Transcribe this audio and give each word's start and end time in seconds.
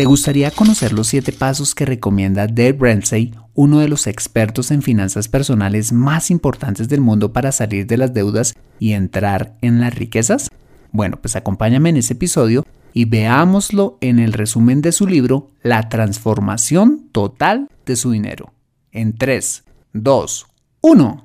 ¿Te 0.00 0.06
gustaría 0.06 0.50
conocer 0.50 0.94
los 0.94 1.08
7 1.08 1.30
pasos 1.30 1.74
que 1.74 1.84
recomienda 1.84 2.46
Dave 2.46 2.78
Ramsey, 2.80 3.34
uno 3.52 3.80
de 3.80 3.88
los 3.88 4.06
expertos 4.06 4.70
en 4.70 4.80
finanzas 4.80 5.28
personales 5.28 5.92
más 5.92 6.30
importantes 6.30 6.88
del 6.88 7.02
mundo 7.02 7.34
para 7.34 7.52
salir 7.52 7.86
de 7.86 7.98
las 7.98 8.14
deudas 8.14 8.54
y 8.78 8.92
entrar 8.92 9.58
en 9.60 9.78
las 9.78 9.94
riquezas? 9.94 10.48
Bueno, 10.90 11.18
pues 11.20 11.36
acompáñame 11.36 11.90
en 11.90 11.98
ese 11.98 12.14
episodio 12.14 12.64
y 12.94 13.04
veámoslo 13.04 13.98
en 14.00 14.20
el 14.20 14.32
resumen 14.32 14.80
de 14.80 14.92
su 14.92 15.06
libro 15.06 15.50
La 15.62 15.90
transformación 15.90 17.10
total 17.12 17.68
de 17.84 17.96
su 17.96 18.10
dinero. 18.10 18.54
En 18.92 19.18
3, 19.18 19.64
2, 19.92 20.46
1. 20.80 21.24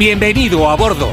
Bienvenido 0.00 0.70
a 0.70 0.76
bordo. 0.76 1.10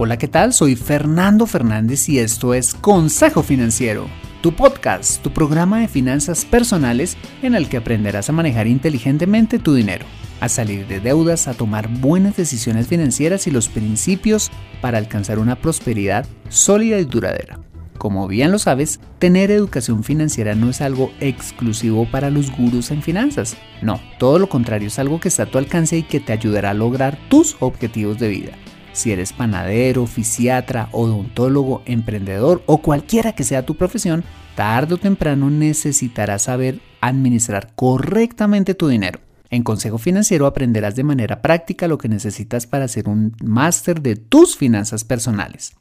Hola, 0.00 0.16
¿qué 0.16 0.26
tal? 0.26 0.52
Soy 0.52 0.74
Fernando 0.74 1.46
Fernández 1.46 2.08
y 2.08 2.18
esto 2.18 2.52
es 2.52 2.74
Consejo 2.74 3.44
Financiero, 3.44 4.08
tu 4.42 4.56
podcast, 4.56 5.22
tu 5.22 5.30
programa 5.30 5.78
de 5.78 5.86
finanzas 5.86 6.44
personales 6.44 7.16
en 7.42 7.54
el 7.54 7.68
que 7.68 7.76
aprenderás 7.76 8.28
a 8.28 8.32
manejar 8.32 8.66
inteligentemente 8.66 9.60
tu 9.60 9.72
dinero, 9.72 10.04
a 10.40 10.48
salir 10.48 10.88
de 10.88 10.98
deudas, 10.98 11.46
a 11.46 11.54
tomar 11.54 11.86
buenas 11.86 12.36
decisiones 12.36 12.88
financieras 12.88 13.46
y 13.46 13.52
los 13.52 13.68
principios 13.68 14.50
para 14.80 14.98
alcanzar 14.98 15.38
una 15.38 15.54
prosperidad 15.54 16.26
sólida 16.48 16.98
y 16.98 17.04
duradera. 17.04 17.60
Como 18.04 18.28
bien 18.28 18.52
lo 18.52 18.58
sabes, 18.58 19.00
tener 19.18 19.50
educación 19.50 20.04
financiera 20.04 20.54
no 20.54 20.68
es 20.68 20.82
algo 20.82 21.10
exclusivo 21.20 22.06
para 22.10 22.28
los 22.28 22.54
gurús 22.54 22.90
en 22.90 23.00
finanzas. 23.00 23.56
No, 23.80 23.98
todo 24.18 24.38
lo 24.38 24.50
contrario 24.50 24.88
es 24.88 24.98
algo 24.98 25.20
que 25.20 25.28
está 25.28 25.44
a 25.44 25.46
tu 25.46 25.56
alcance 25.56 25.96
y 25.96 26.02
que 26.02 26.20
te 26.20 26.34
ayudará 26.34 26.68
a 26.68 26.74
lograr 26.74 27.18
tus 27.30 27.56
objetivos 27.60 28.18
de 28.18 28.28
vida. 28.28 28.52
Si 28.92 29.10
eres 29.10 29.32
panadero, 29.32 30.06
fisiatra, 30.06 30.90
odontólogo, 30.92 31.80
emprendedor 31.86 32.62
o 32.66 32.82
cualquiera 32.82 33.32
que 33.32 33.42
sea 33.42 33.64
tu 33.64 33.74
profesión, 33.74 34.22
tarde 34.54 34.96
o 34.96 34.98
temprano 34.98 35.48
necesitarás 35.48 36.42
saber 36.42 36.80
administrar 37.00 37.72
correctamente 37.74 38.74
tu 38.74 38.88
dinero. 38.88 39.20
En 39.48 39.62
Consejo 39.62 39.96
Financiero 39.96 40.44
aprenderás 40.44 40.94
de 40.94 41.04
manera 41.04 41.40
práctica 41.40 41.88
lo 41.88 41.96
que 41.96 42.10
necesitas 42.10 42.66
para 42.66 42.86
ser 42.86 43.08
un 43.08 43.34
máster 43.42 44.02
de 44.02 44.16
tus 44.16 44.58
finanzas 44.58 45.04
personales. 45.04 45.74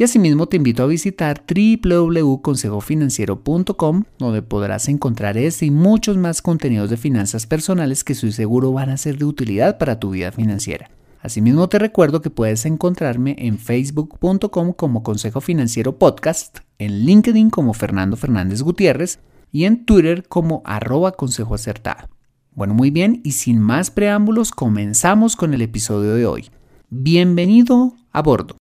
Y 0.00 0.04
asimismo 0.04 0.46
te 0.46 0.56
invito 0.56 0.82
a 0.82 0.86
visitar 0.86 1.44
www.consejofinanciero.com 1.46 4.04
donde 4.18 4.40
podrás 4.40 4.88
encontrar 4.88 5.36
este 5.36 5.66
y 5.66 5.70
muchos 5.70 6.16
más 6.16 6.40
contenidos 6.40 6.88
de 6.88 6.96
finanzas 6.96 7.46
personales 7.46 8.02
que 8.02 8.14
estoy 8.14 8.32
seguro 8.32 8.72
van 8.72 8.88
a 8.88 8.96
ser 8.96 9.18
de 9.18 9.26
utilidad 9.26 9.76
para 9.76 10.00
tu 10.00 10.08
vida 10.08 10.32
financiera. 10.32 10.90
Asimismo 11.20 11.68
te 11.68 11.78
recuerdo 11.78 12.22
que 12.22 12.30
puedes 12.30 12.64
encontrarme 12.64 13.36
en 13.40 13.58
facebook.com 13.58 14.72
como 14.72 15.02
Consejo 15.02 15.42
Financiero 15.42 15.98
Podcast, 15.98 16.60
en 16.78 17.04
LinkedIn 17.04 17.50
como 17.50 17.74
Fernando 17.74 18.16
Fernández 18.16 18.62
Gutiérrez 18.62 19.18
y 19.52 19.64
en 19.64 19.84
Twitter 19.84 20.26
como 20.26 20.62
arroba 20.64 21.12
consejo 21.12 21.54
acertado. 21.54 22.08
Bueno, 22.52 22.72
muy 22.72 22.90
bien, 22.90 23.20
y 23.22 23.32
sin 23.32 23.60
más 23.60 23.90
preámbulos, 23.90 24.50
comenzamos 24.50 25.36
con 25.36 25.52
el 25.52 25.60
episodio 25.60 26.14
de 26.14 26.24
hoy. 26.24 26.48
Bienvenido 26.88 27.92
a 28.12 28.22
bordo. 28.22 28.56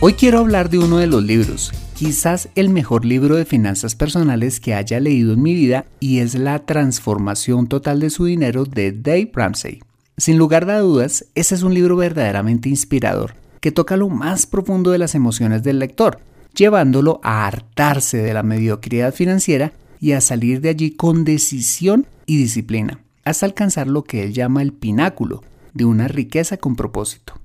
Hoy 0.00 0.12
quiero 0.12 0.38
hablar 0.38 0.70
de 0.70 0.78
uno 0.78 0.98
de 0.98 1.08
los 1.08 1.24
libros, 1.24 1.72
quizás 1.94 2.50
el 2.54 2.68
mejor 2.68 3.04
libro 3.04 3.34
de 3.34 3.44
finanzas 3.44 3.96
personales 3.96 4.60
que 4.60 4.72
haya 4.72 5.00
leído 5.00 5.32
en 5.32 5.42
mi 5.42 5.54
vida 5.54 5.86
y 5.98 6.20
es 6.20 6.36
La 6.36 6.60
transformación 6.60 7.66
total 7.66 7.98
de 7.98 8.10
su 8.10 8.26
dinero 8.26 8.64
de 8.64 8.92
Dave 8.92 9.32
Ramsey. 9.34 9.80
Sin 10.16 10.38
lugar 10.38 10.70
a 10.70 10.78
dudas, 10.78 11.24
ese 11.34 11.56
es 11.56 11.64
un 11.64 11.74
libro 11.74 11.96
verdaderamente 11.96 12.68
inspirador, 12.68 13.34
que 13.60 13.72
toca 13.72 13.96
lo 13.96 14.08
más 14.08 14.46
profundo 14.46 14.92
de 14.92 14.98
las 14.98 15.16
emociones 15.16 15.64
del 15.64 15.80
lector, 15.80 16.20
llevándolo 16.54 17.18
a 17.24 17.48
hartarse 17.48 18.18
de 18.18 18.34
la 18.34 18.44
mediocridad 18.44 19.12
financiera 19.12 19.72
y 19.98 20.12
a 20.12 20.20
salir 20.20 20.60
de 20.60 20.68
allí 20.68 20.92
con 20.92 21.24
decisión 21.24 22.06
y 22.24 22.36
disciplina, 22.36 23.00
hasta 23.24 23.46
alcanzar 23.46 23.88
lo 23.88 24.04
que 24.04 24.22
él 24.22 24.32
llama 24.32 24.62
el 24.62 24.72
pináculo 24.72 25.42
de 25.74 25.86
una 25.86 26.06
riqueza 26.06 26.56
con 26.56 26.76
propósito. 26.76 27.37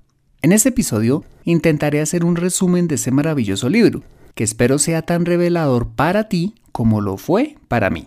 En 0.43 0.51
este 0.51 0.69
episodio 0.69 1.23
intentaré 1.45 2.01
hacer 2.01 2.25
un 2.25 2.35
resumen 2.35 2.89
de 2.89 2.95
ese 2.95 3.11
maravilloso 3.11 3.69
libro, 3.69 4.03
que 4.35 4.43
espero 4.43 4.77
sea 4.77 5.01
tan 5.01 5.23
revelador 5.23 5.87
para 5.87 6.27
ti 6.27 6.53
como 6.73 6.99
lo 6.99 7.15
fue 7.15 7.55
para 7.69 7.89
mí. 7.89 8.03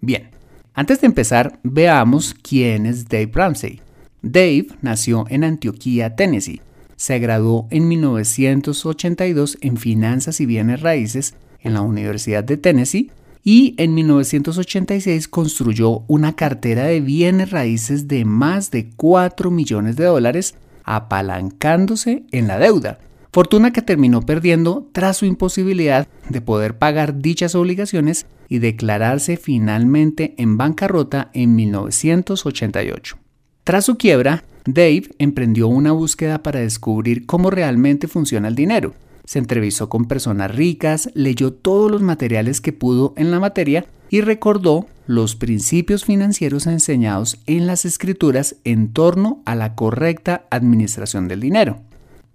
Bien, 0.00 0.30
antes 0.74 1.00
de 1.00 1.06
empezar, 1.06 1.60
veamos 1.62 2.34
quién 2.34 2.86
es 2.86 3.08
Dave 3.08 3.30
Ramsey. 3.32 3.80
Dave 4.20 4.66
nació 4.82 5.26
en 5.28 5.44
Antioquía, 5.44 6.16
Tennessee. 6.16 6.60
Se 6.96 7.20
graduó 7.20 7.68
en 7.70 7.86
1982 7.86 9.56
en 9.60 9.76
Finanzas 9.76 10.40
y 10.40 10.46
Bienes 10.46 10.80
Raíces 10.80 11.34
en 11.60 11.74
la 11.74 11.82
Universidad 11.82 12.42
de 12.42 12.56
Tennessee 12.56 13.12
y 13.44 13.76
en 13.78 13.94
1986 13.94 15.28
construyó 15.28 16.02
una 16.08 16.34
cartera 16.34 16.86
de 16.86 17.00
bienes 17.00 17.52
raíces 17.52 18.08
de 18.08 18.24
más 18.24 18.72
de 18.72 18.90
4 18.96 19.52
millones 19.52 19.94
de 19.94 20.06
dólares 20.06 20.56
apalancándose 20.90 22.24
en 22.32 22.48
la 22.48 22.58
deuda, 22.58 22.98
fortuna 23.32 23.72
que 23.72 23.80
terminó 23.80 24.22
perdiendo 24.22 24.88
tras 24.90 25.18
su 25.18 25.24
imposibilidad 25.24 26.08
de 26.28 26.40
poder 26.40 26.78
pagar 26.78 27.20
dichas 27.20 27.54
obligaciones 27.54 28.26
y 28.48 28.58
declararse 28.58 29.36
finalmente 29.36 30.34
en 30.36 30.56
bancarrota 30.56 31.30
en 31.32 31.54
1988. 31.54 33.18
Tras 33.62 33.84
su 33.84 33.98
quiebra, 33.98 34.42
Dave 34.66 35.04
emprendió 35.18 35.68
una 35.68 35.92
búsqueda 35.92 36.42
para 36.42 36.58
descubrir 36.58 37.24
cómo 37.24 37.50
realmente 37.50 38.08
funciona 38.08 38.48
el 38.48 38.56
dinero. 38.56 38.92
Se 39.24 39.38
entrevistó 39.38 39.88
con 39.88 40.06
personas 40.06 40.52
ricas, 40.52 41.08
leyó 41.14 41.52
todos 41.52 41.88
los 41.88 42.02
materiales 42.02 42.60
que 42.60 42.72
pudo 42.72 43.14
en 43.16 43.30
la 43.30 43.38
materia 43.38 43.86
y 44.10 44.22
recordó 44.22 44.86
los 45.10 45.34
principios 45.34 46.04
financieros 46.04 46.68
enseñados 46.68 47.40
en 47.46 47.66
las 47.66 47.84
escrituras 47.84 48.54
en 48.62 48.92
torno 48.92 49.42
a 49.44 49.56
la 49.56 49.74
correcta 49.74 50.44
administración 50.50 51.26
del 51.26 51.40
dinero. 51.40 51.80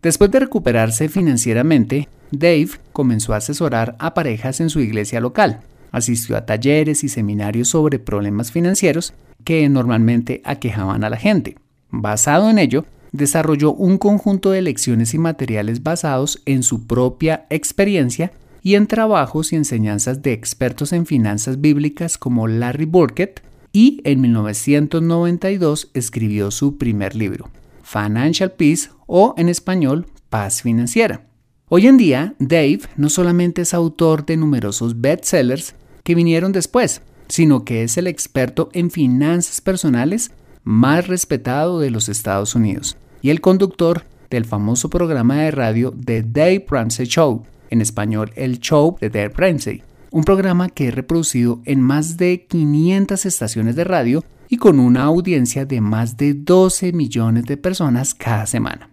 Después 0.01 0.29
de 0.29 0.41
recuperarse 0.41 1.07
financieramente, 1.07 2.09
Dave 2.31 2.71
comenzó 2.91 3.33
a 3.33 3.37
asesorar 3.37 3.95
a 3.97 4.13
parejas 4.13 4.59
en 4.59 4.69
su 4.69 4.81
iglesia 4.81 5.21
local. 5.21 5.61
Asistió 5.93 6.35
a 6.35 6.45
talleres 6.45 7.05
y 7.05 7.07
seminarios 7.07 7.69
sobre 7.69 7.97
problemas 7.97 8.51
financieros 8.51 9.13
que 9.45 9.69
normalmente 9.69 10.41
aquejaban 10.43 11.05
a 11.05 11.09
la 11.09 11.15
gente. 11.15 11.55
Basado 11.91 12.49
en 12.49 12.59
ello, 12.59 12.83
desarrolló 13.13 13.71
un 13.71 13.97
conjunto 13.97 14.51
de 14.51 14.61
lecciones 14.61 15.13
y 15.13 15.17
materiales 15.17 15.81
basados 15.81 16.41
en 16.45 16.61
su 16.61 16.85
propia 16.87 17.45
experiencia 17.49 18.33
y 18.65 18.73
en 18.73 18.87
trabajos 18.87 19.53
y 19.53 19.57
enseñanzas 19.57 20.23
de 20.23 20.33
expertos 20.33 20.91
en 20.91 21.05
finanzas 21.05 21.61
bíblicas 21.61 22.17
como 22.17 22.47
Larry 22.47 22.85
Burkett, 22.85 23.43
y 23.71 24.01
en 24.05 24.21
1992 24.21 25.91
escribió 25.93 26.49
su 26.49 26.79
primer 26.79 27.13
libro, 27.13 27.51
Financial 27.83 28.51
Peace 28.51 28.89
o 29.05 29.35
en 29.37 29.49
español 29.49 30.07
Paz 30.31 30.63
Financiera. 30.63 31.27
Hoy 31.69 31.85
en 31.85 31.97
día, 31.97 32.33
Dave 32.39 32.79
no 32.97 33.09
solamente 33.09 33.61
es 33.61 33.75
autor 33.75 34.25
de 34.25 34.35
numerosos 34.35 34.99
bestsellers 34.99 35.75
que 36.03 36.15
vinieron 36.15 36.51
después, 36.51 37.03
sino 37.27 37.65
que 37.65 37.83
es 37.83 37.99
el 37.99 38.07
experto 38.07 38.69
en 38.73 38.89
finanzas 38.89 39.61
personales 39.61 40.31
más 40.63 41.07
respetado 41.07 41.79
de 41.79 41.91
los 41.91 42.09
Estados 42.09 42.55
Unidos 42.55 42.97
y 43.21 43.29
el 43.29 43.41
conductor 43.41 44.05
del 44.31 44.45
famoso 44.45 44.89
programa 44.89 45.35
de 45.43 45.51
radio 45.51 45.93
The 46.03 46.23
Dave 46.23 46.65
Ramsey 46.67 47.05
Show, 47.05 47.45
en 47.75 47.81
español 47.81 48.31
El 48.35 48.59
Show 48.59 48.97
de 48.99 49.09
Dave 49.09 49.33
Ramsey, 49.35 49.83
un 50.09 50.23
programa 50.23 50.69
que 50.69 50.87
es 50.87 50.95
reproducido 50.95 51.61
en 51.65 51.81
más 51.81 52.17
de 52.17 52.45
500 52.47 53.25
estaciones 53.25 53.75
de 53.75 53.83
radio 53.83 54.23
y 54.47 54.57
con 54.57 54.79
una 54.79 55.03
audiencia 55.03 55.65
de 55.65 55.81
más 55.81 56.15
de 56.15 56.33
12 56.33 56.93
millones 56.93 57.45
de 57.45 57.57
personas 57.57 58.15
cada 58.15 58.45
semana. 58.45 58.89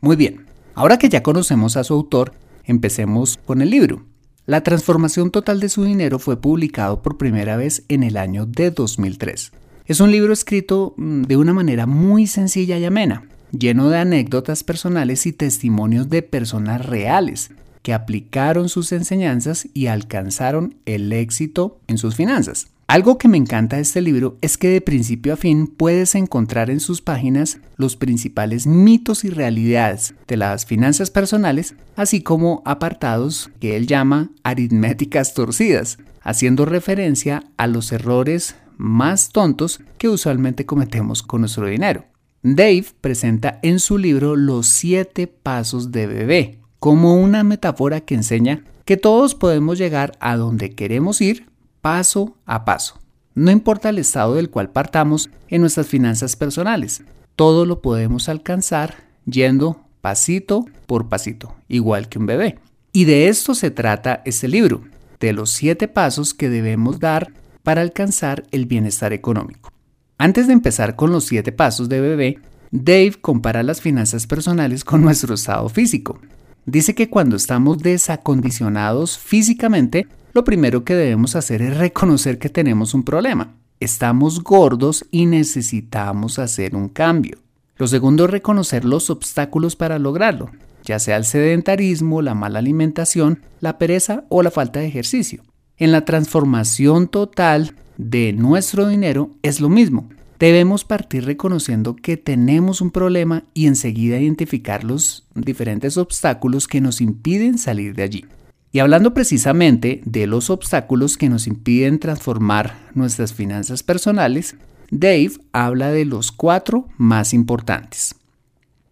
Muy 0.00 0.16
bien, 0.16 0.44
ahora 0.74 0.98
que 0.98 1.08
ya 1.08 1.22
conocemos 1.22 1.76
a 1.76 1.84
su 1.84 1.94
autor, 1.94 2.34
empecemos 2.64 3.38
con 3.46 3.62
el 3.62 3.70
libro. 3.70 4.04
La 4.44 4.62
transformación 4.62 5.30
total 5.30 5.60
de 5.60 5.70
su 5.70 5.84
dinero 5.84 6.18
fue 6.18 6.38
publicado 6.38 7.00
por 7.00 7.16
primera 7.16 7.56
vez 7.56 7.84
en 7.88 8.02
el 8.02 8.16
año 8.16 8.44
de 8.44 8.70
2003. 8.70 9.52
Es 9.86 10.00
un 10.00 10.10
libro 10.10 10.34
escrito 10.34 10.94
mm, 10.98 11.22
de 11.22 11.36
una 11.38 11.54
manera 11.54 11.86
muy 11.86 12.26
sencilla 12.26 12.76
y 12.76 12.84
amena, 12.84 13.24
lleno 13.52 13.88
de 13.88 13.98
anécdotas 13.98 14.64
personales 14.64 15.26
y 15.26 15.32
testimonios 15.32 16.10
de 16.10 16.22
personas 16.22 16.84
reales 16.84 17.50
que 17.82 17.94
aplicaron 17.94 18.68
sus 18.68 18.92
enseñanzas 18.92 19.68
y 19.74 19.86
alcanzaron 19.86 20.76
el 20.86 21.12
éxito 21.12 21.80
en 21.86 21.98
sus 21.98 22.14
finanzas. 22.14 22.68
Algo 22.90 23.18
que 23.18 23.28
me 23.28 23.36
encanta 23.36 23.76
de 23.76 23.82
este 23.82 24.00
libro 24.00 24.38
es 24.40 24.56
que 24.56 24.68
de 24.68 24.80
principio 24.80 25.34
a 25.34 25.36
fin 25.36 25.66
puedes 25.66 26.14
encontrar 26.14 26.70
en 26.70 26.80
sus 26.80 27.02
páginas 27.02 27.58
los 27.76 27.96
principales 27.96 28.66
mitos 28.66 29.24
y 29.24 29.28
realidades 29.28 30.14
de 30.26 30.38
las 30.38 30.64
finanzas 30.64 31.10
personales, 31.10 31.74
así 31.96 32.22
como 32.22 32.62
apartados 32.64 33.50
que 33.60 33.76
él 33.76 33.86
llama 33.86 34.30
aritméticas 34.42 35.34
torcidas, 35.34 35.98
haciendo 36.22 36.64
referencia 36.64 37.44
a 37.58 37.66
los 37.66 37.92
errores 37.92 38.54
más 38.78 39.30
tontos 39.32 39.80
que 39.98 40.08
usualmente 40.08 40.64
cometemos 40.64 41.22
con 41.22 41.42
nuestro 41.42 41.66
dinero. 41.66 42.06
Dave 42.42 42.86
presenta 43.02 43.58
en 43.62 43.80
su 43.80 43.98
libro 43.98 44.34
los 44.34 44.66
siete 44.66 45.26
pasos 45.26 45.92
de 45.92 46.06
bebé, 46.06 46.57
como 46.78 47.14
una 47.14 47.44
metáfora 47.44 48.00
que 48.00 48.14
enseña 48.14 48.64
que 48.84 48.96
todos 48.96 49.34
podemos 49.34 49.78
llegar 49.78 50.12
a 50.20 50.36
donde 50.36 50.74
queremos 50.74 51.20
ir 51.20 51.46
paso 51.80 52.36
a 52.46 52.64
paso. 52.64 52.98
No 53.34 53.50
importa 53.50 53.90
el 53.90 53.98
estado 53.98 54.34
del 54.34 54.50
cual 54.50 54.70
partamos 54.70 55.30
en 55.48 55.60
nuestras 55.60 55.86
finanzas 55.86 56.36
personales, 56.36 57.02
todo 57.36 57.66
lo 57.66 57.82
podemos 57.82 58.28
alcanzar 58.28 58.96
yendo 59.26 59.80
pasito 60.00 60.66
por 60.86 61.08
pasito, 61.08 61.54
igual 61.68 62.08
que 62.08 62.18
un 62.18 62.26
bebé. 62.26 62.58
Y 62.92 63.04
de 63.04 63.28
esto 63.28 63.54
se 63.54 63.70
trata 63.70 64.22
este 64.24 64.48
libro, 64.48 64.82
de 65.20 65.32
los 65.32 65.50
siete 65.50 65.86
pasos 65.88 66.34
que 66.34 66.48
debemos 66.48 66.98
dar 66.98 67.32
para 67.62 67.82
alcanzar 67.82 68.44
el 68.50 68.66
bienestar 68.66 69.12
económico. 69.12 69.70
Antes 70.16 70.46
de 70.46 70.52
empezar 70.52 70.96
con 70.96 71.12
los 71.12 71.24
siete 71.24 71.52
pasos 71.52 71.88
de 71.88 72.00
bebé, 72.00 72.38
Dave 72.70 73.14
compara 73.20 73.62
las 73.62 73.80
finanzas 73.80 74.26
personales 74.26 74.84
con 74.84 75.02
nuestro 75.02 75.34
estado 75.34 75.68
físico. 75.68 76.20
Dice 76.68 76.94
que 76.94 77.08
cuando 77.08 77.34
estamos 77.34 77.78
desacondicionados 77.78 79.16
físicamente, 79.16 80.06
lo 80.34 80.44
primero 80.44 80.84
que 80.84 80.94
debemos 80.94 81.34
hacer 81.34 81.62
es 81.62 81.78
reconocer 81.78 82.38
que 82.38 82.50
tenemos 82.50 82.92
un 82.92 83.04
problema. 83.04 83.54
Estamos 83.80 84.44
gordos 84.44 85.06
y 85.10 85.24
necesitamos 85.24 86.38
hacer 86.38 86.76
un 86.76 86.90
cambio. 86.90 87.38
Lo 87.78 87.86
segundo 87.86 88.26
es 88.26 88.30
reconocer 88.32 88.84
los 88.84 89.08
obstáculos 89.08 89.76
para 89.76 89.98
lograrlo, 89.98 90.50
ya 90.84 90.98
sea 90.98 91.16
el 91.16 91.24
sedentarismo, 91.24 92.20
la 92.20 92.34
mala 92.34 92.58
alimentación, 92.58 93.40
la 93.60 93.78
pereza 93.78 94.24
o 94.28 94.42
la 94.42 94.50
falta 94.50 94.80
de 94.80 94.88
ejercicio. 94.88 95.42
En 95.78 95.90
la 95.90 96.04
transformación 96.04 97.08
total 97.08 97.76
de 97.96 98.34
nuestro 98.34 98.86
dinero 98.88 99.30
es 99.42 99.62
lo 99.62 99.70
mismo. 99.70 100.10
Debemos 100.38 100.84
partir 100.84 101.24
reconociendo 101.24 101.96
que 101.96 102.16
tenemos 102.16 102.80
un 102.80 102.92
problema 102.92 103.42
y 103.54 103.66
enseguida 103.66 104.20
identificar 104.20 104.84
los 104.84 105.26
diferentes 105.34 105.96
obstáculos 105.96 106.68
que 106.68 106.80
nos 106.80 107.00
impiden 107.00 107.58
salir 107.58 107.94
de 107.94 108.04
allí. 108.04 108.24
Y 108.70 108.78
hablando 108.78 109.14
precisamente 109.14 110.00
de 110.04 110.26
los 110.28 110.50
obstáculos 110.50 111.16
que 111.16 111.28
nos 111.28 111.46
impiden 111.48 111.98
transformar 111.98 112.76
nuestras 112.94 113.32
finanzas 113.32 113.82
personales, 113.82 114.56
Dave 114.90 115.32
habla 115.52 115.90
de 115.90 116.04
los 116.04 116.30
cuatro 116.30 116.86
más 116.98 117.34
importantes. 117.34 118.14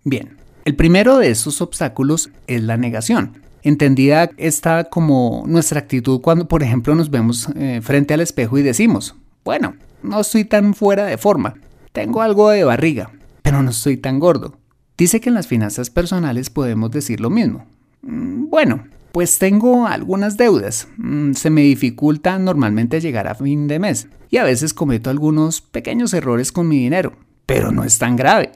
Bien, 0.02 0.36
el 0.64 0.74
primero 0.74 1.18
de 1.18 1.30
esos 1.30 1.60
obstáculos 1.60 2.30
es 2.48 2.62
la 2.62 2.76
negación. 2.76 3.42
Entendida 3.62 4.30
esta 4.36 4.84
como 4.84 5.44
nuestra 5.46 5.78
actitud 5.78 6.20
cuando, 6.20 6.48
por 6.48 6.62
ejemplo, 6.64 6.94
nos 6.96 7.10
vemos 7.10 7.48
eh, 7.54 7.80
frente 7.82 8.14
al 8.14 8.20
espejo 8.20 8.58
y 8.58 8.62
decimos, 8.62 9.14
bueno, 9.44 9.74
no 10.06 10.20
estoy 10.20 10.44
tan 10.44 10.74
fuera 10.74 11.04
de 11.04 11.18
forma, 11.18 11.54
tengo 11.92 12.22
algo 12.22 12.50
de 12.50 12.64
barriga, 12.64 13.10
pero 13.42 13.62
no 13.62 13.70
estoy 13.70 13.96
tan 13.96 14.18
gordo. 14.18 14.58
Dice 14.96 15.20
que 15.20 15.28
en 15.28 15.34
las 15.34 15.46
finanzas 15.46 15.90
personales 15.90 16.48
podemos 16.48 16.90
decir 16.90 17.20
lo 17.20 17.28
mismo. 17.28 17.66
Mm, 18.02 18.48
bueno, 18.48 18.84
pues 19.12 19.38
tengo 19.38 19.86
algunas 19.86 20.36
deudas. 20.36 20.88
Mm, 20.96 21.32
se 21.32 21.50
me 21.50 21.62
dificulta 21.62 22.38
normalmente 22.38 23.00
llegar 23.00 23.28
a 23.28 23.34
fin 23.34 23.66
de 23.66 23.78
mes 23.78 24.08
y 24.30 24.38
a 24.38 24.44
veces 24.44 24.74
cometo 24.74 25.10
algunos 25.10 25.60
pequeños 25.60 26.12
errores 26.14 26.52
con 26.52 26.68
mi 26.68 26.78
dinero, 26.78 27.14
pero 27.46 27.72
no 27.72 27.84
es 27.84 27.98
tan 27.98 28.16
grave. 28.16 28.52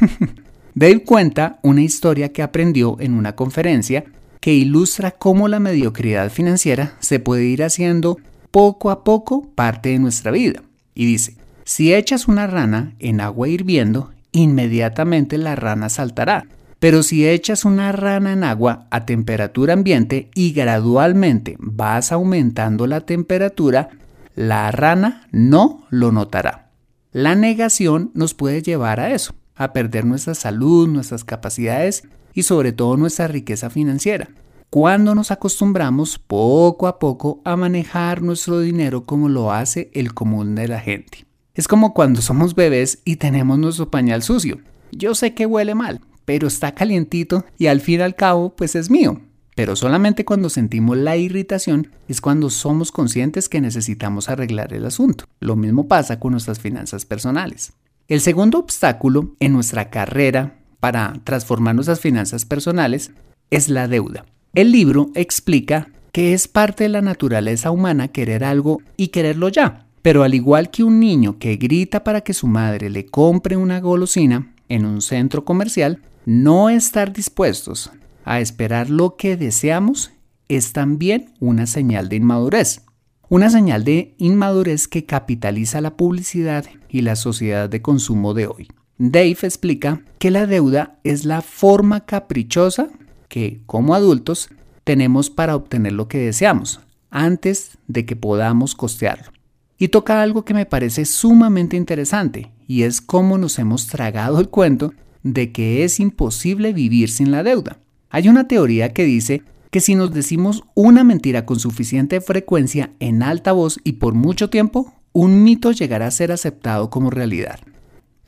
Dave 0.74 1.04
cuenta 1.04 1.60
una 1.62 1.82
historia 1.82 2.32
que 2.32 2.42
aprendió 2.42 2.96
en 2.98 3.14
una 3.14 3.36
conferencia 3.36 4.04
que 4.40 4.52
ilustra 4.52 5.12
cómo 5.12 5.46
la 5.46 5.60
mediocridad 5.60 6.30
financiera 6.30 6.96
se 6.98 7.20
puede 7.20 7.44
ir 7.44 7.62
haciendo 7.62 8.18
poco 8.50 8.90
a 8.90 9.04
poco 9.04 9.48
parte 9.54 9.90
de 9.90 9.98
nuestra 9.98 10.30
vida. 10.30 10.62
Y 10.94 11.06
dice, 11.06 11.36
si 11.64 11.94
echas 11.94 12.28
una 12.28 12.46
rana 12.46 12.94
en 12.98 13.20
agua 13.20 13.48
hirviendo, 13.48 14.12
inmediatamente 14.32 15.38
la 15.38 15.56
rana 15.56 15.88
saltará 15.88 16.46
pero 16.84 17.02
si 17.02 17.26
echas 17.26 17.64
una 17.64 17.92
rana 17.92 18.34
en 18.34 18.44
agua 18.44 18.88
a 18.90 19.06
temperatura 19.06 19.72
ambiente 19.72 20.28
y 20.34 20.52
gradualmente 20.52 21.56
vas 21.58 22.12
aumentando 22.12 22.86
la 22.86 23.00
temperatura, 23.00 23.88
la 24.34 24.70
rana 24.70 25.26
no 25.32 25.86
lo 25.88 26.12
notará. 26.12 26.72
La 27.10 27.36
negación 27.36 28.10
nos 28.12 28.34
puede 28.34 28.60
llevar 28.60 29.00
a 29.00 29.14
eso, 29.14 29.34
a 29.54 29.72
perder 29.72 30.04
nuestra 30.04 30.34
salud, 30.34 30.86
nuestras 30.86 31.24
capacidades 31.24 32.02
y 32.34 32.42
sobre 32.42 32.72
todo 32.72 32.98
nuestra 32.98 33.28
riqueza 33.28 33.70
financiera. 33.70 34.28
Cuando 34.70 35.14
nos 35.14 35.30
acostumbramos 35.30 36.18
poco 36.18 36.86
a 36.86 36.98
poco 36.98 37.40
a 37.44 37.56
manejar 37.56 38.22
nuestro 38.22 38.60
dinero 38.60 39.04
como 39.04 39.28
lo 39.28 39.52
hace 39.52 39.90
el 39.94 40.14
común 40.14 40.54
de 40.54 40.68
la 40.68 40.80
gente. 40.80 41.26
Es 41.54 41.68
como 41.68 41.94
cuando 41.94 42.20
somos 42.20 42.54
bebés 42.56 42.98
y 43.04 43.16
tenemos 43.16 43.58
nuestro 43.58 43.90
pañal 43.90 44.22
sucio. 44.22 44.58
Yo 44.90 45.14
sé 45.14 45.34
que 45.34 45.46
huele 45.46 45.74
mal, 45.74 46.00
pero 46.24 46.48
está 46.48 46.74
calientito 46.74 47.44
y 47.58 47.66
al 47.66 47.80
fin 47.80 48.00
y 48.00 48.02
al 48.02 48.16
cabo 48.16 48.56
pues 48.56 48.74
es 48.74 48.90
mío. 48.90 49.20
Pero 49.54 49.76
solamente 49.76 50.24
cuando 50.24 50.50
sentimos 50.50 50.96
la 50.96 51.16
irritación 51.16 51.92
es 52.08 52.20
cuando 52.20 52.50
somos 52.50 52.90
conscientes 52.90 53.48
que 53.48 53.60
necesitamos 53.60 54.28
arreglar 54.28 54.72
el 54.72 54.84
asunto. 54.84 55.26
Lo 55.38 55.54
mismo 55.54 55.86
pasa 55.86 56.18
con 56.18 56.32
nuestras 56.32 56.58
finanzas 56.58 57.04
personales. 57.04 57.72
El 58.08 58.20
segundo 58.20 58.58
obstáculo 58.58 59.34
en 59.38 59.52
nuestra 59.52 59.90
carrera 59.90 60.58
para 60.80 61.14
transformar 61.24 61.74
nuestras 61.74 62.00
finanzas 62.00 62.44
personales 62.44 63.12
es 63.50 63.68
la 63.68 63.86
deuda. 63.86 64.26
El 64.54 64.70
libro 64.70 65.10
explica 65.16 65.88
que 66.12 66.32
es 66.32 66.46
parte 66.46 66.84
de 66.84 66.88
la 66.88 67.02
naturaleza 67.02 67.72
humana 67.72 68.06
querer 68.06 68.44
algo 68.44 68.82
y 68.96 69.08
quererlo 69.08 69.48
ya. 69.48 69.88
Pero 70.00 70.22
al 70.22 70.32
igual 70.32 70.70
que 70.70 70.84
un 70.84 71.00
niño 71.00 71.40
que 71.40 71.56
grita 71.56 72.04
para 72.04 72.20
que 72.20 72.34
su 72.34 72.46
madre 72.46 72.88
le 72.88 73.06
compre 73.06 73.56
una 73.56 73.80
golosina 73.80 74.54
en 74.68 74.84
un 74.84 75.02
centro 75.02 75.44
comercial, 75.44 76.02
no 76.24 76.70
estar 76.70 77.12
dispuestos 77.12 77.90
a 78.24 78.38
esperar 78.38 78.90
lo 78.90 79.16
que 79.16 79.36
deseamos 79.36 80.12
es 80.48 80.72
también 80.72 81.32
una 81.40 81.66
señal 81.66 82.08
de 82.08 82.16
inmadurez. 82.16 82.82
Una 83.28 83.50
señal 83.50 83.82
de 83.82 84.14
inmadurez 84.18 84.86
que 84.86 85.04
capitaliza 85.04 85.80
la 85.80 85.96
publicidad 85.96 86.64
y 86.88 87.00
la 87.00 87.16
sociedad 87.16 87.68
de 87.68 87.82
consumo 87.82 88.34
de 88.34 88.46
hoy. 88.46 88.68
Dave 88.98 89.38
explica 89.42 90.02
que 90.20 90.30
la 90.30 90.46
deuda 90.46 91.00
es 91.02 91.24
la 91.24 91.42
forma 91.42 92.06
caprichosa 92.06 92.88
que, 93.34 93.62
como 93.66 93.96
adultos, 93.96 94.48
tenemos 94.84 95.28
para 95.28 95.56
obtener 95.56 95.92
lo 95.92 96.06
que 96.06 96.18
deseamos 96.18 96.78
antes 97.10 97.78
de 97.88 98.06
que 98.06 98.14
podamos 98.14 98.76
costearlo. 98.76 99.32
Y 99.76 99.88
toca 99.88 100.22
algo 100.22 100.44
que 100.44 100.54
me 100.54 100.66
parece 100.66 101.04
sumamente 101.04 101.76
interesante, 101.76 102.52
y 102.68 102.82
es 102.84 103.00
cómo 103.00 103.36
nos 103.36 103.58
hemos 103.58 103.88
tragado 103.88 104.38
el 104.38 104.50
cuento 104.50 104.94
de 105.24 105.50
que 105.50 105.82
es 105.82 105.98
imposible 105.98 106.72
vivir 106.72 107.10
sin 107.10 107.32
la 107.32 107.42
deuda. 107.42 107.78
Hay 108.08 108.28
una 108.28 108.46
teoría 108.46 108.92
que 108.92 109.02
dice 109.02 109.42
que 109.72 109.80
si 109.80 109.96
nos 109.96 110.14
decimos 110.14 110.62
una 110.76 111.02
mentira 111.02 111.44
con 111.44 111.58
suficiente 111.58 112.20
frecuencia 112.20 112.92
en 113.00 113.24
alta 113.24 113.50
voz 113.50 113.80
y 113.82 113.94
por 113.94 114.14
mucho 114.14 114.48
tiempo, 114.48 114.94
un 115.12 115.42
mito 115.42 115.72
llegará 115.72 116.06
a 116.06 116.12
ser 116.12 116.30
aceptado 116.30 116.88
como 116.88 117.10
realidad. 117.10 117.58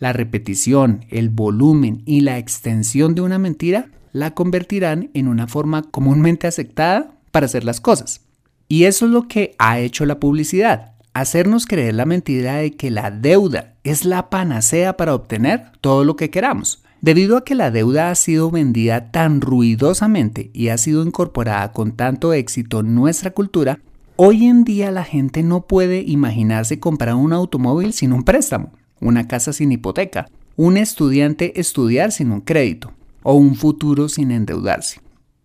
La 0.01 0.13
repetición, 0.13 1.05
el 1.11 1.29
volumen 1.29 2.03
y 2.07 2.23
la 2.23 2.39
extensión 2.39 3.15
de 3.15 3.21
una 3.21 3.39
mentira 3.39 3.89
la 4.17 4.31
convertirán 4.31 5.11
en 5.13 5.29
una 5.29 5.47
forma 5.47 5.83
comúnmente 5.83 6.47
aceptada 6.47 7.11
para 7.33 7.45
hacer 7.45 7.65
las 7.65 7.83
cosas. 7.83 8.23
Y 8.67 8.85
eso 8.85 9.05
es 9.05 9.13
lo 9.13 9.29
que 9.29 9.55
ha 9.59 9.79
hecho 9.79 10.07
la 10.07 10.19
publicidad, 10.19 10.93
hacernos 11.13 11.67
creer 11.67 11.95
la 11.95 12.07
mentira 12.07 12.57
de 12.57 12.73
que 12.73 12.91
la 12.91 13.11
deuda 13.11 13.75
es 13.85 14.07
la 14.07 14.31
panacea 14.31 14.97
para 14.97 15.15
obtener 15.15 15.71
todo 15.83 16.03
lo 16.03 16.17
que 16.17 16.31
queramos. 16.31 16.83
Debido 17.03 17.37
a 17.37 17.45
que 17.45 17.55
la 17.55 17.71
deuda 17.71 18.11
ha 18.11 18.15
sido 18.15 18.51
vendida 18.51 19.11
tan 19.11 19.43
ruidosamente 19.43 20.51
y 20.55 20.69
ha 20.69 20.79
sido 20.79 21.05
incorporada 21.05 21.73
con 21.73 21.93
tanto 21.93 22.33
éxito 22.33 22.81
en 22.81 22.95
nuestra 22.95 23.33
cultura, 23.33 23.81
hoy 24.17 24.47
en 24.47 24.65
día 24.65 24.91
la 24.91 25.05
gente 25.05 25.43
no 25.43 25.67
puede 25.67 26.01
imaginarse 26.01 26.81
comprar 26.81 27.17
un 27.17 27.35
automóvil 27.35 27.93
sin 27.93 28.15
un 28.15 28.23
préstamo, 28.23 28.73
una 28.99 29.29
casa 29.29 29.53
sin 29.53 29.73
hipoteca, 29.73 30.27
un 30.57 30.79
estudiante 30.79 31.61
estudiar 31.61 32.13
sin 32.13 32.33
un 32.33 32.41
crédito 32.41 32.96
o 33.29 33.35
un 33.35 33.57
futuro 33.57 34.09
sin 34.09 34.31
endeudarse. 34.31 35.01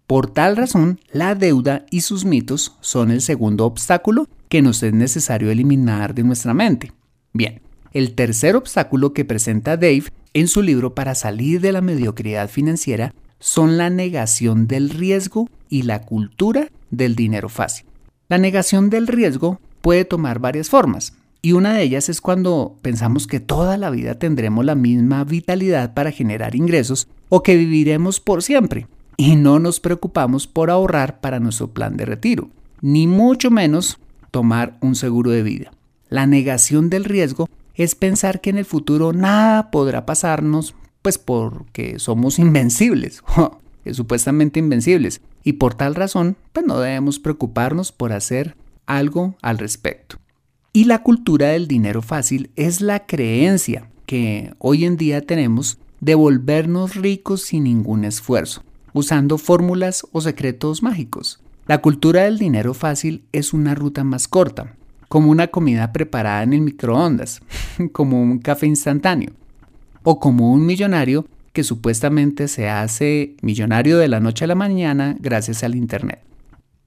Por 0.06 0.32
tal 0.32 0.56
razón, 0.56 1.00
la 1.12 1.34
deuda 1.34 1.88
y 1.90 2.02
sus 2.02 2.26
mitos 2.26 2.78
son 2.80 3.10
el 3.10 3.22
segundo 3.22 3.66
obstáculo 3.66 4.28
que 4.50 4.62
nos 4.62 4.84
es 4.84 4.94
necesario 4.94 5.50
eliminar 5.50 6.14
de 6.14 6.24
nuestra 6.24 6.54
mente. 6.54 6.92
Bien, 7.34 7.60
el 7.92 8.14
tercer 8.14 8.56
obstáculo 8.56 9.14
que 9.14 9.26
presenta 9.26 9.78
Dave 9.78 10.04
en 10.36 10.48
su 10.48 10.62
libro 10.62 10.94
para 10.94 11.16
salir 11.16 11.60
de 11.60 11.72
la 11.72 11.82
mediocridad 11.82 12.52
financiera 12.52 13.16
son 13.40 13.80
la 13.80 13.90
negación 13.90 14.68
del 14.68 14.92
riesgo 14.92 15.50
y 15.68 15.82
la 15.82 16.04
cultura 16.04 16.68
del 16.92 17.16
dinero 17.16 17.50
fácil. 17.50 17.88
La 18.30 18.38
negación 18.38 18.92
del 18.92 19.08
riesgo 19.08 19.60
puede 19.82 20.06
tomar 20.06 20.38
varias 20.38 20.70
formas 20.70 21.14
y 21.42 21.54
una 21.54 21.74
de 21.74 21.84
ellas 21.84 22.10
es 22.10 22.22
cuando 22.22 22.78
pensamos 22.82 23.26
que 23.26 23.40
toda 23.40 23.78
la 23.78 23.90
vida 23.90 24.16
tendremos 24.16 24.64
la 24.64 24.76
misma 24.76 25.24
vitalidad 25.24 25.94
para 25.94 26.12
generar 26.12 26.56
ingresos 26.56 27.08
o 27.30 27.42
que 27.42 27.56
viviremos 27.56 28.20
por 28.20 28.44
siempre 28.44 28.88
y 29.18 29.36
no 29.36 29.60
nos 29.60 29.80
preocupamos 29.80 30.48
por 30.48 30.70
ahorrar 30.70 31.20
para 31.20 31.40
nuestro 31.40 31.68
plan 31.70 31.98
de 31.98 32.06
retiro, 32.06 32.50
ni 32.82 33.08
mucho 33.08 33.52
menos 33.52 34.00
tomar 34.32 34.78
un 34.82 34.96
seguro 34.96 35.32
de 35.32 35.44
vida. 35.44 35.72
La 36.10 36.28
negación 36.28 36.90
del 36.90 37.06
riesgo 37.06 37.50
es 37.76 37.96
pensar 37.96 38.42
que 38.42 38.50
en 38.50 38.58
el 38.58 38.66
futuro 38.66 39.14
nada 39.14 39.72
podrá 39.72 40.06
pasarnos 40.06 40.76
pues 41.02 41.18
porque 41.18 42.00
somos 42.00 42.38
invencibles, 42.38 43.24
supuestamente 43.92 44.60
invencibles, 44.60 45.22
y 45.44 45.54
por 45.54 45.74
tal 45.74 45.96
razón, 45.96 46.36
pues 46.54 46.66
no 46.66 46.80
debemos 46.80 47.20
preocuparnos 47.20 47.92
por 47.92 48.14
hacer 48.14 48.56
algo 48.86 49.36
al 49.42 49.58
respecto. 49.58 50.18
Y 50.74 50.86
la 50.86 51.04
cultura 51.04 51.48
del 51.50 51.68
dinero 51.68 52.02
fácil 52.02 52.50
es 52.56 52.80
la 52.80 53.06
creencia 53.06 53.90
que 54.06 54.54
hoy 54.58 54.86
en 54.86 54.96
día 54.96 55.20
tenemos 55.20 55.78
de 56.00 56.16
volvernos 56.16 56.96
ricos 56.96 57.42
sin 57.42 57.66
ningún 57.66 58.06
esfuerzo, 58.06 58.64
usando 58.94 59.38
fórmulas 59.38 60.08
o 60.14 60.22
secretos 60.22 60.82
mágicos. 60.82 61.42
La 61.68 61.80
cultura 61.80 62.24
del 62.24 62.40
dinero 62.40 62.74
fácil 62.74 63.26
es 63.34 63.52
una 63.52 63.76
ruta 63.76 64.06
más 64.06 64.30
corta, 64.30 64.76
como 65.10 65.30
una 65.30 65.48
comida 65.48 65.92
preparada 65.92 66.44
en 66.44 66.54
el 66.54 66.62
microondas, 66.62 67.42
como 67.92 68.22
un 68.22 68.40
café 68.40 68.66
instantáneo 68.66 69.34
o 70.04 70.22
como 70.22 70.54
un 70.54 70.66
millonario 70.66 71.28
que 71.52 71.66
supuestamente 71.66 72.48
se 72.48 72.70
hace 72.70 73.36
millonario 73.42 73.98
de 73.98 74.08
la 74.08 74.22
noche 74.22 74.46
a 74.46 74.48
la 74.48 74.56
mañana 74.56 75.18
gracias 75.20 75.66
al 75.66 75.76
Internet. 75.76 76.22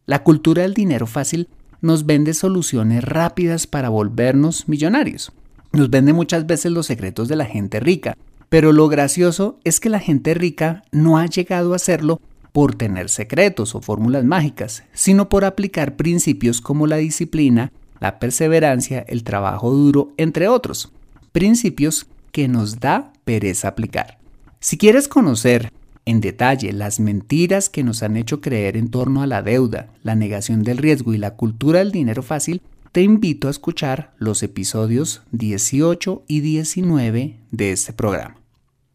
La 0.06 0.22
cultura 0.22 0.62
del 0.62 0.72
dinero 0.72 1.06
fácil 1.06 1.48
nos 1.84 2.06
vende 2.06 2.32
soluciones 2.32 3.04
rápidas 3.04 3.66
para 3.66 3.90
volvernos 3.90 4.68
millonarios. 4.70 5.32
Nos 5.70 5.90
vende 5.90 6.14
muchas 6.14 6.46
veces 6.46 6.72
los 6.72 6.86
secretos 6.86 7.28
de 7.28 7.36
la 7.36 7.44
gente 7.44 7.78
rica, 7.78 8.16
pero 8.48 8.72
lo 8.72 8.88
gracioso 8.88 9.58
es 9.64 9.80
que 9.80 9.90
la 9.90 10.00
gente 10.00 10.32
rica 10.32 10.82
no 10.92 11.18
ha 11.18 11.26
llegado 11.26 11.74
a 11.74 11.76
hacerlo 11.76 12.22
por 12.52 12.74
tener 12.74 13.10
secretos 13.10 13.74
o 13.74 13.82
fórmulas 13.82 14.24
mágicas, 14.24 14.84
sino 14.94 15.28
por 15.28 15.44
aplicar 15.44 15.96
principios 15.96 16.62
como 16.62 16.86
la 16.86 16.96
disciplina, 16.96 17.70
la 18.00 18.18
perseverancia, 18.18 19.04
el 19.06 19.22
trabajo 19.22 19.70
duro, 19.70 20.14
entre 20.16 20.48
otros. 20.48 20.90
Principios 21.32 22.06
que 22.32 22.48
nos 22.48 22.80
da 22.80 23.12
pereza 23.26 23.68
aplicar. 23.68 24.16
Si 24.58 24.78
quieres 24.78 25.06
conocer 25.06 25.70
en 26.06 26.20
detalle 26.20 26.72
las 26.72 27.00
mentiras 27.00 27.68
que 27.68 27.82
nos 27.82 28.02
han 28.02 28.16
hecho 28.16 28.40
creer 28.40 28.76
en 28.76 28.90
torno 28.90 29.22
a 29.22 29.26
la 29.26 29.42
deuda, 29.42 29.88
la 30.02 30.14
negación 30.14 30.62
del 30.62 30.78
riesgo 30.78 31.14
y 31.14 31.18
la 31.18 31.36
cultura 31.36 31.78
del 31.78 31.92
dinero 31.92 32.22
fácil, 32.22 32.62
te 32.92 33.02
invito 33.02 33.48
a 33.48 33.50
escuchar 33.50 34.12
los 34.18 34.42
episodios 34.42 35.22
18 35.32 36.24
y 36.28 36.40
19 36.40 37.38
de 37.50 37.72
este 37.72 37.92
programa. 37.92 38.36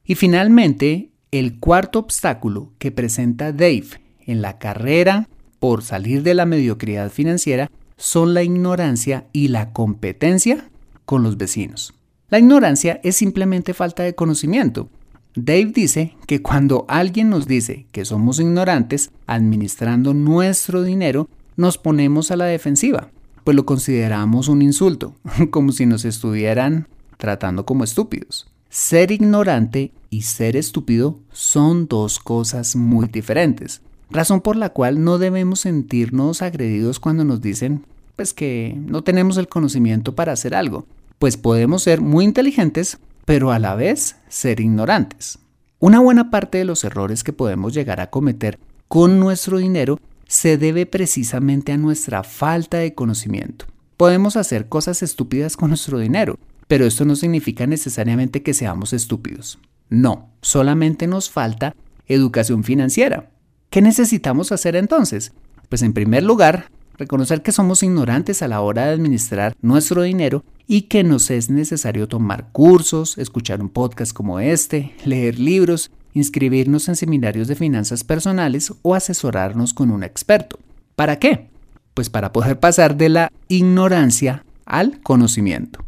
Y 0.05 0.15
finalmente, 0.15 1.09
el 1.31 1.59
cuarto 1.59 1.99
obstáculo 1.99 2.71
que 2.79 2.91
presenta 2.91 3.51
Dave 3.51 3.87
en 4.25 4.41
la 4.41 4.57
carrera 4.57 5.27
por 5.59 5.83
salir 5.83 6.23
de 6.23 6.33
la 6.33 6.45
mediocridad 6.45 7.11
financiera 7.11 7.69
son 7.97 8.33
la 8.33 8.43
ignorancia 8.43 9.27
y 9.33 9.49
la 9.49 9.73
competencia 9.73 10.69
con 11.05 11.21
los 11.21 11.37
vecinos. 11.37 11.93
La 12.29 12.39
ignorancia 12.39 13.01
es 13.03 13.15
simplemente 13.17 13.73
falta 13.73 14.03
de 14.03 14.15
conocimiento. 14.15 14.89
Dave 15.36 15.71
dice 15.74 16.15
que 16.25 16.41
cuando 16.41 16.86
alguien 16.88 17.29
nos 17.29 17.48
dice 17.48 17.86
que 17.91 18.03
somos 18.03 18.39
ignorantes 18.39 19.12
administrando 19.27 20.13
nuestro 20.13 20.83
dinero, 20.83 21.29
nos 21.55 21.77
ponemos 21.77 22.31
a 22.31 22.36
la 22.36 22.45
defensiva, 22.45 23.09
pues 23.43 23.55
lo 23.55 23.65
consideramos 23.65 24.48
un 24.48 24.62
insulto, 24.62 25.13
como 25.51 25.71
si 25.71 25.86
nos 25.86 26.05
estuvieran 26.05 26.88
tratando 27.17 27.65
como 27.65 27.83
estúpidos. 27.83 28.48
Ser 28.69 29.12
ignorante 29.12 29.91
y 30.09 30.24
ser 30.24 30.55
estúpido 30.55 31.19
son 31.31 31.88
dos 31.88 32.19
cosas 32.19 32.75
muy 32.75 33.07
diferentes, 33.07 33.81
razón 34.09 34.41
por 34.41 34.55
la 34.55 34.69
cual 34.69 35.03
no 35.03 35.17
debemos 35.17 35.62
sentirnos 35.62 36.41
agredidos 36.41 37.00
cuando 37.00 37.24
nos 37.24 37.41
dicen 37.41 37.83
pues 38.15 38.33
que 38.33 38.75
no 38.86 39.01
tenemos 39.01 39.38
el 39.38 39.48
conocimiento 39.48 40.13
para 40.13 40.33
hacer 40.33 40.53
algo, 40.53 40.86
pues 41.19 41.38
podemos 41.38 41.83
ser 41.83 42.01
muy 42.01 42.25
inteligentes, 42.25 43.00
pero 43.29 43.51
a 43.51 43.59
la 43.59 43.75
vez 43.75 44.15
ser 44.27 44.59
ignorantes. 44.59 45.38
Una 45.77 46.00
buena 46.00 46.31
parte 46.31 46.57
de 46.57 46.65
los 46.65 46.83
errores 46.83 47.24
que 47.24 47.31
podemos 47.31 47.75
llegar 47.75 48.01
a 48.01 48.09
cometer 48.09 48.57
con 48.88 49.19
nuestro 49.19 49.59
dinero 49.59 50.00
se 50.27 50.57
debe 50.57 50.88
precisamente 50.88 51.71
a 51.71 51.77
nuestra 51.77 52.24
falta 52.24 52.77
de 52.77 52.95
conocimiento. 52.95 53.65
Podemos 53.98 54.36
hacer 54.36 54.67
cosas 54.67 55.03
estúpidas 55.03 55.57
con 55.57 55.69
nuestro 55.69 56.00
dinero, 56.00 56.39
pero 56.67 56.88
esto 56.88 57.05
no 57.05 57.15
significa 57.15 57.67
necesariamente 57.67 58.41
que 58.41 58.55
seamos 58.55 58.93
estúpidos. 58.93 59.59
No, 59.89 60.31
solamente 60.41 61.05
nos 61.05 61.29
falta 61.29 61.75
educación 62.07 62.63
financiera. 62.63 63.29
¿Qué 63.69 63.83
necesitamos 63.83 64.51
hacer 64.51 64.75
entonces? 64.75 65.33
Pues 65.69 65.83
en 65.83 65.93
primer 65.93 66.24
lugar, 66.24 66.71
reconocer 66.98 67.43
que 67.43 67.51
somos 67.51 67.83
ignorantes 67.83 68.41
a 68.41 68.48
la 68.48 68.62
hora 68.62 68.88
de 68.88 68.93
administrar 68.93 69.55
nuestro 69.62 70.01
dinero 70.01 70.43
y 70.71 70.83
que 70.83 71.03
nos 71.03 71.31
es 71.31 71.49
necesario 71.49 72.07
tomar 72.07 72.51
cursos, 72.51 73.17
escuchar 73.17 73.59
un 73.59 73.69
podcast 73.69 74.13
como 74.13 74.39
este, 74.39 74.93
leer 75.03 75.39
libros, 75.39 75.89
inscribirnos 76.13 76.88
en 76.88 76.95
seminarios 76.95 77.47
de 77.47 77.55
finanzas 77.55 78.03
personales 78.03 78.71
o 78.83 78.93
asesorarnos 78.93 79.73
con 79.73 79.89
un 79.89 80.03
experto. 80.03 80.59
¿Para 80.95 81.17
qué? 81.17 81.49
Pues 81.95 82.11
para 82.11 82.31
poder 82.31 82.59
pasar 82.59 82.97
de 82.97 83.09
la 83.09 83.31
ignorancia 83.47 84.45
al 84.65 85.01
conocimiento. 85.01 85.83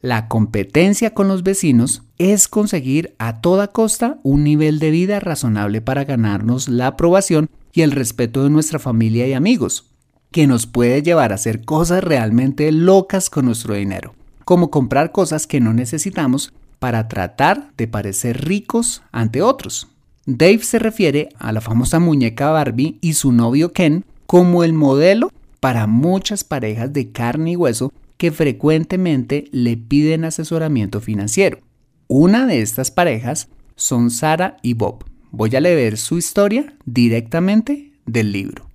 La 0.00 0.26
competencia 0.26 1.14
con 1.14 1.28
los 1.28 1.44
vecinos 1.44 2.02
es 2.18 2.48
conseguir 2.48 3.14
a 3.18 3.40
toda 3.40 3.68
costa 3.68 4.18
un 4.24 4.42
nivel 4.42 4.80
de 4.80 4.90
vida 4.90 5.20
razonable 5.20 5.82
para 5.82 6.04
ganarnos 6.04 6.68
la 6.68 6.88
aprobación 6.88 7.48
y 7.72 7.82
el 7.82 7.92
respeto 7.92 8.42
de 8.42 8.50
nuestra 8.50 8.80
familia 8.80 9.28
y 9.28 9.34
amigos, 9.34 9.95
que 10.36 10.46
nos 10.46 10.66
puede 10.66 11.02
llevar 11.02 11.32
a 11.32 11.36
hacer 11.36 11.64
cosas 11.64 12.04
realmente 12.04 12.70
locas 12.70 13.30
con 13.30 13.46
nuestro 13.46 13.72
dinero, 13.72 14.14
como 14.44 14.70
comprar 14.70 15.10
cosas 15.10 15.46
que 15.46 15.60
no 15.60 15.72
necesitamos 15.72 16.52
para 16.78 17.08
tratar 17.08 17.70
de 17.78 17.88
parecer 17.88 18.44
ricos 18.44 19.02
ante 19.12 19.40
otros. 19.40 19.88
Dave 20.26 20.58
se 20.58 20.78
refiere 20.78 21.30
a 21.38 21.52
la 21.52 21.62
famosa 21.62 22.00
muñeca 22.00 22.50
Barbie 22.50 22.98
y 23.00 23.14
su 23.14 23.32
novio 23.32 23.72
Ken 23.72 24.04
como 24.26 24.62
el 24.62 24.74
modelo 24.74 25.32
para 25.58 25.86
muchas 25.86 26.44
parejas 26.44 26.92
de 26.92 27.12
carne 27.12 27.52
y 27.52 27.56
hueso 27.56 27.90
que 28.18 28.30
frecuentemente 28.30 29.48
le 29.52 29.78
piden 29.78 30.26
asesoramiento 30.26 31.00
financiero. 31.00 31.60
Una 32.08 32.44
de 32.44 32.60
estas 32.60 32.90
parejas 32.90 33.48
son 33.74 34.10
Sara 34.10 34.58
y 34.60 34.74
Bob. 34.74 35.02
Voy 35.30 35.56
a 35.56 35.62
leer 35.62 35.96
su 35.96 36.18
historia 36.18 36.74
directamente 36.84 37.92
del 38.04 38.32
libro. 38.32 38.65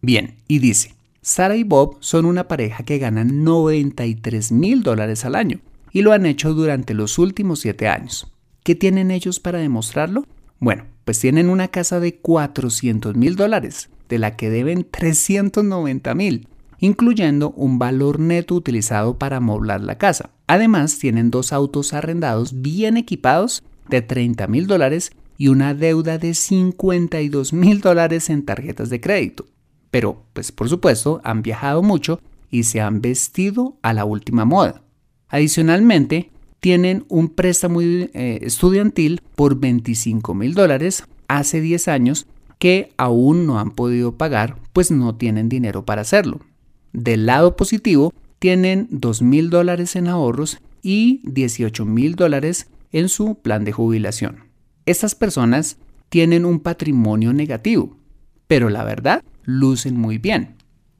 Bien, 0.00 0.36
y 0.46 0.60
dice, 0.60 0.94
Sara 1.22 1.56
y 1.56 1.64
Bob 1.64 1.96
son 2.00 2.24
una 2.24 2.46
pareja 2.46 2.84
que 2.84 2.98
ganan 2.98 3.42
93 3.42 4.52
mil 4.52 4.82
dólares 4.82 5.24
al 5.24 5.34
año 5.34 5.60
y 5.92 6.02
lo 6.02 6.12
han 6.12 6.24
hecho 6.24 6.54
durante 6.54 6.94
los 6.94 7.18
últimos 7.18 7.60
7 7.60 7.88
años. 7.88 8.32
¿Qué 8.62 8.76
tienen 8.76 9.10
ellos 9.10 9.40
para 9.40 9.58
demostrarlo? 9.58 10.24
Bueno, 10.60 10.84
pues 11.04 11.18
tienen 11.18 11.48
una 11.48 11.68
casa 11.68 11.98
de 11.98 12.16
400 12.16 13.16
mil 13.16 13.34
dólares, 13.34 13.90
de 14.08 14.18
la 14.18 14.36
que 14.36 14.50
deben 14.50 14.86
390 14.88 16.14
mil, 16.14 16.48
incluyendo 16.78 17.50
un 17.50 17.78
valor 17.78 18.20
neto 18.20 18.54
utilizado 18.54 19.18
para 19.18 19.38
amoblar 19.38 19.80
la 19.80 19.98
casa. 19.98 20.30
Además, 20.46 20.98
tienen 20.98 21.30
dos 21.30 21.52
autos 21.52 21.92
arrendados 21.92 22.62
bien 22.62 22.96
equipados 22.96 23.64
de 23.88 24.02
30 24.02 24.46
mil 24.46 24.66
dólares 24.68 25.10
y 25.36 25.48
una 25.48 25.74
deuda 25.74 26.18
de 26.18 26.34
52 26.34 27.52
mil 27.52 27.80
dólares 27.80 28.30
en 28.30 28.44
tarjetas 28.44 28.90
de 28.90 29.00
crédito 29.00 29.46
pero 29.90 30.22
pues 30.32 30.52
por 30.52 30.68
supuesto 30.68 31.20
han 31.24 31.42
viajado 31.42 31.82
mucho 31.82 32.20
y 32.50 32.64
se 32.64 32.80
han 32.80 33.00
vestido 33.00 33.76
a 33.82 33.92
la 33.92 34.04
última 34.04 34.44
moda. 34.44 34.82
Adicionalmente, 35.28 36.30
tienen 36.60 37.04
un 37.08 37.28
préstamo 37.28 37.80
eh, 37.82 38.40
estudiantil 38.42 39.20
por 39.36 39.58
25 39.58 40.34
mil 40.34 40.54
dólares 40.54 41.04
hace 41.28 41.60
10 41.60 41.88
años 41.88 42.26
que 42.58 42.92
aún 42.96 43.46
no 43.46 43.60
han 43.60 43.70
podido 43.70 44.16
pagar, 44.16 44.56
pues 44.72 44.90
no 44.90 45.14
tienen 45.14 45.48
dinero 45.48 45.84
para 45.84 46.02
hacerlo. 46.02 46.40
Del 46.92 47.26
lado 47.26 47.56
positivo, 47.56 48.12
tienen 48.38 48.88
2 48.90 49.22
mil 49.22 49.50
dólares 49.50 49.94
en 49.94 50.08
ahorros 50.08 50.58
y 50.82 51.20
18 51.24 51.84
mil 51.84 52.16
dólares 52.16 52.68
en 52.92 53.08
su 53.08 53.36
plan 53.36 53.64
de 53.64 53.72
jubilación. 53.72 54.44
Estas 54.86 55.14
personas 55.14 55.76
tienen 56.08 56.44
un 56.44 56.60
patrimonio 56.60 57.32
negativo, 57.32 57.96
pero 58.46 58.70
la 58.70 58.84
verdad 58.84 59.22
lucen 59.48 59.96
muy 59.96 60.18
bien. 60.18 60.56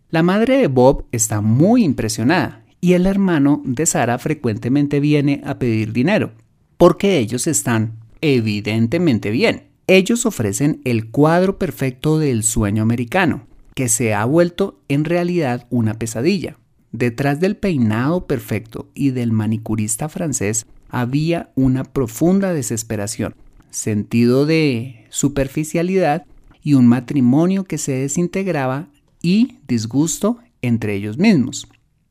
La 0.08 0.22
madre 0.22 0.56
de 0.56 0.68
Bob 0.68 1.04
está 1.12 1.42
muy 1.42 1.84
impresionada 1.84 2.64
y 2.80 2.94
el 2.94 3.04
hermano 3.04 3.60
de 3.66 3.84
Sara 3.84 4.18
frecuentemente 4.18 5.00
viene 5.00 5.42
a 5.44 5.58
pedir 5.58 5.92
dinero, 5.92 6.32
porque 6.78 7.18
ellos 7.18 7.46
están 7.46 7.98
evidentemente 8.22 9.30
bien. 9.30 9.64
Ellos 9.86 10.24
ofrecen 10.24 10.80
el 10.84 11.10
cuadro 11.10 11.58
perfecto 11.58 12.18
del 12.18 12.42
sueño 12.42 12.82
americano, 12.82 13.46
que 13.74 13.90
se 13.90 14.14
ha 14.14 14.24
vuelto 14.24 14.80
en 14.88 15.04
realidad 15.04 15.66
una 15.68 15.98
pesadilla. 15.98 16.56
Detrás 16.90 17.40
del 17.40 17.54
peinado 17.54 18.26
perfecto 18.26 18.88
y 18.94 19.10
del 19.10 19.30
manicurista 19.30 20.08
francés 20.08 20.64
había 20.88 21.50
una 21.54 21.84
profunda 21.84 22.54
desesperación, 22.54 23.34
sentido 23.70 24.46
de 24.46 25.04
superficialidad 25.10 26.24
y 26.68 26.74
un 26.74 26.86
matrimonio 26.86 27.64
que 27.64 27.78
se 27.78 27.92
desintegraba 27.92 28.88
y 29.22 29.56
disgusto 29.66 30.36
entre 30.60 30.96
ellos 30.96 31.16
mismos. 31.16 31.66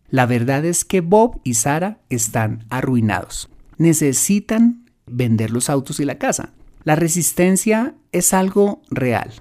La 0.10 0.26
verdad 0.26 0.66
es 0.66 0.84
que 0.84 1.02
Bob 1.02 1.40
y 1.44 1.54
Sara 1.54 2.00
están 2.10 2.66
arruinados. 2.72 3.50
Necesitan 3.78 4.84
vender 5.06 5.52
los 5.52 5.70
autos 5.70 6.00
y 6.00 6.06
la 6.06 6.18
casa. 6.18 6.54
La 6.84 6.96
resistencia 6.96 7.94
es 8.12 8.34
algo 8.34 8.82
real. 8.90 9.32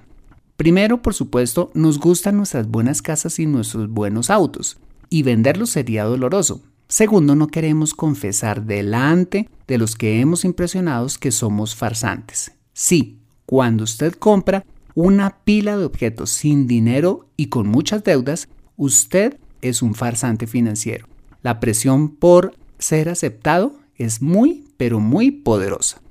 Primero, 0.55 1.01
por 1.01 1.15
supuesto, 1.15 1.71
nos 1.73 1.97
gustan 1.97 2.37
nuestras 2.37 2.67
buenas 2.67 3.01
casas 3.01 3.39
y 3.39 3.47
nuestros 3.47 3.89
buenos 3.89 4.29
autos, 4.29 4.77
y 5.09 5.23
venderlos 5.23 5.71
sería 5.71 6.03
doloroso. 6.03 6.61
Segundo, 6.89 7.33
no 7.33 7.47
queremos 7.47 7.95
confesar 7.95 8.65
delante 8.65 9.49
de 9.67 9.79
los 9.79 9.95
que 9.95 10.21
hemos 10.21 10.45
impresionados 10.45 11.17
que 11.17 11.31
somos 11.31 11.73
farsantes. 11.73 12.51
Sí, 12.71 13.17
cuando 13.47 13.83
usted 13.83 14.13
compra 14.13 14.63
una 14.97 15.43
pila 15.43 15.77
de 15.77 15.85
objetos 15.85 16.31
sin 16.31 16.65
dinero 16.65 17.29
y 17.37 17.49
con 17.49 17.67
muchas 17.67 18.03
deudas, 18.03 18.49
usted 18.77 19.37
es 19.61 19.83
un 19.83 19.93
farsante 19.93 20.47
financiero. 20.47 21.05
La 21.43 21.59
presión 21.59 22.09
por 22.09 22.55
ser 22.79 23.07
aceptado 23.07 23.75
es 23.95 24.23
muy, 24.23 24.65
pero 24.75 24.99
muy 24.99 25.29
poderosa. 25.29 26.01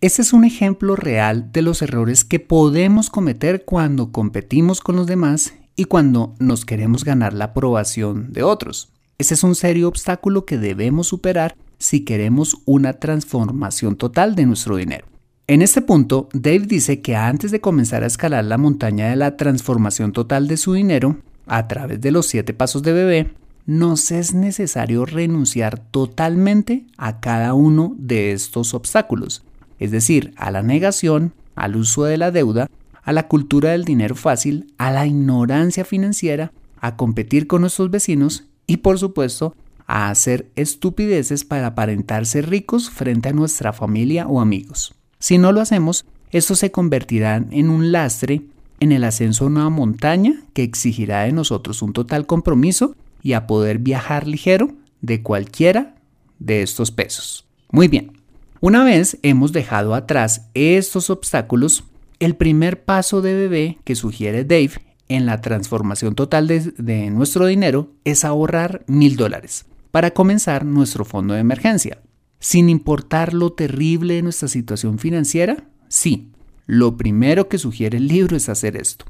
Este 0.00 0.22
es 0.22 0.32
un 0.32 0.44
ejemplo 0.44 0.94
real 0.94 1.50
de 1.50 1.62
los 1.62 1.82
errores 1.82 2.24
que 2.24 2.38
podemos 2.38 3.10
cometer 3.10 3.64
cuando 3.64 4.12
competimos 4.12 4.80
con 4.80 4.94
los 4.94 5.08
demás 5.08 5.54
y 5.74 5.86
cuando 5.86 6.36
nos 6.38 6.64
queremos 6.64 7.04
ganar 7.04 7.32
la 7.32 7.46
aprobación 7.46 8.32
de 8.32 8.44
otros. 8.44 8.92
Ese 9.18 9.34
es 9.34 9.42
un 9.42 9.56
serio 9.56 9.88
obstáculo 9.88 10.46
que 10.46 10.58
debemos 10.58 11.08
superar 11.08 11.56
si 11.78 12.04
queremos 12.04 12.58
una 12.66 12.92
transformación 12.92 13.96
total 13.96 14.36
de 14.36 14.46
nuestro 14.46 14.76
dinero. 14.76 15.11
En 15.48 15.60
este 15.60 15.82
punto, 15.82 16.28
Dave 16.32 16.60
dice 16.60 17.00
que 17.02 17.16
antes 17.16 17.50
de 17.50 17.60
comenzar 17.60 18.04
a 18.04 18.06
escalar 18.06 18.44
la 18.44 18.58
montaña 18.58 19.10
de 19.10 19.16
la 19.16 19.36
transformación 19.36 20.12
total 20.12 20.46
de 20.46 20.56
su 20.56 20.74
dinero, 20.74 21.16
a 21.46 21.66
través 21.66 22.00
de 22.00 22.12
los 22.12 22.26
siete 22.26 22.54
pasos 22.54 22.84
de 22.84 22.92
bebé, 22.92 23.34
nos 23.66 24.12
es 24.12 24.34
necesario 24.34 25.04
renunciar 25.04 25.80
totalmente 25.80 26.86
a 26.96 27.18
cada 27.18 27.54
uno 27.54 27.96
de 27.98 28.30
estos 28.30 28.72
obstáculos, 28.72 29.42
es 29.80 29.90
decir, 29.90 30.32
a 30.36 30.52
la 30.52 30.62
negación, 30.62 31.32
al 31.56 31.74
uso 31.74 32.04
de 32.04 32.18
la 32.18 32.30
deuda, 32.30 32.68
a 33.02 33.12
la 33.12 33.26
cultura 33.26 33.70
del 33.70 33.84
dinero 33.84 34.14
fácil, 34.14 34.72
a 34.78 34.92
la 34.92 35.06
ignorancia 35.06 35.84
financiera, 35.84 36.52
a 36.80 36.96
competir 36.96 37.48
con 37.48 37.62
nuestros 37.62 37.90
vecinos 37.90 38.44
y 38.68 38.78
por 38.78 38.96
supuesto 38.98 39.56
a 39.88 40.08
hacer 40.08 40.50
estupideces 40.54 41.44
para 41.44 41.66
aparentarse 41.66 42.42
ricos 42.42 42.90
frente 42.90 43.30
a 43.30 43.32
nuestra 43.32 43.72
familia 43.72 44.28
o 44.28 44.40
amigos. 44.40 44.94
Si 45.22 45.38
no 45.38 45.52
lo 45.52 45.60
hacemos, 45.60 46.04
esto 46.32 46.56
se 46.56 46.72
convertirá 46.72 47.36
en 47.36 47.70
un 47.70 47.92
lastre 47.92 48.42
en 48.80 48.90
el 48.90 49.04
ascenso 49.04 49.44
a 49.44 49.46
una 49.46 49.70
montaña 49.70 50.42
que 50.52 50.64
exigirá 50.64 51.22
de 51.22 51.30
nosotros 51.30 51.80
un 51.80 51.92
total 51.92 52.26
compromiso 52.26 52.96
y 53.22 53.34
a 53.34 53.46
poder 53.46 53.78
viajar 53.78 54.26
ligero 54.26 54.72
de 55.00 55.22
cualquiera 55.22 55.94
de 56.40 56.62
estos 56.62 56.90
pesos. 56.90 57.46
Muy 57.70 57.86
bien, 57.86 58.18
una 58.60 58.82
vez 58.82 59.16
hemos 59.22 59.52
dejado 59.52 59.94
atrás 59.94 60.48
estos 60.54 61.08
obstáculos, 61.08 61.84
el 62.18 62.34
primer 62.34 62.82
paso 62.82 63.22
de 63.22 63.36
bebé 63.36 63.78
que 63.84 63.94
sugiere 63.94 64.42
Dave 64.42 64.72
en 65.08 65.24
la 65.24 65.40
transformación 65.40 66.16
total 66.16 66.48
de, 66.48 67.10
nuestro 67.10 67.46
dinero 67.46 67.92
es 68.04 68.24
ahorrar 68.24 68.82
mil 68.88 69.14
dólares 69.14 69.66
para 69.92 70.10
comenzar 70.10 70.64
nuestro 70.64 71.04
fondo 71.04 71.34
de 71.34 71.40
emergencia. 71.40 71.98
Sin 72.42 72.68
importar 72.68 73.34
lo 73.34 73.52
terrible 73.52 74.14
de 74.14 74.22
nuestra 74.22 74.48
situación 74.48 74.98
financiera, 74.98 75.68
sí, 75.86 76.32
lo 76.66 76.96
primero 76.96 77.48
que 77.48 77.56
sugiere 77.56 77.98
el 77.98 78.08
libro 78.08 78.36
es 78.36 78.48
hacer 78.48 78.76
esto. 78.76 79.04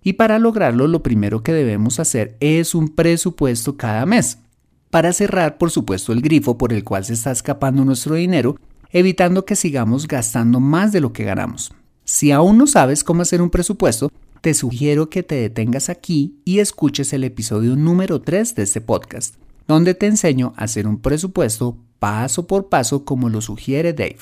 Y 0.00 0.12
para 0.12 0.38
lograrlo 0.38 0.86
lo 0.86 1.02
primero 1.02 1.42
que 1.42 1.52
debemos 1.52 1.98
hacer 1.98 2.36
es 2.38 2.76
un 2.76 2.90
presupuesto 2.90 3.76
cada 3.76 4.06
mes, 4.06 4.38
para 4.90 5.12
cerrar 5.12 5.58
por 5.58 5.72
supuesto 5.72 6.12
el 6.12 6.22
grifo 6.22 6.56
por 6.56 6.72
el 6.72 6.84
cual 6.84 7.04
se 7.04 7.14
está 7.14 7.32
escapando 7.32 7.84
nuestro 7.84 8.14
dinero, 8.14 8.54
evitando 8.92 9.44
que 9.44 9.56
sigamos 9.56 10.06
gastando 10.06 10.60
más 10.60 10.92
de 10.92 11.00
lo 11.00 11.12
que 11.12 11.24
ganamos. 11.24 11.72
Si 12.04 12.30
aún 12.30 12.58
no 12.58 12.68
sabes 12.68 13.02
cómo 13.02 13.22
hacer 13.22 13.42
un 13.42 13.50
presupuesto, 13.50 14.08
te 14.40 14.54
sugiero 14.54 15.10
que 15.10 15.24
te 15.24 15.34
detengas 15.34 15.88
aquí 15.88 16.36
y 16.44 16.60
escuches 16.60 17.12
el 17.12 17.24
episodio 17.24 17.74
número 17.74 18.20
3 18.20 18.54
de 18.54 18.62
este 18.62 18.80
podcast, 18.80 19.34
donde 19.66 19.94
te 19.94 20.06
enseño 20.06 20.54
a 20.56 20.62
hacer 20.62 20.86
un 20.86 21.00
presupuesto 21.00 21.76
paso 21.98 22.46
por 22.46 22.68
paso 22.68 23.04
como 23.04 23.28
lo 23.28 23.40
sugiere 23.40 23.92
Dave. 23.92 24.18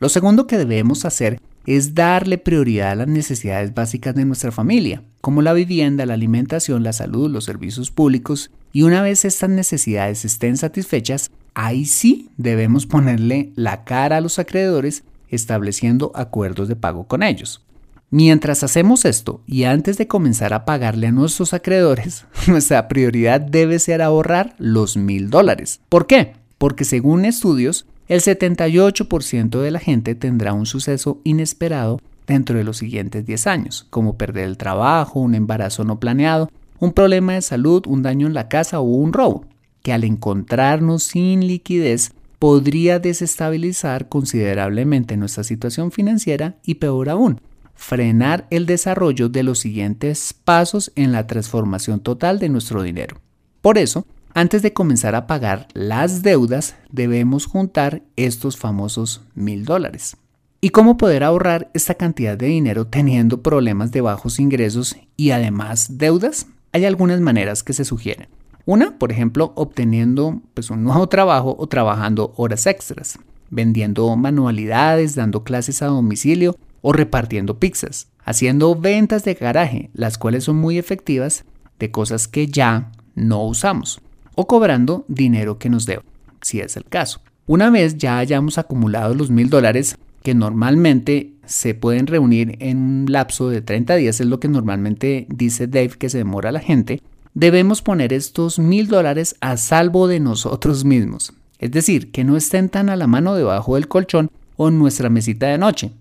Lo 0.00 0.08
segundo 0.08 0.46
que 0.46 0.58
debemos 0.58 1.04
hacer 1.04 1.40
es 1.66 1.94
darle 1.94 2.38
prioridad 2.38 2.90
a 2.90 2.94
las 2.94 3.08
necesidades 3.08 3.74
básicas 3.74 4.14
de 4.14 4.24
nuestra 4.24 4.52
familia, 4.52 5.02
como 5.20 5.40
la 5.40 5.52
vivienda, 5.52 6.04
la 6.06 6.14
alimentación, 6.14 6.82
la 6.82 6.92
salud, 6.92 7.30
los 7.30 7.44
servicios 7.44 7.90
públicos, 7.90 8.50
y 8.72 8.82
una 8.82 9.02
vez 9.02 9.24
estas 9.24 9.50
necesidades 9.50 10.24
estén 10.24 10.56
satisfechas, 10.56 11.30
ahí 11.54 11.86
sí 11.86 12.30
debemos 12.36 12.86
ponerle 12.86 13.52
la 13.54 13.84
cara 13.84 14.18
a 14.18 14.20
los 14.20 14.38
acreedores 14.38 15.04
estableciendo 15.30 16.12
acuerdos 16.14 16.68
de 16.68 16.76
pago 16.76 17.06
con 17.06 17.22
ellos. 17.22 17.64
Mientras 18.10 18.62
hacemos 18.62 19.04
esto 19.04 19.42
y 19.46 19.64
antes 19.64 19.96
de 19.96 20.06
comenzar 20.06 20.52
a 20.52 20.64
pagarle 20.64 21.08
a 21.08 21.12
nuestros 21.12 21.54
acreedores, 21.54 22.26
nuestra 22.46 22.88
prioridad 22.88 23.40
debe 23.40 23.78
ser 23.78 24.02
ahorrar 24.02 24.54
los 24.58 24.96
mil 24.96 25.30
dólares. 25.30 25.80
¿Por 25.88 26.06
qué? 26.06 26.43
Porque 26.64 26.86
según 26.86 27.26
estudios, 27.26 27.84
el 28.08 28.22
78% 28.22 29.60
de 29.60 29.70
la 29.70 29.80
gente 29.80 30.14
tendrá 30.14 30.54
un 30.54 30.64
suceso 30.64 31.20
inesperado 31.22 32.00
dentro 32.26 32.56
de 32.56 32.64
los 32.64 32.78
siguientes 32.78 33.26
10 33.26 33.46
años, 33.48 33.86
como 33.90 34.16
perder 34.16 34.44
el 34.44 34.56
trabajo, 34.56 35.20
un 35.20 35.34
embarazo 35.34 35.84
no 35.84 36.00
planeado, 36.00 36.50
un 36.80 36.94
problema 36.94 37.34
de 37.34 37.42
salud, 37.42 37.82
un 37.86 38.00
daño 38.00 38.26
en 38.26 38.32
la 38.32 38.48
casa 38.48 38.80
o 38.80 38.84
un 38.84 39.12
robo, 39.12 39.44
que 39.82 39.92
al 39.92 40.04
encontrarnos 40.04 41.02
sin 41.02 41.46
liquidez 41.46 42.12
podría 42.38 42.98
desestabilizar 42.98 44.08
considerablemente 44.08 45.18
nuestra 45.18 45.44
situación 45.44 45.92
financiera 45.92 46.56
y 46.64 46.76
peor 46.76 47.10
aún, 47.10 47.42
frenar 47.74 48.46
el 48.48 48.64
desarrollo 48.64 49.28
de 49.28 49.42
los 49.42 49.58
siguientes 49.58 50.32
pasos 50.32 50.92
en 50.96 51.12
la 51.12 51.26
transformación 51.26 52.00
total 52.00 52.38
de 52.38 52.48
nuestro 52.48 52.82
dinero. 52.82 53.20
Por 53.60 53.76
eso, 53.76 54.06
antes 54.34 54.62
de 54.62 54.72
comenzar 54.72 55.14
a 55.14 55.28
pagar 55.28 55.68
las 55.74 56.22
deudas, 56.22 56.74
debemos 56.90 57.46
juntar 57.46 58.02
estos 58.16 58.56
famosos 58.56 59.22
mil 59.34 59.64
dólares. 59.64 60.16
¿Y 60.60 60.70
cómo 60.70 60.96
poder 60.96 61.22
ahorrar 61.22 61.70
esta 61.72 61.94
cantidad 61.94 62.36
de 62.36 62.46
dinero 62.46 62.86
teniendo 62.86 63.42
problemas 63.42 63.92
de 63.92 64.00
bajos 64.00 64.40
ingresos 64.40 64.96
y 65.16 65.30
además 65.30 65.98
deudas? 65.98 66.48
Hay 66.72 66.84
algunas 66.84 67.20
maneras 67.20 67.62
que 67.62 67.74
se 67.74 67.84
sugieren. 67.84 68.28
Una, 68.66 68.98
por 68.98 69.12
ejemplo, 69.12 69.52
obteniendo 69.54 70.40
pues, 70.54 70.68
un 70.70 70.82
nuevo 70.82 71.08
trabajo 71.08 71.54
o 71.56 71.68
trabajando 71.68 72.32
horas 72.36 72.66
extras, 72.66 73.18
vendiendo 73.50 74.16
manualidades, 74.16 75.14
dando 75.14 75.44
clases 75.44 75.80
a 75.80 75.86
domicilio 75.86 76.56
o 76.80 76.92
repartiendo 76.92 77.60
pizzas, 77.60 78.08
haciendo 78.24 78.74
ventas 78.74 79.22
de 79.22 79.34
garaje, 79.34 79.90
las 79.92 80.18
cuales 80.18 80.44
son 80.44 80.56
muy 80.56 80.78
efectivas 80.78 81.44
de 81.78 81.92
cosas 81.92 82.26
que 82.26 82.48
ya 82.48 82.90
no 83.14 83.44
usamos 83.44 84.00
o 84.34 84.46
cobrando 84.46 85.04
dinero 85.08 85.58
que 85.58 85.70
nos 85.70 85.86
debe, 85.86 86.02
si 86.40 86.60
es 86.60 86.76
el 86.76 86.84
caso. 86.84 87.20
Una 87.46 87.70
vez 87.70 87.98
ya 87.98 88.18
hayamos 88.18 88.58
acumulado 88.58 89.14
los 89.14 89.30
mil 89.30 89.50
dólares, 89.50 89.96
que 90.22 90.34
normalmente 90.34 91.34
se 91.44 91.74
pueden 91.74 92.06
reunir 92.06 92.56
en 92.60 92.78
un 92.78 93.06
lapso 93.12 93.50
de 93.50 93.60
30 93.60 93.96
días, 93.96 94.20
es 94.20 94.26
lo 94.26 94.40
que 94.40 94.48
normalmente 94.48 95.26
dice 95.28 95.66
Dave 95.66 95.90
que 95.98 96.08
se 96.08 96.18
demora 96.18 96.52
la 96.52 96.60
gente, 96.60 97.02
debemos 97.34 97.82
poner 97.82 98.12
estos 98.12 98.58
mil 98.58 98.88
dólares 98.88 99.36
a 99.40 99.56
salvo 99.56 100.08
de 100.08 100.20
nosotros 100.20 100.84
mismos. 100.84 101.34
Es 101.58 101.70
decir, 101.70 102.10
que 102.10 102.24
no 102.24 102.36
estén 102.36 102.68
tan 102.68 102.88
a 102.88 102.96
la 102.96 103.06
mano 103.06 103.34
debajo 103.34 103.74
del 103.74 103.88
colchón 103.88 104.30
o 104.56 104.68
en 104.68 104.78
nuestra 104.78 105.10
mesita 105.10 105.48
de 105.48 105.58
noche, 105.58 105.92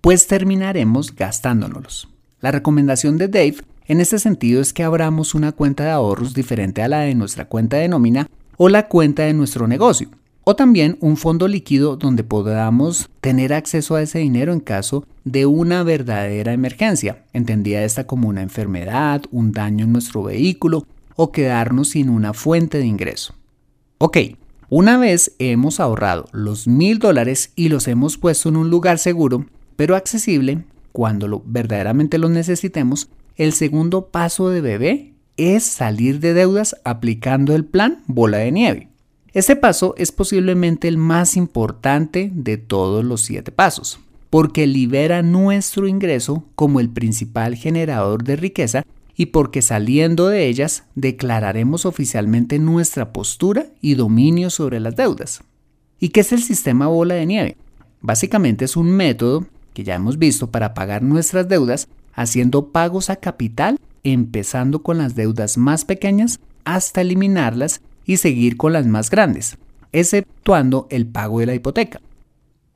pues 0.00 0.26
terminaremos 0.26 1.14
gastándonos. 1.14 2.08
La 2.40 2.52
recomendación 2.52 3.16
de 3.16 3.28
Dave 3.28 3.56
en 3.86 4.00
este 4.00 4.18
sentido 4.18 4.60
es 4.60 4.72
que 4.72 4.82
abramos 4.82 5.34
una 5.34 5.52
cuenta 5.52 5.84
de 5.84 5.90
ahorros 5.90 6.34
diferente 6.34 6.82
a 6.82 6.88
la 6.88 7.00
de 7.00 7.14
nuestra 7.14 7.46
cuenta 7.46 7.76
de 7.76 7.88
nómina 7.88 8.28
o 8.56 8.68
la 8.68 8.88
cuenta 8.88 9.24
de 9.24 9.34
nuestro 9.34 9.66
negocio, 9.66 10.08
o 10.44 10.56
también 10.56 10.96
un 11.00 11.16
fondo 11.16 11.48
líquido 11.48 11.96
donde 11.96 12.24
podamos 12.24 13.10
tener 13.20 13.52
acceso 13.52 13.96
a 13.96 14.02
ese 14.02 14.20
dinero 14.20 14.52
en 14.52 14.60
caso 14.60 15.06
de 15.24 15.46
una 15.46 15.82
verdadera 15.82 16.52
emergencia, 16.52 17.24
entendida 17.32 17.82
esta 17.82 18.06
como 18.06 18.28
una 18.28 18.42
enfermedad, 18.42 19.22
un 19.30 19.52
daño 19.52 19.84
en 19.84 19.92
nuestro 19.92 20.22
vehículo 20.22 20.86
o 21.16 21.32
quedarnos 21.32 21.90
sin 21.90 22.08
una 22.08 22.34
fuente 22.34 22.78
de 22.78 22.86
ingreso. 22.86 23.34
Ok, 23.98 24.18
una 24.68 24.98
vez 24.98 25.34
hemos 25.38 25.80
ahorrado 25.80 26.26
los 26.32 26.66
mil 26.66 26.98
dólares 26.98 27.52
y 27.54 27.68
los 27.68 27.86
hemos 27.88 28.18
puesto 28.18 28.48
en 28.48 28.56
un 28.56 28.70
lugar 28.70 28.98
seguro, 28.98 29.46
pero 29.76 29.96
accesible, 29.96 30.64
cuando 30.92 31.28
lo, 31.28 31.42
verdaderamente 31.44 32.18
los 32.18 32.30
necesitemos, 32.30 33.08
el 33.36 33.52
segundo 33.52 34.06
paso 34.08 34.48
de 34.48 34.60
bebé 34.60 35.14
es 35.36 35.64
salir 35.64 36.20
de 36.20 36.34
deudas 36.34 36.76
aplicando 36.84 37.54
el 37.54 37.64
plan 37.64 38.02
bola 38.06 38.38
de 38.38 38.52
nieve. 38.52 38.88
Este 39.32 39.56
paso 39.56 39.94
es 39.98 40.12
posiblemente 40.12 40.86
el 40.86 40.96
más 40.96 41.36
importante 41.36 42.30
de 42.32 42.56
todos 42.56 43.04
los 43.04 43.22
siete 43.22 43.50
pasos, 43.50 43.98
porque 44.30 44.66
libera 44.68 45.22
nuestro 45.22 45.88
ingreso 45.88 46.44
como 46.54 46.78
el 46.78 46.88
principal 46.88 47.56
generador 47.56 48.22
de 48.22 48.36
riqueza 48.36 48.84
y 49.16 49.26
porque 49.26 49.62
saliendo 49.62 50.28
de 50.28 50.46
ellas 50.46 50.84
declararemos 50.94 51.86
oficialmente 51.86 52.60
nuestra 52.60 53.12
postura 53.12 53.66
y 53.80 53.94
dominio 53.94 54.50
sobre 54.50 54.78
las 54.78 54.94
deudas. 54.94 55.42
¿Y 55.98 56.10
qué 56.10 56.20
es 56.20 56.32
el 56.32 56.42
sistema 56.42 56.86
bola 56.86 57.14
de 57.14 57.26
nieve? 57.26 57.56
Básicamente 58.00 58.64
es 58.66 58.76
un 58.76 58.90
método 58.90 59.46
que 59.72 59.82
ya 59.82 59.96
hemos 59.96 60.18
visto 60.18 60.50
para 60.50 60.74
pagar 60.74 61.02
nuestras 61.02 61.48
deudas 61.48 61.88
haciendo 62.14 62.70
pagos 62.70 63.10
a 63.10 63.16
capital, 63.16 63.78
empezando 64.02 64.82
con 64.82 64.98
las 64.98 65.14
deudas 65.14 65.58
más 65.58 65.84
pequeñas 65.84 66.40
hasta 66.64 67.00
eliminarlas 67.00 67.80
y 68.06 68.18
seguir 68.18 68.56
con 68.56 68.72
las 68.72 68.86
más 68.86 69.10
grandes, 69.10 69.56
exceptuando 69.92 70.86
el 70.90 71.06
pago 71.06 71.40
de 71.40 71.46
la 71.46 71.54
hipoteca. 71.54 72.00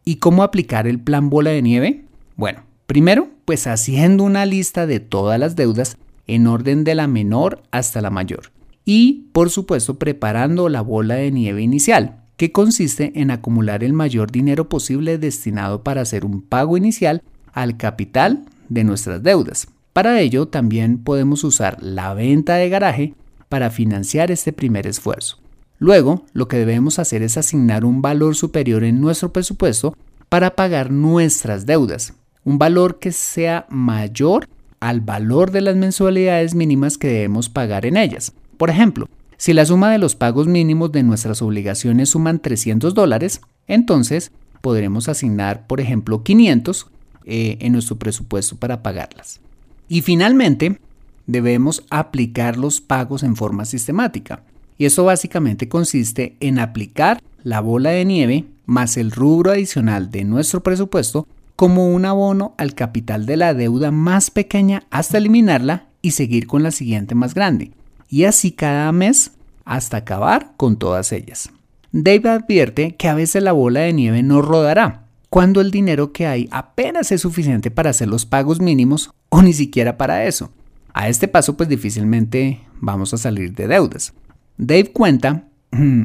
¿Y 0.05 0.17
cómo 0.17 0.43
aplicar 0.43 0.87
el 0.87 1.01
plan 1.01 1.29
bola 1.29 1.51
de 1.51 1.63
nieve? 1.63 2.05
Bueno, 2.37 2.63
primero, 2.87 3.29
pues 3.45 3.67
haciendo 3.67 4.25
una 4.25 4.47
lista 4.47 4.87
de 4.87 5.01
todas 5.01 5.39
las 5.39 5.55
deudas 5.55 5.97
en 6.27 6.47
orden 6.47 6.85
de 6.85 6.95
la 6.95 7.07
menor 7.07 7.63
hasta 7.71 8.01
la 8.01 8.11
mayor. 8.11 8.53
Y, 8.85 9.29
por 9.33 9.51
supuesto, 9.51 9.99
preparando 9.99 10.69
la 10.69 10.81
bola 10.81 11.17
de 11.17 11.31
nieve 11.31 11.63
inicial, 11.63 12.23
que 12.39 12.53
consiste 12.53 13.13
en 13.17 13.31
acumular 13.31 13.85
el 13.85 13.93
mayor 13.93 14.31
dinero 14.31 14.69
posible 14.69 15.19
destinado 15.19 15.83
para 15.83 16.03
hacer 16.03 16.25
un 16.25 16.41
pago 16.41 16.77
inicial 16.77 17.23
al 17.53 17.77
capital 17.77 18.45
de 18.69 18.85
nuestras 18.85 19.23
deudas. 19.23 19.69
Para 19.93 20.21
ello 20.21 20.47
también 20.47 20.99
podemos 20.99 21.45
usar 21.45 21.77
la 21.83 22.15
venta 22.15 22.55
de 22.55 22.69
garaje 22.69 23.15
para 23.49 23.71
financiar 23.71 24.31
este 24.31 24.53
primer 24.53 24.87
esfuerzo. 24.87 25.39
Luego, 25.79 26.25
lo 26.33 26.49
que 26.49 26.59
debemos 26.59 26.99
hacer 26.99 27.23
es 27.23 27.37
asignar 27.37 27.85
un 27.85 28.03
valor 28.03 28.35
superior 28.35 28.85
en 28.85 29.01
nuestro 29.01 29.33
presupuesto 29.33 29.97
para 30.29 30.57
pagar 30.57 30.91
nuestras 30.91 31.67
deudas, 31.67 32.15
un 32.45 32.59
valor 32.59 32.99
que 32.99 33.13
sea 33.13 33.67
mayor 33.71 34.49
al 34.81 35.01
valor 35.01 35.51
de 35.51 35.61
las 35.61 35.77
mensualidades 35.77 36.55
mínimas 36.55 36.99
que 36.99 37.09
debemos 37.09 37.49
pagar 37.49 37.87
en 37.87 37.97
ellas. 37.97 38.33
Por 38.57 38.71
ejemplo, 38.71 39.09
si 39.37 39.53
la 39.53 39.65
suma 39.65 39.91
de 39.93 39.99
los 39.99 40.17
pagos 40.17 40.49
mínimos 40.49 40.91
de 40.93 41.03
nuestras 41.03 41.43
obligaciones 41.43 42.11
suman 42.11 42.41
300 42.41 42.93
dólares, 42.93 43.41
entonces 43.67 44.33
podremos 44.61 45.09
asignar, 45.09 45.67
por 45.67 45.81
ejemplo, 45.81 46.23
500 46.23 46.89
eh, 47.29 47.59
en 47.61 47.73
nuestro 47.73 47.97
presupuesto 47.97 48.57
para 48.57 48.83
pagarlas. 48.83 49.41
Y 49.89 50.01
finalmente, 50.03 50.81
debemos 51.27 51.85
aplicar 51.91 52.57
los 52.57 52.81
pagos 52.81 53.23
en 53.23 53.37
forma 53.37 53.67
sistemática. 53.67 54.43
Y 54.79 54.87
eso 54.87 55.05
básicamente 55.05 55.69
consiste 55.69 56.37
en 56.41 56.59
aplicar 56.59 57.21
la 57.45 57.61
bola 57.61 57.91
de 57.91 58.05
nieve 58.05 58.45
más 58.65 58.97
el 58.97 59.11
rubro 59.11 59.51
adicional 59.51 60.11
de 60.11 60.25
nuestro 60.25 60.63
presupuesto 60.63 61.27
como 61.55 61.93
un 61.93 62.05
abono 62.05 62.55
al 62.57 62.75
capital 62.75 63.27
de 63.27 63.37
la 63.37 63.53
deuda 63.53 63.91
más 63.91 64.31
pequeña 64.31 64.85
hasta 64.91 65.19
eliminarla 65.19 65.87
y 66.01 66.13
seguir 66.13 66.47
con 66.47 66.63
la 66.63 66.71
siguiente 66.71 67.15
más 67.15 67.35
grande. 67.35 67.73
Y 68.09 68.25
así 68.25 68.53
cada 68.53 68.91
mes 68.93 69.33
hasta 69.65 69.99
acabar 69.99 70.53
con 70.57 70.79
todas 70.79 71.13
ellas. 71.13 71.51
Dave 71.93 72.29
advierte 72.29 72.95
que 72.95 73.09
a 73.09 73.15
veces 73.15 73.43
la 73.43 73.53
bola 73.53 73.81
de 73.81 73.93
nieve 73.93 74.23
no 74.23 74.41
rodará, 74.41 75.08
cuando 75.31 75.61
el 75.61 75.71
dinero 75.71 76.13
que 76.13 76.27
hay 76.27 76.49
apenas 76.51 77.13
es 77.13 77.21
suficiente 77.21 77.71
para 77.71 77.91
hacer 77.91 78.09
los 78.09 78.27
pagos 78.27 78.61
mínimos 78.61 79.11
o 79.29 79.43
ni 79.43 79.53
siquiera 79.53 79.99
para 79.99 80.25
eso. 80.25 80.51
A 80.95 81.09
este 81.09 81.29
paso 81.29 81.57
pues 81.57 81.69
difícilmente 81.69 82.61
vamos 82.81 83.13
a 83.15 83.19
salir 83.19 83.55
de 83.55 83.69
deudas. 83.69 84.15
Dave 84.57 84.91
cuenta 84.93 85.49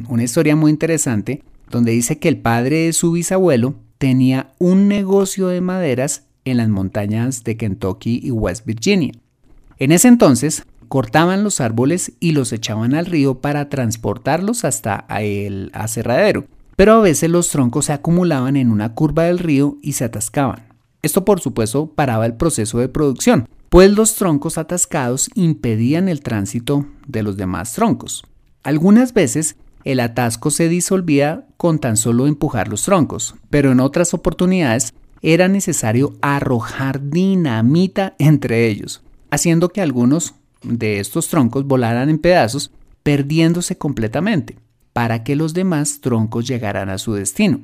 una 0.08 0.22
historia 0.22 0.56
muy 0.56 0.70
interesante 0.70 1.42
donde 1.70 1.92
dice 1.92 2.18
que 2.18 2.28
el 2.28 2.38
padre 2.38 2.86
de 2.86 2.92
su 2.92 3.12
bisabuelo 3.12 3.74
tenía 3.98 4.52
un 4.58 4.88
negocio 4.88 5.48
de 5.48 5.60
maderas 5.60 6.26
en 6.44 6.58
las 6.58 6.68
montañas 6.68 7.42
de 7.42 7.56
Kentucky 7.56 8.20
y 8.22 8.30
West 8.30 8.66
Virginia. 8.66 9.12
En 9.78 9.92
ese 9.92 10.08
entonces 10.08 10.64
cortaban 10.88 11.42
los 11.42 11.60
árboles 11.60 12.12
y 12.20 12.32
los 12.32 12.52
echaban 12.52 12.94
al 12.94 13.06
río 13.06 13.40
para 13.40 13.70
transportarlos 13.70 14.64
hasta 14.64 15.06
el 15.18 15.70
aserradero 15.72 16.46
pero 16.76 16.94
a 16.94 17.00
veces 17.00 17.30
los 17.30 17.48
troncos 17.48 17.86
se 17.86 17.92
acumulaban 17.92 18.56
en 18.56 18.70
una 18.70 18.94
curva 18.94 19.24
del 19.24 19.38
río 19.38 19.78
y 19.82 19.92
se 19.92 20.04
atascaban. 20.04 20.68
Esto 21.02 21.24
por 21.24 21.40
supuesto 21.40 21.86
paraba 21.86 22.26
el 22.26 22.34
proceso 22.34 22.78
de 22.78 22.88
producción, 22.88 23.48
pues 23.68 23.92
los 23.92 24.14
troncos 24.14 24.56
atascados 24.58 25.28
impedían 25.34 26.08
el 26.08 26.20
tránsito 26.20 26.86
de 27.06 27.22
los 27.22 27.36
demás 27.36 27.74
troncos. 27.74 28.24
Algunas 28.62 29.12
veces 29.12 29.56
el 29.84 30.00
atasco 30.00 30.50
se 30.50 30.68
disolvía 30.68 31.46
con 31.56 31.78
tan 31.78 31.96
solo 31.96 32.26
empujar 32.26 32.68
los 32.68 32.84
troncos, 32.84 33.34
pero 33.50 33.72
en 33.72 33.80
otras 33.80 34.14
oportunidades 34.14 34.94
era 35.20 35.48
necesario 35.48 36.14
arrojar 36.22 37.10
dinamita 37.10 38.14
entre 38.18 38.66
ellos, 38.68 39.02
haciendo 39.30 39.68
que 39.68 39.82
algunos 39.82 40.34
de 40.62 41.00
estos 41.00 41.28
troncos 41.28 41.66
volaran 41.66 42.08
en 42.08 42.18
pedazos, 42.18 42.70
perdiéndose 43.02 43.76
completamente 43.76 44.56
para 44.94 45.24
que 45.24 45.36
los 45.36 45.52
demás 45.52 46.00
troncos 46.00 46.46
llegaran 46.46 46.88
a 46.88 46.96
su 46.96 47.12
destino. 47.12 47.60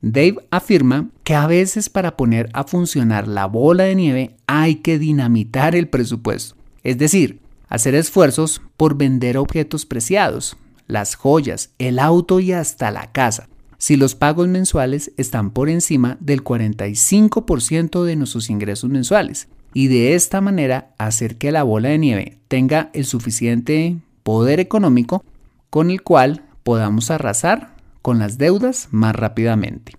Dave 0.00 0.36
afirma 0.50 1.10
que 1.24 1.34
a 1.34 1.46
veces 1.48 1.90
para 1.90 2.16
poner 2.16 2.48
a 2.52 2.64
funcionar 2.64 3.26
la 3.26 3.46
bola 3.46 3.84
de 3.84 3.96
nieve 3.96 4.36
hay 4.46 4.76
que 4.76 4.98
dinamitar 4.98 5.74
el 5.74 5.88
presupuesto, 5.88 6.54
es 6.84 6.96
decir, 6.96 7.40
hacer 7.68 7.96
esfuerzos 7.96 8.62
por 8.76 8.96
vender 8.96 9.36
objetos 9.36 9.86
preciados, 9.86 10.56
las 10.86 11.16
joyas, 11.16 11.70
el 11.78 11.98
auto 11.98 12.38
y 12.38 12.52
hasta 12.52 12.92
la 12.92 13.10
casa, 13.10 13.48
si 13.76 13.96
los 13.96 14.14
pagos 14.14 14.46
mensuales 14.46 15.10
están 15.16 15.50
por 15.50 15.68
encima 15.68 16.16
del 16.20 16.44
45% 16.44 18.04
de 18.04 18.16
nuestros 18.16 18.50
ingresos 18.50 18.88
mensuales, 18.88 19.48
y 19.74 19.88
de 19.88 20.14
esta 20.14 20.40
manera 20.40 20.94
hacer 20.96 21.38
que 21.38 21.50
la 21.50 21.64
bola 21.64 21.88
de 21.88 21.98
nieve 21.98 22.38
tenga 22.46 22.90
el 22.94 23.04
suficiente 23.04 23.96
poder 24.22 24.60
económico 24.60 25.24
con 25.70 25.90
el 25.90 26.02
cual 26.02 26.44
podamos 26.68 27.10
arrasar 27.10 27.70
con 28.02 28.18
las 28.18 28.36
deudas 28.36 28.88
más 28.90 29.16
rápidamente. 29.16 29.94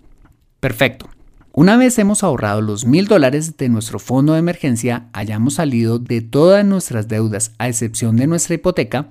Perfecto. 0.60 1.08
Una 1.52 1.76
vez 1.76 1.98
hemos 1.98 2.22
ahorrado 2.22 2.60
los 2.60 2.84
mil 2.86 3.08
dólares 3.08 3.56
de 3.56 3.68
nuestro 3.68 3.98
fondo 3.98 4.34
de 4.34 4.38
emergencia, 4.38 5.08
hayamos 5.12 5.54
salido 5.54 5.98
de 5.98 6.20
todas 6.20 6.64
nuestras 6.64 7.08
deudas 7.08 7.50
a 7.58 7.66
excepción 7.66 8.16
de 8.16 8.28
nuestra 8.28 8.54
hipoteca, 8.54 9.08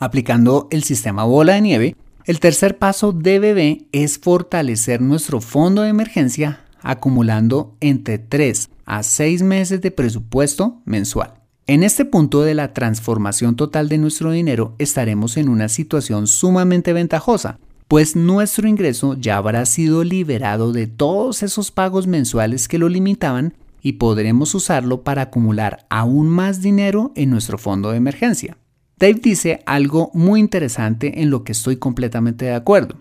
aplicando 0.00 0.66
el 0.72 0.82
sistema 0.82 1.22
bola 1.22 1.52
de 1.52 1.60
nieve, 1.60 1.96
el 2.24 2.40
tercer 2.40 2.78
paso 2.78 3.12
de 3.12 3.38
bebé 3.38 3.86
es 3.92 4.18
fortalecer 4.18 5.00
nuestro 5.00 5.40
fondo 5.40 5.82
de 5.82 5.90
emergencia 5.90 6.64
acumulando 6.80 7.76
entre 7.78 8.18
3 8.18 8.70
a 8.86 9.04
6 9.04 9.42
meses 9.44 9.80
de 9.82 9.92
presupuesto 9.92 10.82
mensual. 10.84 11.37
En 11.68 11.82
este 11.82 12.06
punto 12.06 12.40
de 12.40 12.54
la 12.54 12.72
transformación 12.72 13.54
total 13.54 13.90
de 13.90 13.98
nuestro 13.98 14.30
dinero 14.30 14.74
estaremos 14.78 15.36
en 15.36 15.50
una 15.50 15.68
situación 15.68 16.26
sumamente 16.26 16.94
ventajosa, 16.94 17.58
pues 17.88 18.16
nuestro 18.16 18.66
ingreso 18.66 19.18
ya 19.20 19.36
habrá 19.36 19.66
sido 19.66 20.02
liberado 20.02 20.72
de 20.72 20.86
todos 20.86 21.42
esos 21.42 21.70
pagos 21.70 22.06
mensuales 22.06 22.68
que 22.68 22.78
lo 22.78 22.88
limitaban 22.88 23.52
y 23.82 23.92
podremos 23.92 24.54
usarlo 24.54 25.02
para 25.02 25.20
acumular 25.20 25.84
aún 25.90 26.30
más 26.30 26.62
dinero 26.62 27.12
en 27.16 27.28
nuestro 27.28 27.58
fondo 27.58 27.90
de 27.90 27.98
emergencia. 27.98 28.56
Dave 28.98 29.20
dice 29.22 29.62
algo 29.66 30.10
muy 30.14 30.40
interesante 30.40 31.20
en 31.20 31.28
lo 31.28 31.44
que 31.44 31.52
estoy 31.52 31.76
completamente 31.76 32.46
de 32.46 32.54
acuerdo. 32.54 32.94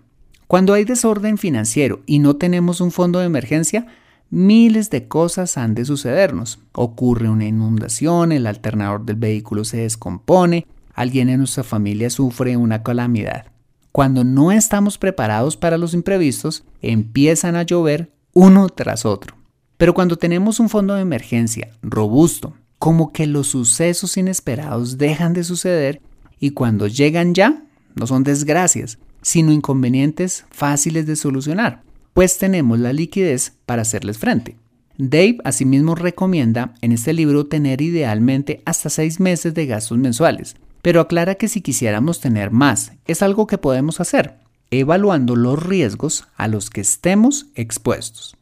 Cuando 0.47 0.73
hay 0.73 0.83
desorden 0.83 1.37
financiero 1.37 2.01
y 2.05 2.19
no 2.19 2.35
tenemos 2.35 2.81
un 2.81 2.91
fondo 2.91 3.19
de 3.19 3.27
emergencia, 3.27 3.87
miles 4.29 4.89
de 4.89 5.07
cosas 5.07 5.57
han 5.57 5.75
de 5.75 5.85
sucedernos. 5.85 6.59
Ocurre 6.73 7.29
una 7.29 7.45
inundación, 7.45 8.31
el 8.31 8.47
alternador 8.47 9.05
del 9.05 9.15
vehículo 9.15 9.63
se 9.63 9.77
descompone, 9.77 10.65
alguien 10.93 11.29
en 11.29 11.39
nuestra 11.39 11.63
familia 11.63 12.09
sufre 12.09 12.57
una 12.57 12.83
calamidad. 12.83 13.45
Cuando 13.91 14.23
no 14.23 14.51
estamos 14.51 14.97
preparados 14.97 15.57
para 15.57 15.77
los 15.77 15.93
imprevistos, 15.93 16.63
empiezan 16.81 17.55
a 17.55 17.63
llover 17.63 18.11
uno 18.33 18.69
tras 18.69 19.05
otro. 19.05 19.35
Pero 19.77 19.93
cuando 19.93 20.17
tenemos 20.17 20.59
un 20.59 20.69
fondo 20.69 20.95
de 20.95 21.01
emergencia 21.01 21.69
robusto, 21.81 22.53
como 22.79 23.11
que 23.11 23.25
los 23.25 23.47
sucesos 23.47 24.17
inesperados 24.17 24.97
dejan 24.97 25.33
de 25.33 25.43
suceder 25.43 26.01
y 26.39 26.51
cuando 26.51 26.87
llegan 26.87 27.33
ya, 27.33 27.63
no 27.95 28.05
son 28.05 28.23
desgracias, 28.23 28.99
sino 29.23 29.51
inconvenientes 29.51 30.45
fáciles 30.51 31.07
de 31.07 31.15
solucionar 31.15 31.86
pues 32.17 32.39
tenemos 32.39 32.79
la 32.79 32.93
liquidez 32.93 33.53
para 33.67 33.83
hacerles 33.83 34.17
frente. 34.17 34.55
Dave 34.97 35.37
asimismo 35.43 35.93
recomienda 35.93 36.73
en 36.81 36.91
este 36.91 37.13
libro 37.13 37.45
tener 37.45 37.79
idealmente 37.79 38.63
hasta 38.65 38.89
seis 38.89 39.19
meses 39.19 39.53
de 39.53 39.67
gastos 39.67 39.99
mensuales, 39.99 40.55
pero 40.81 40.99
aclara 40.99 41.35
que 41.35 41.47
si 41.47 41.61
quisiéramos 41.61 42.19
tener 42.19 42.49
más, 42.49 42.93
es 43.05 43.21
algo 43.21 43.45
que 43.45 43.59
podemos 43.59 43.99
hacer, 43.99 44.33
evaluando 44.71 45.35
los 45.35 45.63
riesgos 45.63 46.27
a 46.37 46.47
los 46.47 46.71
que 46.71 46.81
estemos 46.81 47.51
expuestos. 47.53 48.35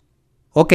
Ok, 0.53 0.73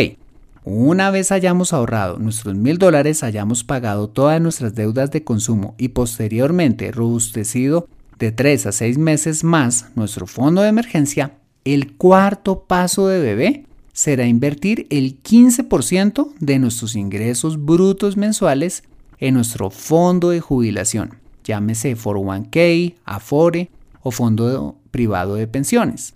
una 0.64 1.10
vez 1.10 1.32
hayamos 1.32 1.72
ahorrado 1.72 2.18
nuestros 2.18 2.54
mil 2.54 2.76
dólares, 2.76 3.22
hayamos 3.22 3.64
pagado 3.64 4.10
todas 4.10 4.42
nuestras 4.42 4.74
deudas 4.74 5.10
de 5.10 5.24
consumo 5.24 5.74
y 5.78 5.88
posteriormente 5.88 6.92
robustecido 6.92 7.88
de 8.18 8.30
3 8.30 8.66
a 8.66 8.72
6 8.72 8.98
meses 8.98 9.42
más 9.42 9.86
nuestro 9.94 10.26
fondo 10.26 10.60
de 10.60 10.68
emergencia, 10.68 11.39
el 11.64 11.92
cuarto 11.92 12.60
paso 12.60 13.08
de 13.08 13.20
bebé 13.20 13.64
será 13.92 14.26
invertir 14.26 14.86
el 14.90 15.22
15% 15.22 16.32
de 16.38 16.58
nuestros 16.58 16.96
ingresos 16.96 17.64
brutos 17.64 18.16
mensuales 18.16 18.82
en 19.18 19.34
nuestro 19.34 19.70
fondo 19.70 20.30
de 20.30 20.40
jubilación, 20.40 21.18
llámese 21.44 21.96
401k, 21.96 22.94
Afore 23.04 23.70
o 24.02 24.10
fondo 24.10 24.76
privado 24.90 25.34
de 25.34 25.46
pensiones. 25.46 26.14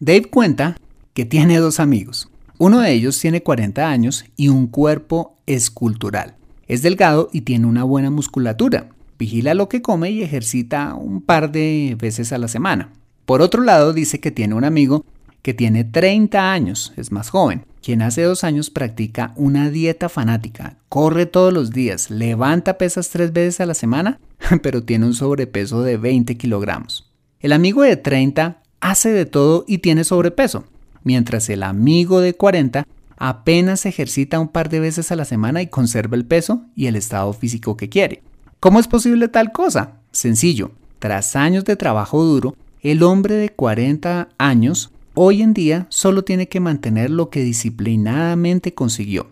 Dave 0.00 0.24
cuenta 0.24 0.76
que 1.14 1.24
tiene 1.24 1.58
dos 1.58 1.80
amigos. 1.80 2.28
Uno 2.58 2.80
de 2.80 2.92
ellos 2.92 3.18
tiene 3.18 3.42
40 3.42 3.88
años 3.88 4.24
y 4.36 4.48
un 4.48 4.66
cuerpo 4.66 5.36
escultural. 5.46 6.36
Es 6.68 6.82
delgado 6.82 7.28
y 7.32 7.42
tiene 7.42 7.66
una 7.66 7.84
buena 7.84 8.10
musculatura. 8.10 8.88
Vigila 9.18 9.54
lo 9.54 9.68
que 9.68 9.82
come 9.82 10.10
y 10.10 10.22
ejercita 10.22 10.94
un 10.94 11.22
par 11.22 11.50
de 11.52 11.96
veces 11.98 12.32
a 12.32 12.38
la 12.38 12.48
semana. 12.48 12.90
Por 13.26 13.42
otro 13.42 13.62
lado, 13.62 13.92
dice 13.92 14.20
que 14.20 14.30
tiene 14.30 14.54
un 14.54 14.64
amigo 14.64 15.04
que 15.42 15.54
tiene 15.54 15.84
30 15.84 16.52
años, 16.52 16.92
es 16.96 17.12
más 17.12 17.30
joven, 17.30 17.64
quien 17.82 18.02
hace 18.02 18.22
dos 18.22 18.44
años 18.44 18.70
practica 18.70 19.32
una 19.36 19.70
dieta 19.70 20.08
fanática, 20.08 20.76
corre 20.88 21.26
todos 21.26 21.52
los 21.52 21.70
días, 21.70 22.10
levanta 22.10 22.78
pesas 22.78 23.10
tres 23.10 23.32
veces 23.32 23.60
a 23.60 23.66
la 23.66 23.74
semana, 23.74 24.20
pero 24.62 24.84
tiene 24.84 25.06
un 25.06 25.14
sobrepeso 25.14 25.82
de 25.82 25.96
20 25.96 26.36
kilogramos. 26.36 27.10
El 27.40 27.52
amigo 27.52 27.82
de 27.82 27.96
30 27.96 28.62
hace 28.80 29.10
de 29.10 29.26
todo 29.26 29.64
y 29.66 29.78
tiene 29.78 30.04
sobrepeso, 30.04 30.64
mientras 31.02 31.48
el 31.48 31.64
amigo 31.64 32.20
de 32.20 32.34
40 32.34 32.86
apenas 33.16 33.86
ejercita 33.86 34.40
un 34.40 34.48
par 34.48 34.68
de 34.68 34.80
veces 34.80 35.10
a 35.12 35.16
la 35.16 35.24
semana 35.24 35.62
y 35.62 35.68
conserva 35.68 36.16
el 36.16 36.24
peso 36.24 36.64
y 36.74 36.86
el 36.86 36.96
estado 36.96 37.32
físico 37.32 37.76
que 37.76 37.88
quiere. 37.88 38.22
¿Cómo 38.60 38.78
es 38.78 38.86
posible 38.86 39.26
tal 39.28 39.50
cosa? 39.50 39.94
Sencillo, 40.12 40.72
tras 41.00 41.34
años 41.34 41.64
de 41.64 41.74
trabajo 41.74 42.22
duro, 42.22 42.56
el 42.82 43.04
hombre 43.04 43.36
de 43.36 43.50
40 43.50 44.30
años 44.38 44.90
hoy 45.14 45.40
en 45.40 45.54
día 45.54 45.86
solo 45.88 46.24
tiene 46.24 46.48
que 46.48 46.58
mantener 46.58 47.10
lo 47.10 47.30
que 47.30 47.42
disciplinadamente 47.42 48.74
consiguió. 48.74 49.30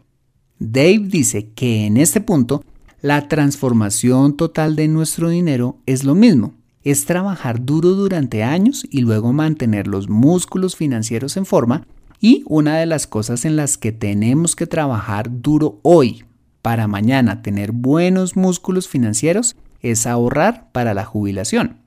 Dave 0.61 1.01
dice 1.05 1.51
que 1.55 1.87
en 1.87 1.97
este 1.97 2.21
punto 2.21 2.65
la 3.03 3.29
transformación 3.29 4.37
total 4.37 4.77
de 4.77 4.87
nuestro 4.87 5.31
dinero 5.31 5.79
es 5.87 6.05
lo 6.05 6.15
mismo, 6.15 6.55
es 6.85 7.07
trabajar 7.07 7.65
duro 7.65 7.91
durante 7.91 8.45
años 8.45 8.87
y 8.89 9.01
luego 9.01 9.33
mantener 9.33 9.89
los 9.89 10.09
músculos 10.09 10.77
financieros 10.77 11.37
en 11.37 11.45
forma 11.45 11.87
y 12.21 12.45
una 12.47 12.77
de 12.77 12.87
las 12.87 13.07
cosas 13.07 13.45
en 13.45 13.57
las 13.57 13.79
que 13.79 13.91
tenemos 13.91 14.55
que 14.55 14.67
trabajar 14.67 15.29
duro 15.43 15.81
hoy 15.83 16.25
para 16.63 16.87
mañana 16.87 17.43
tener 17.43 17.73
buenos 17.73 18.37
músculos 18.37 18.87
financieros 18.87 19.57
es 19.81 20.07
ahorrar 20.07 20.71
para 20.73 20.95
la 20.95 21.05
jubilación. 21.05 21.80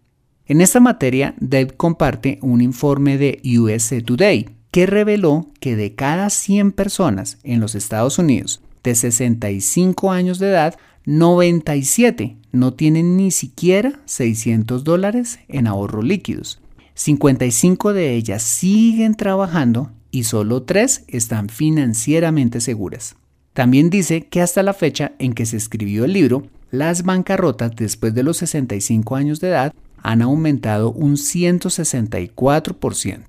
En 0.45 0.60
esta 0.60 0.82
materia, 0.82 1.36
Dave 1.39 1.71
comparte 1.77 2.38
un 2.41 2.60
informe 2.60 3.17
de 3.17 3.41
USA 3.58 4.01
Today 4.01 4.49
que 4.71 4.86
reveló 4.86 5.49
que 5.62 5.77
de 5.77 5.95
cada 5.95 6.29
100 6.29 6.73
personas 6.73 7.38
en 7.43 7.62
los 7.62 7.75
Estados 7.75 8.19
Unidos 8.19 8.62
de 8.84 8.93
65 8.93 10.12
años 10.12 10.39
de 10.39 10.49
edad, 10.49 10.75
97 11.06 12.36
no 12.51 12.73
tienen 12.73 13.15
ni 13.15 13.32
siquiera 13.32 14.01
600 14.06 14.84
dólares 14.84 15.39
en 15.47 15.67
ahorros 15.67 16.03
líquidos. 16.03 16.60
55 16.95 17.93
de 17.93 18.13
ellas 18.13 18.43
siguen 18.43 19.15
trabajando 19.15 19.91
y 20.12 20.25
solo 20.25 20.63
3 20.63 21.06
están 21.08 21.47
financieramente 21.47 22.60
seguras. 22.60 23.15
También 23.53 23.89
dice 23.89 24.27
que 24.27 24.41
hasta 24.41 24.62
la 24.62 24.73
fecha 24.73 25.13
en 25.19 25.34
que 25.34 25.45
se 25.45 25.56
escribió 25.56 26.03
el 26.03 26.13
libro, 26.13 26.43
las 26.69 27.03
bancarrotas 27.03 27.75
después 27.75 28.13
de 28.13 28.23
los 28.23 28.38
65 28.38 29.15
años 29.15 29.39
de 29.39 29.47
edad 29.49 29.73
han 30.03 30.21
aumentado 30.21 30.91
un 30.91 31.13
164%. 31.13 33.23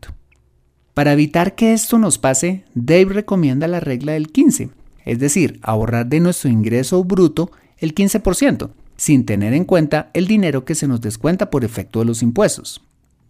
Para 0.92 1.12
evitar 1.12 1.54
que 1.54 1.72
esto 1.72 1.98
nos 1.98 2.18
pase, 2.18 2.64
Dave 2.74 3.06
recomienda 3.06 3.68
la 3.68 3.80
regla 3.80 4.12
del 4.12 4.30
15, 4.30 4.68
es 5.04 5.18
decir, 5.18 5.58
ahorrar 5.62 6.06
de 6.06 6.20
nuestro 6.20 6.50
ingreso 6.50 7.02
bruto 7.04 7.50
el 7.78 7.94
15%, 7.94 8.70
sin 8.96 9.24
tener 9.24 9.54
en 9.54 9.64
cuenta 9.64 10.10
el 10.14 10.26
dinero 10.26 10.64
que 10.64 10.74
se 10.74 10.88
nos 10.88 11.00
descuenta 11.00 11.50
por 11.50 11.64
efecto 11.64 12.00
de 12.00 12.06
los 12.06 12.22
impuestos. 12.22 12.82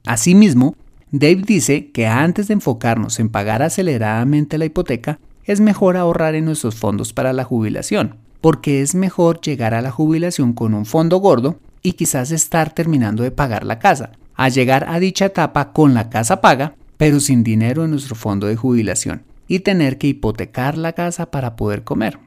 Asimismo, 0.07 0.77
Dave 1.11 1.43
dice 1.47 1.91
que 1.91 2.07
antes 2.07 2.49
de 2.49 2.55
enfocarnos 2.55 3.21
en 3.21 3.29
pagar 3.29 3.63
aceleradamente 3.63 4.57
la 4.59 4.65
hipoteca, 4.65 5.19
es 5.45 5.61
mejor 5.61 5.97
ahorrar 5.97 6.35
en 6.35 6.47
nuestros 6.47 6.75
fondos 6.75 7.13
para 7.13 7.35
la 7.35 7.45
jubilación, 7.45 8.17
porque 8.41 8.81
es 8.81 8.95
mejor 8.95 9.41
llegar 9.41 9.75
a 9.75 9.83
la 9.83 9.91
jubilación 9.91 10.55
con 10.55 10.75
un 10.75 10.87
fondo 10.87 11.19
gordo 11.19 11.59
y 11.85 11.93
quizás 11.93 12.33
estar 12.33 12.73
terminando 12.73 13.23
de 13.23 13.31
pagar 13.31 13.65
la 13.65 13.79
casa, 13.79 14.13
a 14.35 14.49
llegar 14.49 14.87
a 14.89 14.99
dicha 14.99 15.27
etapa 15.27 15.73
con 15.73 15.95
la 15.95 16.09
casa 16.11 16.41
paga, 16.41 16.75
pero 16.97 17.21
sin 17.21 17.45
dinero 17.45 17.85
en 17.85 17.91
nuestro 17.91 18.17
fondo 18.17 18.47
de 18.47 18.57
jubilación, 18.57 19.23
y 19.47 19.61
tener 19.61 19.99
que 19.99 20.09
hipotecar 20.09 20.79
la 20.79 20.95
casa 20.95 21.31
para 21.31 21.55
poder 21.57 21.85
comer. 21.85 22.19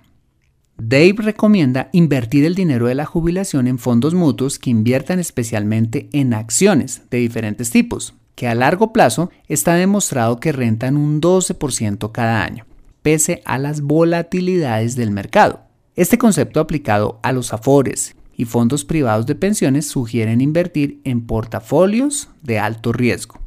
Dave 0.77 1.15
recomienda 1.17 1.89
invertir 1.91 2.45
el 2.45 2.53
dinero 2.53 2.85
de 2.85 2.93
la 2.93 3.05
jubilación 3.05 3.65
en 3.65 3.79
fondos 3.79 4.13
mutuos 4.13 4.59
que 4.59 4.69
inviertan 4.69 5.17
especialmente 5.17 6.07
en 6.13 6.35
acciones 6.35 7.01
de 7.09 7.17
diferentes 7.17 7.71
tipos, 7.71 8.13
que 8.35 8.47
a 8.47 8.53
largo 8.53 8.93
plazo 8.93 9.31
está 9.47 9.73
demostrado 9.73 10.39
que 10.39 10.51
rentan 10.51 10.97
un 10.97 11.19
12% 11.19 12.11
cada 12.11 12.43
año, 12.43 12.67
pese 13.01 13.41
a 13.45 13.57
las 13.57 13.81
volatilidades 13.81 14.95
del 14.95 15.09
mercado. 15.09 15.61
Este 15.95 16.19
concepto 16.19 16.59
aplicado 16.59 17.19
a 17.23 17.31
los 17.31 17.53
afores 17.53 18.16
y 18.37 18.45
fondos 18.45 18.85
privados 18.85 19.25
de 19.25 19.35
pensiones 19.35 19.87
sugieren 19.87 20.39
invertir 20.39 21.01
en 21.03 21.25
portafolios 21.25 22.29
de 22.43 22.59
alto 22.59 22.93
riesgo. 22.93 23.39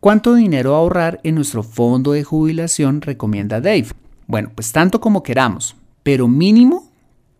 ¿Cuánto 0.00 0.34
dinero 0.34 0.74
ahorrar 0.74 1.18
en 1.24 1.34
nuestro 1.34 1.62
fondo 1.62 2.12
de 2.12 2.22
jubilación 2.22 3.00
recomienda 3.00 3.62
Dave? 3.62 3.86
Bueno, 4.26 4.50
pues 4.54 4.70
tanto 4.70 5.00
como 5.00 5.22
queramos, 5.22 5.76
pero 6.02 6.28
mínimo 6.28 6.90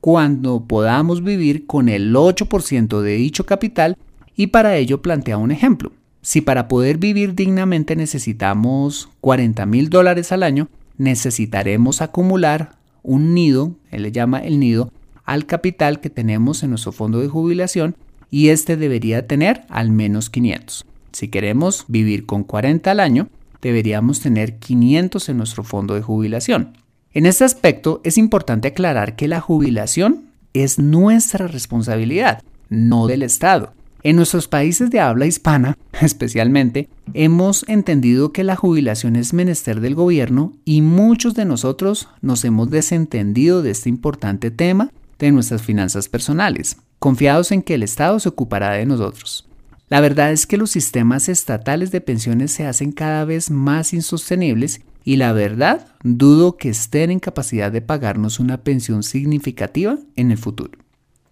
cuando 0.01 0.64
podamos 0.67 1.23
vivir 1.23 1.67
con 1.67 1.90
el 1.90 2.14
8% 2.14 3.01
de 3.03 3.14
dicho 3.17 3.45
capital 3.45 3.97
y 4.35 4.49
para 4.49 4.77
ello 4.77 5.03
plantea 5.03 5.37
un 5.37 5.51
ejemplo. 5.51 5.93
Si 6.23 6.40
para 6.40 6.69
poder 6.69 6.97
vivir 6.97 7.35
dignamente 7.35 7.97
necesitamos 7.97 9.11
40 9.21 9.67
mil 9.67 9.90
dólares 9.90 10.33
al 10.33 10.43
año, 10.43 10.69
necesitaremos 10.97 12.01
acumular 12.01 12.77
un 13.03 13.35
nido, 13.35 13.75
él 13.90 14.05
le 14.05 14.12
llama 14.12 14.38
el 14.38 14.59
nido, 14.59 14.90
al 15.25 15.47
capital 15.47 16.01
que 16.01 16.11
tenemos 16.11 16.63
en 16.63 16.71
nuestro 16.71 16.93
fondo 16.93 17.21
de 17.21 17.29
jubilación 17.29 17.97
y 18.31 18.49
este 18.49 18.77
debería 18.77 19.27
tener 19.27 19.63
al 19.69 19.91
menos 19.91 20.31
500. 20.31 20.85
Si 21.13 21.29
queremos 21.29 21.85
vivir 21.89 22.27
con 22.27 22.43
40 22.45 22.91
al 22.91 23.01
año, 23.01 23.29
deberíamos 23.63 24.21
tener 24.21 24.59
500 24.59 25.29
en 25.29 25.37
nuestro 25.39 25.63
fondo 25.63 25.95
de 25.95 26.03
jubilación. 26.03 26.77
En 27.13 27.27
este 27.27 27.45
aspecto 27.45 28.01
es 28.05 28.19
importante 28.19 28.69
aclarar 28.69 29.15
que 29.15 29.29
la 29.29 29.41
jubilación 29.41 30.25
es 30.53 30.79
nuestra 30.79 31.47
responsabilidad, 31.47 32.43
no 32.69 33.07
del 33.07 33.23
Estado. 33.23 33.73
En 34.03 34.17
nuestros 34.17 34.49
países 34.49 34.91
de 34.91 35.01
habla 35.01 35.27
hispana, 35.27 35.79
especialmente, 36.01 36.89
hemos 37.15 37.65
entendido 37.69 38.33
que 38.33 38.45
la 38.45 38.57
jubilación 38.57 39.17
es 39.17 39.33
menester 39.33 39.81
del 39.81 39.95
gobierno 39.95 40.53
y 40.65 40.83
muchos 40.83 41.35
de 41.35 41.45
nosotros 41.45 42.09
nos 42.21 42.45
hemos 42.45 42.69
desentendido 42.71 43.63
de 43.63 43.71
este 43.71 43.89
importante 43.89 44.51
tema 44.51 44.91
de 45.25 45.33
nuestras 45.33 45.63
finanzas 45.63 46.09
personales, 46.09 46.77
confiados 46.99 47.51
en 47.51 47.63
que 47.63 47.75
el 47.75 47.83
Estado 47.83 48.21
se 48.21 48.29
ocupará 48.29 48.73
de 48.73 48.85
nosotros. 48.85 49.49
La 49.89 50.01
verdad 50.01 50.33
es 50.33 50.47
que 50.47 50.59
los 50.59 50.71
sistemas 50.71 51.29
estatales 51.29 51.91
de 51.91 52.01
pensiones 52.01 52.53
se 52.53 52.67
hacen 52.67 52.93
cada 52.93 53.25
vez 53.25 53.51
más 53.51 53.95
insostenibles 53.95 54.83
y 55.03 55.17
la 55.17 55.33
verdad 55.33 55.87
dudo 56.03 56.57
que 56.57 56.69
estén 56.69 57.11
en 57.11 57.21
capacidad 57.21 57.73
de 57.73 57.81
pagarnos 57.81 58.39
una 58.39 58.59
pensión 58.59 59.03
significativa 59.03 59.99
en 60.17 60.31
el 60.31 60.39
futuro. 60.39 60.79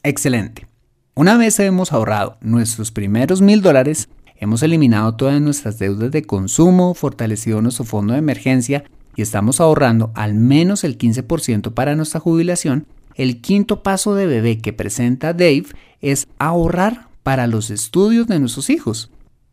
Excelente. 0.02 0.66
Una 1.14 1.36
vez 1.36 1.60
hemos 1.60 1.92
ahorrado 1.92 2.38
nuestros 2.40 2.90
primeros 2.90 3.42
mil 3.42 3.60
dólares, 3.60 4.08
hemos 4.36 4.62
eliminado 4.62 5.16
todas 5.16 5.40
nuestras 5.40 5.78
deudas 5.78 6.10
de 6.10 6.22
consumo, 6.22 6.94
fortalecido 6.94 7.60
nuestro 7.60 7.84
fondo 7.84 8.14
de 8.14 8.20
emergencia 8.20 8.84
y 9.16 9.22
estamos 9.22 9.60
ahorrando 9.60 10.12
al 10.14 10.34
menos 10.34 10.84
el 10.84 10.96
15% 10.96 11.74
para 11.74 11.94
nuestra 11.94 12.20
jubilación, 12.20 12.86
el 13.14 13.40
quinto 13.40 13.82
paso 13.82 14.14
de 14.14 14.26
bebé 14.26 14.58
que 14.58 14.72
presenta 14.72 15.32
Dave 15.32 15.66
es 16.00 16.28
ahorrar 16.38 17.08
para 17.22 17.46
los 17.46 17.70
estudios 17.70 18.26
de 18.26 18.40
nuestros 18.40 18.70
hijos. 18.70 19.10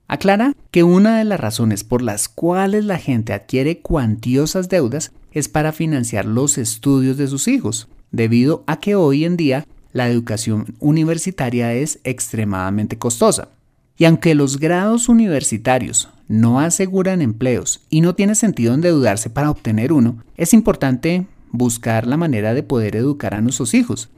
Aclara 0.07 0.53
que 0.71 0.83
una 0.83 1.19
de 1.19 1.25
las 1.25 1.39
razones 1.39 1.83
por 1.83 2.01
las 2.01 2.27
cuales 2.27 2.85
la 2.85 2.97
gente 2.97 3.33
adquiere 3.33 3.79
cuantiosas 3.79 4.67
deudas 4.67 5.11
es 5.31 5.47
para 5.47 5.71
financiar 5.71 6.25
los 6.25 6.57
estudios 6.57 7.17
de 7.17 7.27
sus 7.27 7.47
hijos, 7.47 7.87
debido 8.11 8.63
a 8.65 8.79
que 8.79 8.95
hoy 8.95 9.25
en 9.25 9.37
día 9.37 9.67
la 9.93 10.09
educación 10.09 10.75
universitaria 10.79 11.73
es 11.73 11.99
extremadamente 12.03 12.97
costosa. 12.97 13.49
Y 13.97 14.05
aunque 14.05 14.33
los 14.33 14.59
grados 14.59 15.09
universitarios 15.09 16.09
no 16.27 16.59
aseguran 16.59 17.21
empleos 17.21 17.81
y 17.89 18.01
no 18.01 18.15
tiene 18.15 18.33
sentido 18.33 18.73
endeudarse 18.73 19.29
para 19.29 19.51
obtener 19.51 19.91
uno, 19.91 20.23
es 20.37 20.53
importante 20.53 21.27
buscar 21.51 22.07
la 22.07 22.17
manera 22.17 22.53
de 22.53 22.63
poder 22.63 22.95
educar 22.95 23.33
a 23.33 23.41
nuestros 23.41 23.73
hijos. 23.73 24.09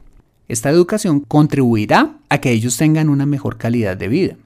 Esta 0.48 0.70
educación 0.70 1.20
contribuirá 1.20 2.18
a 2.28 2.38
que 2.38 2.50
ellos 2.50 2.76
tengan 2.76 3.08
una 3.08 3.26
mejor 3.26 3.56
calidad 3.56 3.96
de 3.96 4.08
vida. 4.08 4.36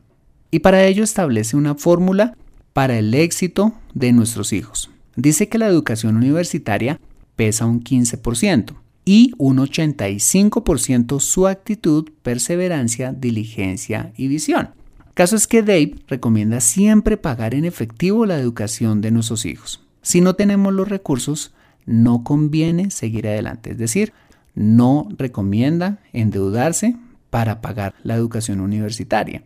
Y 0.50 0.60
para 0.60 0.84
ello 0.84 1.02
establece 1.02 1.56
una 1.56 1.74
fórmula 1.74 2.36
para 2.72 2.98
el 2.98 3.14
éxito 3.14 3.74
de 3.94 4.12
nuestros 4.12 4.52
hijos. 4.52 4.90
Dice 5.16 5.48
que 5.48 5.58
la 5.58 5.66
educación 5.66 6.16
universitaria 6.16 7.00
pesa 7.36 7.66
un 7.66 7.82
15% 7.82 8.74
y 9.04 9.32
un 9.38 9.58
85% 9.58 11.20
su 11.20 11.46
actitud, 11.46 12.10
perseverancia, 12.22 13.12
diligencia 13.12 14.12
y 14.16 14.28
visión. 14.28 14.70
Caso 15.14 15.36
es 15.36 15.46
que 15.46 15.62
Dave 15.62 15.94
recomienda 16.08 16.60
siempre 16.60 17.16
pagar 17.16 17.54
en 17.54 17.64
efectivo 17.64 18.26
la 18.26 18.38
educación 18.38 19.00
de 19.00 19.10
nuestros 19.10 19.46
hijos. 19.46 19.82
Si 20.02 20.20
no 20.20 20.34
tenemos 20.34 20.74
los 20.74 20.88
recursos, 20.88 21.54
no 21.86 22.24
conviene 22.24 22.90
seguir 22.90 23.26
adelante. 23.26 23.72
Es 23.72 23.78
decir, 23.78 24.12
no 24.54 25.08
recomienda 25.16 25.98
endeudarse 26.12 26.96
para 27.30 27.60
pagar 27.60 27.94
la 28.02 28.14
educación 28.14 28.60
universitaria. 28.60 29.42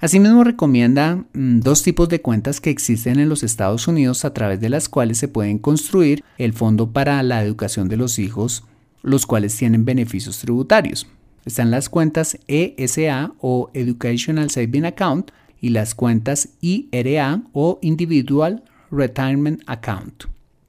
Asimismo, 0.00 0.44
recomienda 0.44 1.24
mm, 1.32 1.60
dos 1.60 1.82
tipos 1.82 2.08
de 2.08 2.20
cuentas 2.20 2.60
que 2.60 2.70
existen 2.70 3.18
en 3.18 3.28
los 3.28 3.42
Estados 3.42 3.88
Unidos 3.88 4.24
a 4.24 4.34
través 4.34 4.60
de 4.60 4.68
las 4.68 4.88
cuales 4.88 5.18
se 5.18 5.28
pueden 5.28 5.58
construir 5.58 6.22
el 6.36 6.52
Fondo 6.52 6.90
para 6.92 7.22
la 7.22 7.42
Educación 7.42 7.88
de 7.88 7.96
los 7.96 8.18
Hijos, 8.18 8.64
los 9.02 9.24
cuales 9.24 9.56
tienen 9.56 9.84
beneficios 9.84 10.38
tributarios. 10.38 11.06
Están 11.44 11.70
las 11.70 11.88
cuentas 11.88 12.38
ESA 12.48 13.32
o 13.40 13.70
Educational 13.72 14.50
Saving 14.50 14.84
Account 14.84 15.30
y 15.60 15.68
las 15.70 15.94
cuentas 15.94 16.48
IRA 16.60 17.42
o 17.52 17.78
Individual 17.82 18.64
Retirement 18.90 19.62
Account. 19.66 20.24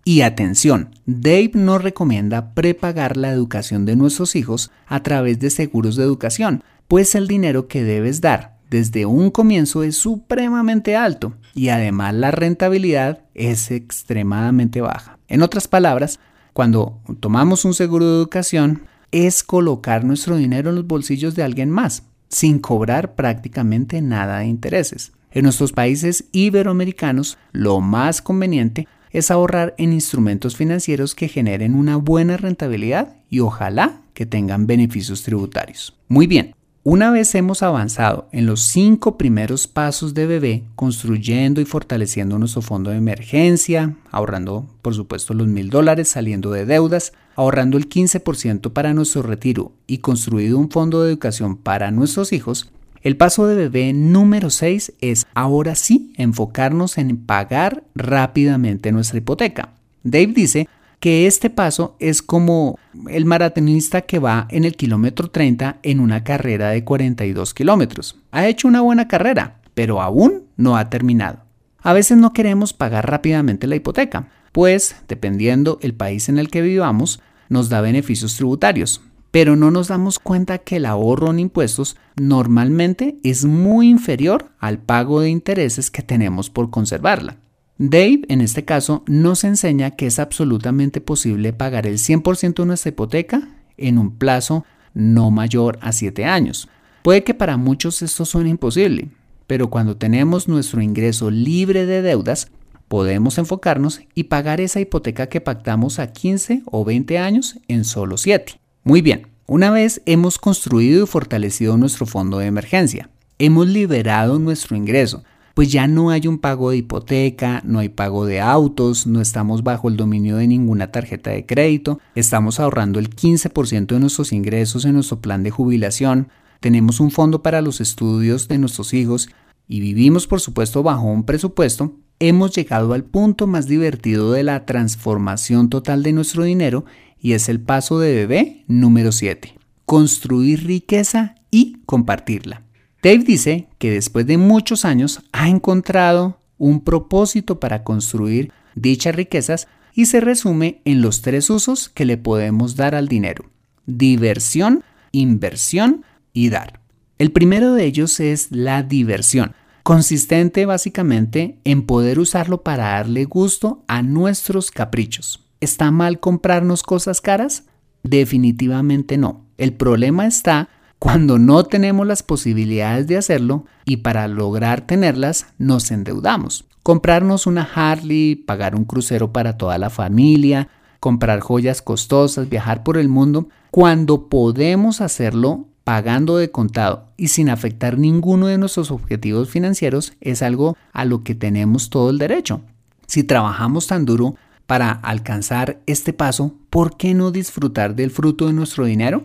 Y 0.07 0.21
atención, 0.21 0.95
Dave 1.05 1.51
nos 1.55 1.83
recomienda 1.83 2.53
prepagar 2.53 3.17
la 3.17 3.29
educación 3.29 3.83
de 3.83 3.97
nuestros 3.97 4.37
hijos 4.37 4.71
a 4.85 5.03
través 5.03 5.37
de 5.39 5.49
seguros 5.49 5.97
de 5.97 6.03
educación, 6.03 6.63
pues 6.87 7.13
el 7.13 7.27
dinero 7.27 7.67
que 7.67 7.83
debes 7.83 8.21
dar 8.21 8.55
desde 8.69 9.05
un 9.05 9.31
comienzo 9.31 9.83
es 9.83 9.97
supremamente 9.97 10.95
alto 10.95 11.33
y 11.53 11.67
además 11.67 12.13
la 12.13 12.31
rentabilidad 12.31 13.23
es 13.33 13.69
extremadamente 13.69 14.79
baja. 14.79 15.19
En 15.27 15.41
otras 15.41 15.67
palabras, 15.67 16.21
cuando 16.53 17.01
tomamos 17.19 17.65
un 17.65 17.73
seguro 17.73 18.05
de 18.05 18.15
educación 18.15 18.83
es 19.11 19.43
colocar 19.43 20.05
nuestro 20.05 20.37
dinero 20.37 20.69
en 20.69 20.77
los 20.77 20.87
bolsillos 20.87 21.35
de 21.35 21.43
alguien 21.43 21.69
más, 21.69 22.03
sin 22.29 22.59
cobrar 22.59 23.13
prácticamente 23.15 24.01
nada 24.01 24.39
de 24.39 24.45
intereses. 24.45 25.11
En 25.31 25.43
nuestros 25.43 25.73
países 25.73 26.23
iberoamericanos, 26.31 27.37
lo 27.51 27.81
más 27.81 28.21
conveniente 28.21 28.87
es 29.11 29.31
ahorrar 29.31 29.75
en 29.77 29.93
instrumentos 29.93 30.55
financieros 30.55 31.15
que 31.15 31.27
generen 31.27 31.75
una 31.75 31.97
buena 31.97 32.37
rentabilidad 32.37 33.15
y 33.29 33.39
ojalá 33.39 34.01
que 34.13 34.25
tengan 34.25 34.67
beneficios 34.67 35.23
tributarios. 35.23 35.95
Muy 36.07 36.27
bien, 36.27 36.55
una 36.89 37.11
vez 37.11 37.35
hemos 37.35 37.63
avanzado 37.63 38.29
en 38.31 38.45
los 38.45 38.61
cinco 38.61 39.17
primeros 39.17 39.67
pasos 39.67 40.13
de 40.13 40.25
bebé, 40.25 40.63
construyendo 40.75 41.59
y 41.59 41.65
fortaleciendo 41.65 42.39
nuestro 42.39 42.61
fondo 42.61 42.91
de 42.91 42.95
emergencia, 42.95 43.97
ahorrando 44.09 44.65
por 44.81 44.95
supuesto 44.95 45.33
los 45.33 45.47
mil 45.47 45.69
dólares, 45.69 46.07
saliendo 46.07 46.49
de 46.51 46.65
deudas, 46.65 47.11
ahorrando 47.35 47.77
el 47.77 47.89
15% 47.89 48.71
para 48.71 48.93
nuestro 48.93 49.21
retiro 49.21 49.73
y 49.85 49.97
construido 49.97 50.57
un 50.57 50.71
fondo 50.71 51.03
de 51.03 51.09
educación 51.09 51.57
para 51.57 51.91
nuestros 51.91 52.31
hijos, 52.31 52.71
el 53.01 53.17
paso 53.17 53.47
de 53.47 53.55
bebé 53.55 53.93
número 53.93 54.49
6 54.49 54.93
es 55.01 55.25
ahora 55.33 55.75
sí 55.75 56.13
enfocarnos 56.17 56.97
en 56.97 57.17
pagar 57.17 57.83
rápidamente 57.95 58.91
nuestra 58.91 59.19
hipoteca. 59.19 59.73
Dave 60.03 60.27
dice 60.27 60.67
que 60.99 61.27
este 61.27 61.49
paso 61.49 61.95
es 61.99 62.21
como 62.21 62.79
el 63.09 63.25
maratonista 63.25 64.01
que 64.01 64.19
va 64.19 64.47
en 64.49 64.63
el 64.65 64.75
kilómetro 64.75 65.29
30 65.29 65.77
en 65.83 65.99
una 65.99 66.23
carrera 66.23 66.69
de 66.69 66.83
42 66.83 67.53
kilómetros. 67.53 68.17
Ha 68.31 68.47
hecho 68.47 68.67
una 68.67 68.81
buena 68.81 69.07
carrera, 69.07 69.61
pero 69.73 70.01
aún 70.01 70.45
no 70.55 70.75
ha 70.77 70.89
terminado. 70.89 71.43
A 71.81 71.93
veces 71.93 72.17
no 72.17 72.33
queremos 72.33 72.73
pagar 72.73 73.09
rápidamente 73.09 73.67
la 73.67 73.75
hipoteca, 73.75 74.29
pues, 74.51 74.95
dependiendo 75.07 75.77
el 75.81 75.93
país 75.93 76.29
en 76.29 76.39
el 76.39 76.49
que 76.49 76.61
vivamos, 76.61 77.21
nos 77.49 77.69
da 77.69 77.79
beneficios 77.81 78.35
tributarios, 78.35 79.01
pero 79.31 79.55
no 79.55 79.71
nos 79.71 79.89
damos 79.89 80.19
cuenta 80.19 80.59
que 80.59 80.77
el 80.77 80.85
ahorro 80.85 81.31
en 81.31 81.39
impuestos 81.39 81.97
normalmente 82.15 83.17
es 83.23 83.45
muy 83.45 83.89
inferior 83.89 84.51
al 84.59 84.79
pago 84.79 85.21
de 85.21 85.29
intereses 85.29 85.91
que 85.91 86.01
tenemos 86.01 86.49
por 86.49 86.69
conservarla. 86.69 87.37
Dave, 87.77 88.21
en 88.29 88.41
este 88.41 88.65
caso, 88.65 89.03
nos 89.05 89.43
enseña 89.43 89.91
que 89.91 90.07
es 90.07 90.17
absolutamente 90.17 90.99
posible 90.99 91.53
pagar 91.53 91.85
el 91.85 91.99
100% 91.99 92.55
de 92.55 92.65
nuestra 92.65 92.89
hipoteca 92.89 93.49
en 93.77 93.99
un 93.99 94.17
plazo 94.17 94.65
no 94.95 95.29
mayor 95.29 95.77
a 95.81 95.91
7 95.91 96.25
años. 96.25 96.69
Puede 97.03 97.23
que 97.23 97.35
para 97.35 97.55
muchos 97.57 98.01
esto 98.01 98.25
suene 98.25 98.49
imposible, 98.49 99.09
pero 99.45 99.69
cuando 99.69 99.95
tenemos 99.95 100.47
nuestro 100.47 100.81
ingreso 100.81 101.29
libre 101.29 101.85
de 101.85 102.01
deudas, 102.01 102.49
podemos 102.87 103.37
enfocarnos 103.37 104.01
y 104.15 104.23
pagar 104.23 104.59
esa 104.59 104.79
hipoteca 104.79 105.27
que 105.27 105.41
pactamos 105.41 105.99
a 105.99 106.11
15 106.11 106.63
o 106.65 106.83
20 106.83 107.19
años 107.19 107.59
en 107.67 107.85
solo 107.85 108.17
7. 108.17 108.59
Muy 108.87 109.01
bien, 109.01 109.27
una 109.47 109.69
vez 109.69 110.01
hemos 110.05 110.39
construido 110.39 111.03
y 111.03 111.07
fortalecido 111.07 111.75
nuestro 111.75 112.05
fondo 112.05 112.37
de 112.37 112.45
emergencia, 112.45 113.09
hemos 113.37 113.67
liberado 113.67 114.39
nuestro 114.39 114.77
ingreso, 114.77 115.25
pues 115.55 115.69
ya 115.69 115.89
no 115.89 116.09
hay 116.09 116.25
un 116.25 116.37
pago 116.37 116.69
de 116.69 116.77
hipoteca, 116.77 117.61
no 117.65 117.79
hay 117.79 117.89
pago 117.89 118.25
de 118.25 118.39
autos, 118.39 119.05
no 119.05 119.19
estamos 119.19 119.61
bajo 119.61 119.89
el 119.89 119.97
dominio 119.97 120.37
de 120.37 120.47
ninguna 120.47 120.89
tarjeta 120.89 121.31
de 121.31 121.45
crédito, 121.45 121.99
estamos 122.15 122.61
ahorrando 122.61 122.99
el 122.99 123.09
15% 123.09 123.87
de 123.87 123.99
nuestros 123.99 124.31
ingresos 124.31 124.85
en 124.85 124.93
nuestro 124.93 125.19
plan 125.19 125.43
de 125.43 125.51
jubilación, 125.51 126.29
tenemos 126.61 127.01
un 127.01 127.11
fondo 127.11 127.43
para 127.43 127.61
los 127.61 127.81
estudios 127.81 128.47
de 128.47 128.57
nuestros 128.57 128.93
hijos 128.93 129.27
y 129.67 129.81
vivimos 129.81 130.27
por 130.27 130.39
supuesto 130.39 130.81
bajo 130.81 131.07
un 131.07 131.25
presupuesto, 131.25 131.91
hemos 132.19 132.55
llegado 132.55 132.93
al 132.93 133.03
punto 133.03 133.47
más 133.47 133.67
divertido 133.67 134.31
de 134.31 134.43
la 134.43 134.65
transformación 134.65 135.69
total 135.69 136.03
de 136.03 136.13
nuestro 136.13 136.43
dinero 136.43 136.85
y 137.19 137.33
es 137.33 137.49
el 137.49 137.59
paso 137.59 137.99
de 137.99 138.13
bebé 138.13 138.63
número 138.67 139.11
7. 139.11 139.57
Construir 139.85 140.65
riqueza 140.65 141.35
y 141.51 141.77
compartirla. 141.85 142.63
Dave 143.01 143.19
dice 143.19 143.67
que 143.77 143.91
después 143.91 144.25
de 144.25 144.37
muchos 144.37 144.85
años 144.85 145.21
ha 145.31 145.49
encontrado 145.49 146.41
un 146.57 146.83
propósito 146.83 147.59
para 147.59 147.83
construir 147.83 148.51
dichas 148.75 149.15
riquezas 149.15 149.67
y 149.93 150.05
se 150.07 150.19
resume 150.19 150.81
en 150.85 151.01
los 151.01 151.21
tres 151.21 151.49
usos 151.49 151.89
que 151.89 152.05
le 152.05 152.17
podemos 152.17 152.75
dar 152.75 152.95
al 152.95 153.07
dinero. 153.07 153.49
Diversión, 153.85 154.83
inversión 155.11 156.03
y 156.33 156.49
dar. 156.49 156.81
El 157.17 157.31
primero 157.31 157.73
de 157.73 157.85
ellos 157.85 158.19
es 158.19 158.51
la 158.51 158.83
diversión, 158.83 159.53
consistente 159.81 160.65
básicamente 160.65 161.59
en 161.63 161.83
poder 161.83 162.19
usarlo 162.19 162.61
para 162.61 162.89
darle 162.89 163.25
gusto 163.25 163.83
a 163.87 164.01
nuestros 164.01 164.69
caprichos. 164.69 165.46
¿Está 165.59 165.89
mal 165.91 166.19
comprarnos 166.19 166.83
cosas 166.83 167.21
caras? 167.21 167.63
Definitivamente 168.03 169.17
no. 169.17 169.45
El 169.57 169.73
problema 169.73 170.27
está 170.27 170.69
cuando 170.99 171.39
no 171.39 171.63
tenemos 171.63 172.05
las 172.05 172.23
posibilidades 172.23 173.07
de 173.07 173.17
hacerlo 173.17 173.65
y 173.85 173.97
para 173.97 174.27
lograr 174.27 174.81
tenerlas 174.81 175.47
nos 175.57 175.91
endeudamos. 175.91 176.65
Comprarnos 176.83 177.47
una 177.47 177.63
Harley, 177.63 178.35
pagar 178.35 178.75
un 178.75 178.85
crucero 178.85 179.33
para 179.33 179.57
toda 179.57 179.77
la 179.77 179.89
familia, 179.89 180.69
comprar 180.99 181.39
joyas 181.39 181.81
costosas, 181.81 182.49
viajar 182.49 182.83
por 182.83 182.97
el 182.97 183.09
mundo, 183.09 183.49
cuando 183.71 184.29
podemos 184.29 185.01
hacerlo 185.01 185.67
pagando 185.83 186.37
de 186.37 186.51
contado 186.51 187.05
y 187.17 187.29
sin 187.29 187.49
afectar 187.49 187.97
ninguno 187.97 188.47
de 188.47 188.57
nuestros 188.57 188.91
objetivos 188.91 189.49
financieros 189.49 190.13
es 190.21 190.41
algo 190.41 190.75
a 190.93 191.05
lo 191.05 191.23
que 191.23 191.35
tenemos 191.35 191.89
todo 191.89 192.09
el 192.09 192.17
derecho. 192.17 192.61
Si 193.05 193.23
trabajamos 193.23 193.87
tan 193.87 194.05
duro 194.05 194.35
para 194.67 194.91
alcanzar 194.91 195.79
este 195.87 196.13
paso, 196.13 196.53
¿por 196.69 196.97
qué 196.97 197.13
no 197.13 197.31
disfrutar 197.31 197.95
del 197.95 198.11
fruto 198.11 198.45
de 198.45 198.53
nuestro 198.53 198.85
dinero? 198.85 199.23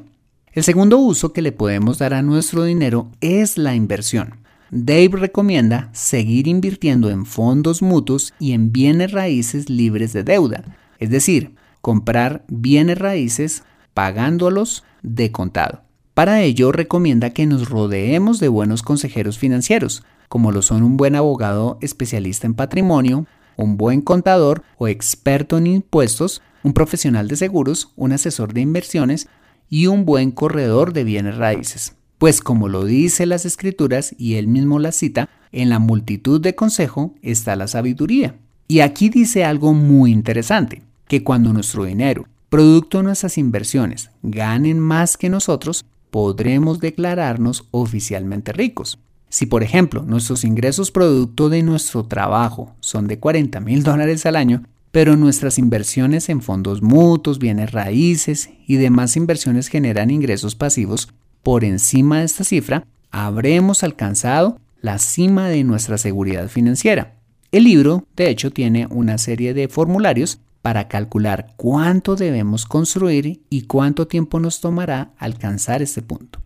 El 0.52 0.62
segundo 0.62 0.98
uso 0.98 1.32
que 1.32 1.42
le 1.42 1.52
podemos 1.52 1.98
dar 1.98 2.14
a 2.14 2.22
nuestro 2.22 2.64
dinero 2.64 3.10
es 3.20 3.58
la 3.58 3.74
inversión. 3.74 4.36
Dave 4.70 5.10
recomienda 5.12 5.90
seguir 5.92 6.46
invirtiendo 6.48 7.10
en 7.10 7.26
fondos 7.26 7.82
mutuos 7.82 8.32
y 8.38 8.52
en 8.52 8.72
bienes 8.72 9.12
raíces 9.12 9.68
libres 9.68 10.12
de 10.12 10.24
deuda, 10.24 10.64
es 10.98 11.10
decir, 11.10 11.54
comprar 11.80 12.44
bienes 12.48 12.98
raíces 12.98 13.64
pagándolos 13.92 14.84
de 15.02 15.32
contado. 15.32 15.82
Para 16.14 16.42
ello 16.42 16.72
recomienda 16.72 17.30
que 17.30 17.46
nos 17.46 17.68
rodeemos 17.68 18.38
de 18.38 18.48
buenos 18.48 18.82
consejeros 18.82 19.38
financieros, 19.38 20.04
como 20.28 20.52
lo 20.52 20.62
son 20.62 20.82
un 20.82 20.96
buen 20.96 21.16
abogado 21.16 21.78
especialista 21.80 22.46
en 22.46 22.54
patrimonio, 22.54 23.26
un 23.56 23.76
buen 23.76 24.00
contador 24.00 24.62
o 24.78 24.88
experto 24.88 25.58
en 25.58 25.66
impuestos, 25.66 26.42
un 26.62 26.72
profesional 26.72 27.28
de 27.28 27.36
seguros, 27.36 27.92
un 27.96 28.12
asesor 28.12 28.52
de 28.54 28.60
inversiones 28.60 29.28
y 29.68 29.86
un 29.86 30.04
buen 30.04 30.30
corredor 30.30 30.92
de 30.92 31.04
bienes 31.04 31.36
raíces. 31.36 31.94
Pues 32.18 32.40
como 32.40 32.68
lo 32.68 32.84
dice 32.84 33.26
las 33.26 33.44
escrituras 33.44 34.14
y 34.16 34.34
él 34.34 34.46
mismo 34.46 34.78
la 34.78 34.92
cita, 34.92 35.28
en 35.50 35.68
la 35.68 35.78
multitud 35.78 36.40
de 36.40 36.54
consejo 36.54 37.14
está 37.22 37.56
la 37.56 37.66
sabiduría. 37.66 38.36
Y 38.68 38.80
aquí 38.80 39.08
dice 39.08 39.44
algo 39.44 39.74
muy 39.74 40.12
interesante, 40.12 40.82
que 41.08 41.24
cuando 41.24 41.52
nuestro 41.52 41.84
dinero, 41.84 42.26
producto 42.48 42.98
de 42.98 43.04
nuestras 43.04 43.38
inversiones, 43.38 44.10
ganen 44.22 44.78
más 44.78 45.16
que 45.16 45.28
nosotros, 45.28 45.84
podremos 46.10 46.78
declararnos 46.78 47.66
oficialmente 47.70 48.52
ricos. 48.52 48.98
Si 49.32 49.46
por 49.46 49.62
ejemplo 49.62 50.02
nuestros 50.02 50.44
ingresos 50.44 50.90
producto 50.90 51.48
de 51.48 51.62
nuestro 51.62 52.04
trabajo 52.04 52.76
son 52.80 53.06
de 53.06 53.18
40 53.18 53.60
mil 53.60 53.82
dólares 53.82 54.26
al 54.26 54.36
año, 54.36 54.62
pero 54.90 55.16
nuestras 55.16 55.56
inversiones 55.56 56.28
en 56.28 56.42
fondos 56.42 56.82
mutuos, 56.82 57.38
bienes 57.38 57.72
raíces 57.72 58.50
y 58.66 58.76
demás 58.76 59.16
inversiones 59.16 59.68
generan 59.68 60.10
ingresos 60.10 60.54
pasivos 60.54 61.08
por 61.42 61.64
encima 61.64 62.18
de 62.18 62.26
esta 62.26 62.44
cifra, 62.44 62.86
habremos 63.10 63.82
alcanzado 63.82 64.60
la 64.82 64.98
cima 64.98 65.48
de 65.48 65.64
nuestra 65.64 65.96
seguridad 65.96 66.48
financiera. 66.48 67.14
El 67.52 67.64
libro, 67.64 68.06
de 68.14 68.28
hecho, 68.28 68.50
tiene 68.50 68.86
una 68.90 69.16
serie 69.16 69.54
de 69.54 69.68
formularios 69.68 70.40
para 70.60 70.88
calcular 70.88 71.54
cuánto 71.56 72.16
debemos 72.16 72.66
construir 72.66 73.40
y 73.48 73.62
cuánto 73.62 74.06
tiempo 74.06 74.40
nos 74.40 74.60
tomará 74.60 75.12
alcanzar 75.16 75.80
este 75.80 76.02
punto. 76.02 76.42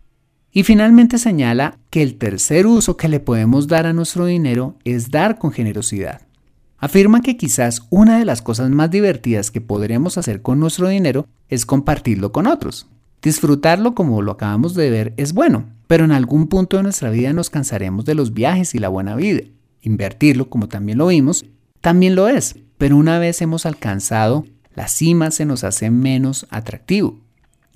Y 0.57 0.63
finalmente 0.63 1.19
señala 1.19 1.77
que 1.91 2.01
el 2.01 2.15
tercer 2.15 2.65
uso 2.65 2.97
que 2.97 3.07
le 3.07 3.19
podemos 3.19 3.67
dar 3.67 3.85
a 3.85 3.93
nuestro 3.93 4.25
dinero 4.25 4.75
es 4.85 5.11
dar 5.11 5.37
con 5.37 5.51
generosidad. 5.51 6.23
Afirma 6.79 7.21
que 7.21 7.37
quizás 7.37 7.83
una 7.91 8.17
de 8.17 8.25
las 8.25 8.41
cosas 8.41 8.71
más 8.71 8.89
divertidas 8.89 9.51
que 9.51 9.61
podremos 9.61 10.17
hacer 10.17 10.41
con 10.41 10.59
nuestro 10.59 10.87
dinero 10.87 11.27
es 11.47 11.67
compartirlo 11.67 12.31
con 12.31 12.47
otros. 12.47 12.87
Disfrutarlo 13.21 13.93
como 13.93 14.23
lo 14.23 14.31
acabamos 14.31 14.73
de 14.73 14.89
ver 14.89 15.13
es 15.17 15.33
bueno, 15.33 15.65
pero 15.85 16.05
en 16.05 16.11
algún 16.11 16.47
punto 16.47 16.77
de 16.77 16.81
nuestra 16.81 17.11
vida 17.11 17.33
nos 17.33 17.51
cansaremos 17.51 18.03
de 18.05 18.15
los 18.15 18.33
viajes 18.33 18.73
y 18.73 18.79
la 18.79 18.89
buena 18.89 19.15
vida. 19.15 19.43
Invertirlo, 19.83 20.49
como 20.49 20.69
también 20.69 20.97
lo 20.97 21.05
vimos, 21.05 21.45
también 21.81 22.15
lo 22.15 22.29
es, 22.29 22.55
pero 22.79 22.97
una 22.97 23.19
vez 23.19 23.43
hemos 23.43 23.67
alcanzado 23.67 24.43
la 24.73 24.87
cima 24.87 25.29
se 25.29 25.45
nos 25.45 25.63
hace 25.63 25.91
menos 25.91 26.47
atractivo. 26.49 27.19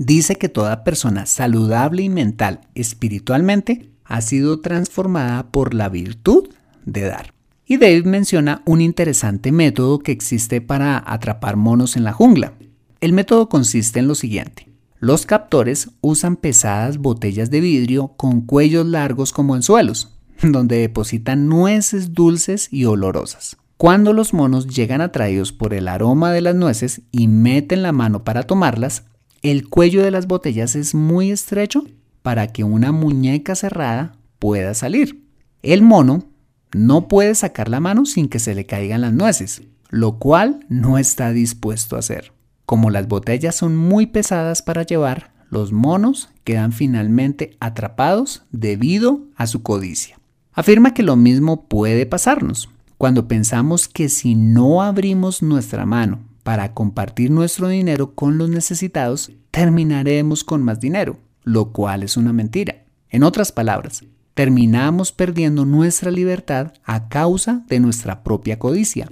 Dice 0.03 0.35
que 0.35 0.49
toda 0.49 0.83
persona 0.83 1.27
saludable 1.27 2.01
y 2.01 2.09
mental, 2.09 2.61
espiritualmente, 2.73 3.91
ha 4.03 4.21
sido 4.21 4.59
transformada 4.59 5.51
por 5.51 5.75
la 5.75 5.89
virtud 5.89 6.49
de 6.87 7.01
dar. 7.01 7.35
Y 7.67 7.77
David 7.77 8.05
menciona 8.05 8.63
un 8.65 8.81
interesante 8.81 9.51
método 9.51 9.99
que 9.99 10.11
existe 10.11 10.59
para 10.59 11.03
atrapar 11.05 11.55
monos 11.55 11.97
en 11.97 12.03
la 12.03 12.13
jungla. 12.13 12.53
El 12.99 13.13
método 13.13 13.47
consiste 13.47 13.99
en 13.99 14.07
lo 14.07 14.15
siguiente. 14.15 14.69
Los 14.97 15.27
captores 15.27 15.91
usan 16.01 16.35
pesadas 16.35 16.97
botellas 16.97 17.51
de 17.51 17.59
vidrio 17.59 18.15
con 18.17 18.41
cuellos 18.41 18.87
largos 18.87 19.31
como 19.31 19.53
anzuelos, 19.53 20.17
donde 20.41 20.79
depositan 20.79 21.47
nueces 21.47 22.15
dulces 22.15 22.69
y 22.71 22.85
olorosas. 22.85 23.55
Cuando 23.77 24.13
los 24.13 24.33
monos 24.33 24.65
llegan 24.65 25.01
atraídos 25.01 25.51
por 25.51 25.75
el 25.75 25.87
aroma 25.87 26.31
de 26.31 26.41
las 26.41 26.55
nueces 26.55 27.03
y 27.11 27.27
meten 27.27 27.83
la 27.83 27.91
mano 27.91 28.23
para 28.23 28.41
tomarlas, 28.41 29.03
el 29.41 29.67
cuello 29.69 30.03
de 30.03 30.11
las 30.11 30.27
botellas 30.27 30.75
es 30.75 30.93
muy 30.93 31.31
estrecho 31.31 31.83
para 32.21 32.47
que 32.47 32.63
una 32.63 32.91
muñeca 32.91 33.55
cerrada 33.55 34.13
pueda 34.37 34.73
salir. 34.73 35.25
El 35.63 35.81
mono 35.81 36.25
no 36.73 37.07
puede 37.07 37.33
sacar 37.33 37.67
la 37.67 37.79
mano 37.79 38.05
sin 38.05 38.29
que 38.29 38.39
se 38.39 38.53
le 38.53 38.65
caigan 38.65 39.01
las 39.01 39.13
nueces, 39.13 39.63
lo 39.89 40.19
cual 40.19 40.65
no 40.69 40.97
está 40.97 41.31
dispuesto 41.31 41.95
a 41.95 41.99
hacer. 41.99 42.33
Como 42.65 42.91
las 42.91 43.07
botellas 43.07 43.55
son 43.55 43.75
muy 43.75 44.05
pesadas 44.05 44.61
para 44.61 44.83
llevar, 44.83 45.31
los 45.49 45.71
monos 45.71 46.29
quedan 46.43 46.71
finalmente 46.71 47.57
atrapados 47.59 48.43
debido 48.51 49.25
a 49.35 49.47
su 49.47 49.63
codicia. 49.63 50.19
Afirma 50.53 50.93
que 50.93 51.03
lo 51.03 51.15
mismo 51.15 51.67
puede 51.67 52.05
pasarnos 52.05 52.69
cuando 52.97 53.27
pensamos 53.27 53.87
que 53.87 54.07
si 54.07 54.35
no 54.35 54.83
abrimos 54.83 55.41
nuestra 55.41 55.85
mano 55.85 56.30
para 56.43 56.73
compartir 56.73 57.31
nuestro 57.31 57.67
dinero 57.67 58.13
con 58.13 58.37
los 58.37 58.49
necesitados, 58.49 59.31
terminaremos 59.51 60.43
con 60.43 60.63
más 60.63 60.79
dinero, 60.79 61.17
lo 61.43 61.71
cual 61.71 62.03
es 62.03 62.17
una 62.17 62.33
mentira. 62.33 62.83
En 63.09 63.23
otras 63.23 63.51
palabras, 63.51 64.03
terminamos 64.33 65.11
perdiendo 65.11 65.65
nuestra 65.65 66.11
libertad 66.11 66.73
a 66.83 67.09
causa 67.09 67.63
de 67.67 67.79
nuestra 67.79 68.23
propia 68.23 68.57
codicia. 68.59 69.09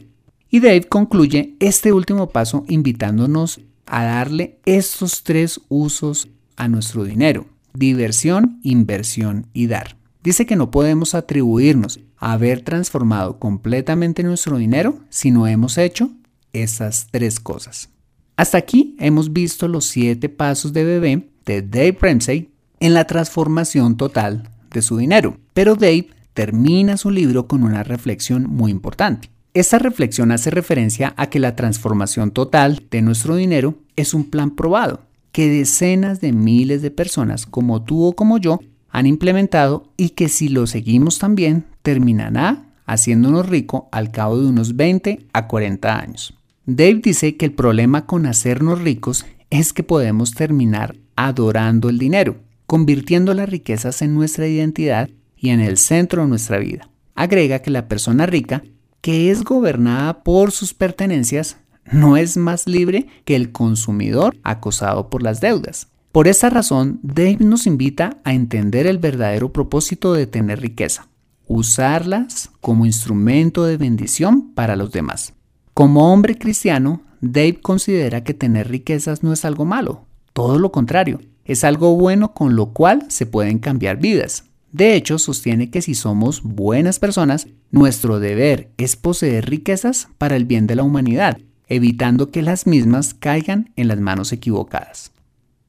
Y 0.50 0.62
Dave 0.62 0.84
concluye 0.84 1.56
este 1.60 1.92
último 1.92 2.30
paso 2.30 2.66
invitándonos 2.68 3.62
a 3.86 4.04
darle 4.04 4.60
estos 4.66 5.24
tres 5.24 5.62
usos 5.68 6.30
a 6.56 6.68
nuestro 6.68 7.04
dinero. 7.04 7.46
Diversión, 7.74 8.60
inversión 8.64 9.48
y 9.54 9.68
dar. 9.68 9.98
Dice 10.24 10.46
que 10.46 10.56
no 10.56 10.72
podemos 10.72 11.16
atribuirnos 11.16 12.00
a 12.18 12.34
haber 12.34 12.62
transformado 12.62 13.40
completamente 13.40 14.24
nuestro 14.24 14.58
dinero 14.58 15.00
si 15.10 15.32
no 15.32 15.48
hemos 15.48 15.78
hecho 15.78 16.12
esas 16.54 17.08
tres 17.12 17.40
cosas. 17.40 17.90
Hasta 18.36 18.58
aquí 18.58 18.96
hemos 19.00 19.34
visto 19.34 19.68
los 19.68 19.86
siete 19.86 20.30
pasos 20.30 20.74
de 20.74 20.84
bebé 20.84 21.30
de 21.46 21.62
Dave 21.62 21.98
Ramsey 22.00 22.50
en 22.80 22.94
la 22.94 23.06
transformación 23.06 23.98
total 23.98 24.50
de 24.72 24.82
su 24.82 24.98
dinero. 24.98 25.38
Pero 25.54 25.76
Dave 25.76 26.08
termina 26.34 26.96
su 26.98 27.12
libro 27.12 27.48
con 27.48 27.64
una 27.64 27.84
reflexión 27.84 28.44
muy 28.50 28.72
importante. 28.72 29.30
Esta 29.54 29.80
reflexión 29.80 30.32
hace 30.32 30.52
referencia 30.52 31.14
a 31.18 31.30
que 31.30 31.40
la 31.40 31.56
transformación 31.56 32.32
total 32.32 32.84
de 32.92 33.02
nuestro 33.02 33.36
dinero 33.36 33.76
es 33.96 34.14
un 34.14 34.30
plan 34.30 34.52
probado, 34.52 35.02
que 35.32 35.50
decenas 35.50 36.22
de 36.22 36.32
miles 36.32 36.82
de 36.82 36.92
personas 36.92 37.46
como 37.46 37.84
tú 37.84 38.06
o 38.06 38.14
como 38.14 38.38
yo 38.38 38.60
han 38.90 39.06
implementado 39.06 39.92
y 39.98 40.12
que 40.12 40.30
si 40.30 40.50
lo 40.50 40.68
seguimos 40.68 41.20
también 41.20 41.66
terminará 41.82 42.68
haciéndonos 42.86 43.48
rico 43.48 43.90
al 43.92 44.12
cabo 44.12 44.40
de 44.40 44.48
unos 44.48 44.76
20 44.76 45.28
a 45.34 45.48
40 45.48 46.00
años. 46.00 46.39
Dave 46.66 47.02
dice 47.04 47.38
que 47.38 47.46
el 47.46 47.54
problema 47.54 48.06
con 48.06 48.26
hacernos 48.26 48.82
ricos 48.82 49.26
es 49.50 49.74
que 49.74 49.84
podemos 49.84 50.34
terminar 50.34 50.96
adorando 51.16 51.90
el 51.90 51.98
dinero, 51.98 52.38
convirtiendo 52.66 53.34
las 53.34 53.50
riquezas 53.50 54.02
en 54.02 54.14
nuestra 54.14 54.48
identidad 54.48 55.10
y 55.36 55.50
en 55.50 55.60
el 55.60 55.78
centro 55.78 56.22
de 56.22 56.28
nuestra 56.28 56.60
vida. 56.60 56.90
Agrega 57.16 57.60
que 57.60 57.72
la 57.72 57.88
persona 57.88 58.26
rica, 58.26 58.64
que 59.02 59.32
es 59.32 59.44
gobernada 59.44 60.24
por 60.24 60.52
sus 60.52 60.74
pertenencias, 60.74 61.58
no 61.92 62.18
es 62.18 62.38
más 62.38 62.68
libre 62.68 63.08
que 63.26 63.36
el 63.36 63.52
consumidor 63.52 64.38
acosado 64.44 65.10
por 65.10 65.24
las 65.24 65.42
deudas. 65.42 65.88
Por 66.12 66.28
esa 66.28 66.50
razón, 66.50 67.00
Dave 67.04 67.38
nos 67.40 67.68
invita 67.68 68.18
a 68.24 68.34
entender 68.34 68.88
el 68.88 68.98
verdadero 68.98 69.52
propósito 69.52 70.14
de 70.14 70.28
tener 70.28 70.60
riqueza, 70.62 71.08
usarlas 71.48 72.52
como 72.62 72.86
instrumento 72.86 73.66
de 73.66 73.78
bendición 73.78 74.54
para 74.54 74.76
los 74.76 74.92
demás. 74.92 75.34
Como 75.80 76.12
hombre 76.12 76.38
cristiano, 76.38 77.04
Dave 77.22 77.62
considera 77.62 78.22
que 78.26 78.34
tener 78.34 78.68
riquezas 78.68 79.24
no 79.24 79.32
es 79.32 79.46
algo 79.46 79.64
malo, 79.64 80.04
todo 80.34 80.60
lo 80.60 80.74
contrario, 80.74 81.22
es 81.46 81.64
algo 81.64 81.96
bueno 81.96 82.34
con 82.34 82.58
lo 82.58 82.74
cual 82.74 83.06
se 83.08 83.26
pueden 83.26 83.60
cambiar 83.60 83.96
vidas. 83.96 84.44
De 84.74 84.96
hecho, 84.96 85.18
sostiene 85.18 85.72
que 85.72 85.82
si 85.82 85.96
somos 85.96 86.44
buenas 86.44 87.00
personas, 87.00 87.48
nuestro 87.72 88.20
deber 88.20 88.72
es 88.76 88.98
poseer 88.98 89.50
riquezas 89.50 90.10
para 90.18 90.36
el 90.36 90.44
bien 90.44 90.68
de 90.68 90.76
la 90.76 90.84
humanidad, 90.84 91.38
evitando 91.70 92.30
que 92.30 92.42
las 92.42 92.68
mismas 92.68 93.14
caigan 93.14 93.72
en 93.78 93.88
las 93.88 94.02
manos 94.02 94.34
equivocadas. 94.34 95.14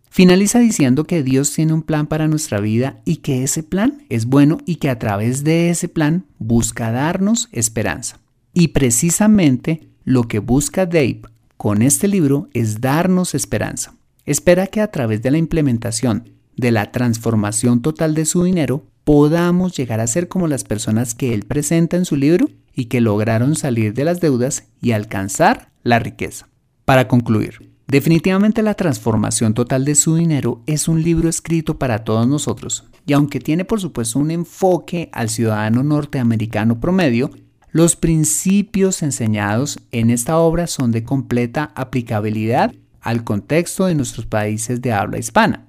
Finaliza 0.09 0.59
diciendo 0.59 1.05
que 1.05 1.23
Dios 1.23 1.53
tiene 1.53 1.73
un 1.73 1.83
plan 1.83 2.09
para 2.09 2.27
nuestra 2.27 2.59
vida 2.59 3.01
y 3.05 3.19
que 3.19 3.45
ese 3.45 3.63
plan 3.63 4.03
es 4.09 4.27
bueno 4.27 4.59
y 4.67 4.75
que 4.77 4.91
a 4.91 4.99
través 4.99 5.45
de 5.45 5.71
ese 5.71 5.89
plan 5.89 6.27
busca 6.41 6.91
darnos 6.91 7.49
esperanza. 7.53 8.19
Y 8.53 8.69
precisamente 8.69 9.90
lo 10.11 10.25
que 10.25 10.41
busca 10.41 10.87
Dave 10.87 11.23
con 11.57 11.83
este 11.83 12.09
libro 12.09 12.49
es 12.53 12.81
darnos 12.81 13.35
esperanza. 13.35 13.95
Espera 14.27 14.67
que 14.67 14.81
a 14.81 14.91
través 14.91 15.23
de 15.23 15.31
la 15.31 15.39
implementación 15.39 16.31
de 16.57 16.73
la 16.73 16.91
transformación 16.91 17.81
total 17.81 18.15
de 18.15 18.25
su 18.25 18.43
dinero 18.43 18.85
podamos 19.05 19.77
llegar 19.77 20.01
a 20.01 20.07
ser 20.07 20.29
como 20.29 20.49
las 20.49 20.65
personas 20.65 21.15
que 21.15 21.33
él 21.33 21.45
presenta 21.45 21.97
en 21.97 22.05
su 22.05 22.17
libro 22.17 22.49
y 22.75 22.87
que 22.87 23.01
lograron 23.01 23.55
salir 23.55 23.95
de 23.95 24.05
las 24.05 24.21
deudas 24.21 24.65
y 24.83 24.93
alcanzar 24.93 25.71
la 25.83 25.99
riqueza. 26.01 26.49
Para 26.85 27.07
concluir, 27.09 27.71
Definitivamente 27.91 28.63
la 28.63 28.75
transformación 28.75 29.53
total 29.53 29.85
de 29.85 29.97
su 29.97 30.15
dinero 30.15 30.63
es 30.67 30.87
un 30.87 31.03
libro 31.03 31.29
escrito 31.29 31.77
para 31.77 32.05
todos 32.05 32.29
nosotros, 32.29 32.85
y 33.05 33.15
aunque 33.15 33.41
tiene 33.41 33.65
por 33.65 33.81
supuesto 33.81 34.21
un 34.21 34.31
enfoque 34.31 35.09
al 35.13 35.29
ciudadano 35.29 35.83
norteamericano 35.83 36.79
promedio, 36.79 37.33
los 37.73 37.97
principios 37.97 39.03
enseñados 39.03 39.79
en 39.93 40.11
esta 40.11 40.39
obra 40.39 40.67
son 40.67 40.91
de 40.91 41.05
completa 41.05 41.73
aplicabilidad 41.75 42.75
al 43.01 43.25
contexto 43.25 43.87
de 43.87 43.95
nuestros 43.95 44.27
países 44.27 44.83
de 44.83 44.93
habla 44.93 45.19
hispana. 45.19 45.67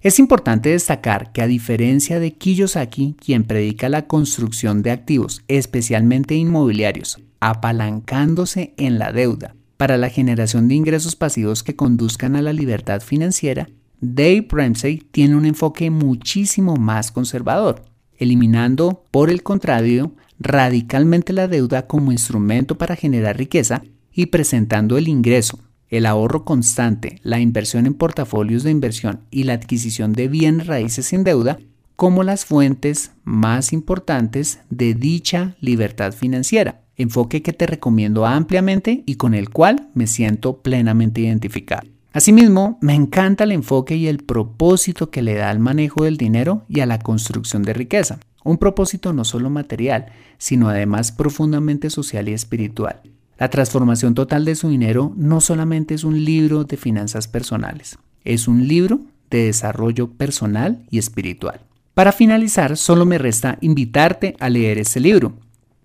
Es 0.00 0.18
importante 0.18 0.68
destacar 0.68 1.32
que 1.32 1.40
a 1.40 1.46
diferencia 1.46 2.20
de 2.20 2.32
Kiyosaki, 2.34 3.16
quien 3.18 3.44
predica 3.44 3.88
la 3.88 4.06
construcción 4.06 4.82
de 4.82 4.90
activos, 4.90 5.42
especialmente 5.48 6.34
inmobiliarios, 6.34 7.20
apalancándose 7.40 8.74
en 8.76 8.98
la 8.98 9.12
deuda, 9.12 9.54
para 9.78 9.96
la 9.96 10.10
generación 10.10 10.68
de 10.68 10.74
ingresos 10.74 11.16
pasivos 11.16 11.62
que 11.62 11.74
conduzcan 11.74 12.36
a 12.36 12.42
la 12.42 12.52
libertad 12.52 13.00
financiera, 13.00 13.68
Dave 14.00 14.46
Ramsey 14.50 14.98
tiene 15.10 15.36
un 15.36 15.46
enfoque 15.46 15.88
muchísimo 15.90 16.76
más 16.76 17.10
conservador, 17.10 17.84
eliminando, 18.18 19.04
por 19.10 19.30
el 19.30 19.42
contrario, 19.42 20.12
radicalmente 20.38 21.32
la 21.32 21.48
deuda 21.48 21.86
como 21.86 22.12
instrumento 22.12 22.76
para 22.76 22.96
generar 22.96 23.36
riqueza 23.36 23.82
y 24.12 24.26
presentando 24.26 24.96
el 24.96 25.08
ingreso, 25.08 25.58
el 25.88 26.06
ahorro 26.06 26.44
constante, 26.44 27.20
la 27.22 27.40
inversión 27.40 27.86
en 27.86 27.94
portafolios 27.94 28.62
de 28.62 28.70
inversión 28.70 29.20
y 29.30 29.44
la 29.44 29.54
adquisición 29.54 30.12
de 30.12 30.28
bienes 30.28 30.66
raíces 30.66 31.06
sin 31.06 31.24
deuda 31.24 31.58
como 31.96 32.24
las 32.24 32.44
fuentes 32.44 33.12
más 33.22 33.72
importantes 33.72 34.60
de 34.70 34.94
dicha 34.94 35.56
libertad 35.60 36.12
financiera, 36.12 36.82
enfoque 36.96 37.42
que 37.42 37.52
te 37.52 37.66
recomiendo 37.66 38.26
ampliamente 38.26 39.02
y 39.06 39.14
con 39.14 39.34
el 39.34 39.50
cual 39.50 39.88
me 39.94 40.06
siento 40.06 40.62
plenamente 40.62 41.20
identificado. 41.20 41.88
Asimismo, 42.12 42.78
me 42.80 42.94
encanta 42.94 43.42
el 43.42 43.52
enfoque 43.52 43.96
y 43.96 44.06
el 44.06 44.18
propósito 44.18 45.10
que 45.10 45.22
le 45.22 45.34
da 45.34 45.50
al 45.50 45.58
manejo 45.58 46.04
del 46.04 46.16
dinero 46.16 46.64
y 46.68 46.80
a 46.80 46.86
la 46.86 47.00
construcción 47.00 47.64
de 47.64 47.72
riqueza. 47.72 48.20
Un 48.44 48.58
propósito 48.58 49.12
no 49.12 49.24
solo 49.24 49.50
material, 49.50 50.06
sino 50.38 50.68
además 50.68 51.10
profundamente 51.10 51.90
social 51.90 52.28
y 52.28 52.34
espiritual. 52.34 53.00
La 53.38 53.50
transformación 53.50 54.14
total 54.14 54.44
de 54.44 54.54
su 54.54 54.68
dinero 54.68 55.12
no 55.16 55.40
solamente 55.40 55.94
es 55.94 56.04
un 56.04 56.24
libro 56.24 56.64
de 56.64 56.76
finanzas 56.76 57.26
personales, 57.26 57.98
es 58.22 58.46
un 58.46 58.68
libro 58.68 59.00
de 59.30 59.46
desarrollo 59.46 60.10
personal 60.10 60.84
y 60.90 60.98
espiritual. 60.98 61.60
Para 61.94 62.12
finalizar, 62.12 62.76
solo 62.76 63.06
me 63.06 63.18
resta 63.18 63.58
invitarte 63.60 64.36
a 64.38 64.50
leer 64.50 64.78
este 64.78 65.00
libro. 65.00 65.32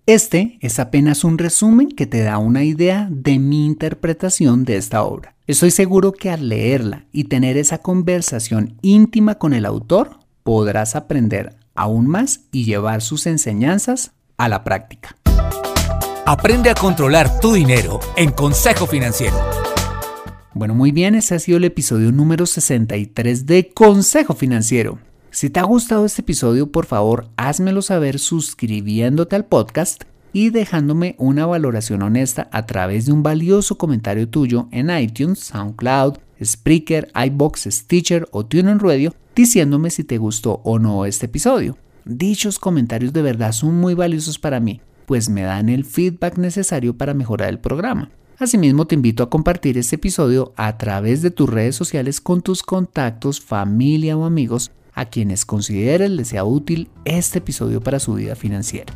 Este 0.06 0.58
es 0.60 0.78
apenas 0.78 1.24
un 1.24 1.38
resumen 1.38 1.88
que 1.88 2.06
te 2.06 2.22
da 2.22 2.38
una 2.38 2.64
idea 2.64 3.08
de 3.10 3.38
mi 3.38 3.64
interpretación 3.64 4.64
de 4.64 4.76
esta 4.76 5.02
obra. 5.02 5.34
Estoy 5.46 5.70
seguro 5.70 6.12
que 6.12 6.30
al 6.30 6.48
leerla 6.48 7.06
y 7.12 7.24
tener 7.24 7.56
esa 7.56 7.78
conversación 7.78 8.74
íntima 8.82 9.36
con 9.36 9.52
el 9.52 9.64
autor, 9.64 10.18
podrás 10.42 10.96
aprender 10.96 11.59
aún 11.80 12.06
más 12.06 12.42
y 12.52 12.64
llevar 12.64 13.00
sus 13.00 13.26
enseñanzas 13.26 14.12
a 14.36 14.48
la 14.48 14.64
práctica. 14.64 15.16
Aprende 16.26 16.68
a 16.68 16.74
controlar 16.74 17.40
tu 17.40 17.54
dinero 17.54 18.00
en 18.16 18.30
Consejo 18.32 18.86
Financiero. 18.86 19.36
Bueno, 20.52 20.74
muy 20.74 20.92
bien, 20.92 21.14
ese 21.14 21.34
ha 21.34 21.38
sido 21.38 21.56
el 21.56 21.64
episodio 21.64 22.12
número 22.12 22.44
63 22.44 23.46
de 23.46 23.70
Consejo 23.70 24.34
Financiero. 24.34 24.98
Si 25.30 25.48
te 25.48 25.58
ha 25.58 25.62
gustado 25.62 26.04
este 26.04 26.20
episodio, 26.20 26.70
por 26.70 26.84
favor, 26.84 27.30
házmelo 27.36 27.80
saber 27.80 28.18
suscribiéndote 28.18 29.36
al 29.36 29.46
podcast 29.46 30.04
y 30.34 30.50
dejándome 30.50 31.14
una 31.18 31.46
valoración 31.46 32.02
honesta 32.02 32.48
a 32.52 32.66
través 32.66 33.06
de 33.06 33.12
un 33.12 33.22
valioso 33.22 33.78
comentario 33.78 34.28
tuyo 34.28 34.68
en 34.70 34.90
iTunes, 34.90 35.38
SoundCloud, 35.38 36.18
Spreaker, 36.42 37.10
iBox, 37.26 37.68
Stitcher 37.70 38.28
o 38.30 38.46
TuneIn 38.46 38.78
Radio 38.78 39.14
diciéndome 39.34 39.90
si 39.90 40.04
te 40.04 40.18
gustó 40.18 40.60
o 40.64 40.78
no 40.78 41.04
este 41.04 41.26
episodio. 41.26 41.76
Dichos 42.04 42.58
comentarios 42.58 43.12
de 43.12 43.22
verdad 43.22 43.52
son 43.52 43.78
muy 43.78 43.94
valiosos 43.94 44.38
para 44.38 44.60
mí, 44.60 44.80
pues 45.06 45.28
me 45.28 45.42
dan 45.42 45.68
el 45.68 45.84
feedback 45.84 46.38
necesario 46.38 46.96
para 46.96 47.14
mejorar 47.14 47.48
el 47.48 47.58
programa. 47.58 48.10
Asimismo, 48.38 48.86
te 48.86 48.94
invito 48.94 49.22
a 49.22 49.28
compartir 49.28 49.76
este 49.76 49.96
episodio 49.96 50.54
a 50.56 50.78
través 50.78 51.20
de 51.20 51.30
tus 51.30 51.48
redes 51.48 51.76
sociales 51.76 52.22
con 52.22 52.40
tus 52.40 52.62
contactos, 52.62 53.40
familia 53.40 54.16
o 54.16 54.24
amigos 54.24 54.70
a 54.94 55.04
quienes 55.04 55.44
consideres 55.44 56.10
les 56.10 56.28
sea 56.28 56.44
útil 56.44 56.88
este 57.04 57.38
episodio 57.38 57.82
para 57.82 58.00
su 58.00 58.14
vida 58.14 58.34
financiera. 58.34 58.94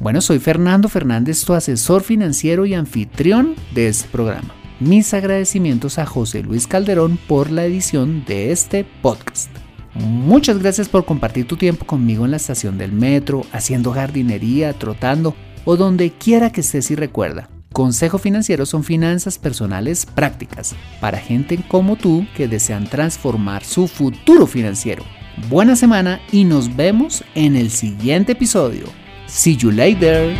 Bueno, 0.00 0.22
soy 0.22 0.38
Fernando 0.38 0.88
Fernández, 0.88 1.44
tu 1.44 1.52
asesor 1.52 2.02
financiero 2.02 2.64
y 2.64 2.72
anfitrión 2.72 3.54
de 3.74 3.88
este 3.88 4.08
programa. 4.08 4.59
Mis 4.80 5.12
agradecimientos 5.12 5.98
a 5.98 6.06
José 6.06 6.42
Luis 6.42 6.66
Calderón 6.66 7.18
por 7.28 7.50
la 7.50 7.66
edición 7.66 8.24
de 8.24 8.50
este 8.50 8.86
podcast. 9.02 9.50
Muchas 9.92 10.58
gracias 10.58 10.88
por 10.88 11.04
compartir 11.04 11.46
tu 11.46 11.58
tiempo 11.58 11.84
conmigo 11.84 12.24
en 12.24 12.30
la 12.30 12.38
estación 12.38 12.78
del 12.78 12.90
metro, 12.90 13.42
haciendo 13.52 13.92
jardinería, 13.92 14.72
trotando 14.72 15.34
o 15.66 15.76
donde 15.76 16.12
quiera 16.12 16.50
que 16.50 16.62
estés 16.62 16.90
y 16.90 16.94
recuerda. 16.94 17.50
Consejo 17.74 18.16
Financiero 18.16 18.64
son 18.64 18.82
finanzas 18.82 19.38
personales 19.38 20.06
prácticas 20.06 20.74
para 20.98 21.18
gente 21.18 21.58
como 21.68 21.96
tú 21.96 22.26
que 22.34 22.48
desean 22.48 22.88
transformar 22.88 23.62
su 23.64 23.86
futuro 23.86 24.46
financiero. 24.46 25.04
Buena 25.50 25.76
semana 25.76 26.22
y 26.32 26.44
nos 26.44 26.74
vemos 26.74 27.22
en 27.34 27.54
el 27.54 27.70
siguiente 27.70 28.32
episodio. 28.32 28.86
See 29.26 29.58
you 29.58 29.70
later. 29.70 30.34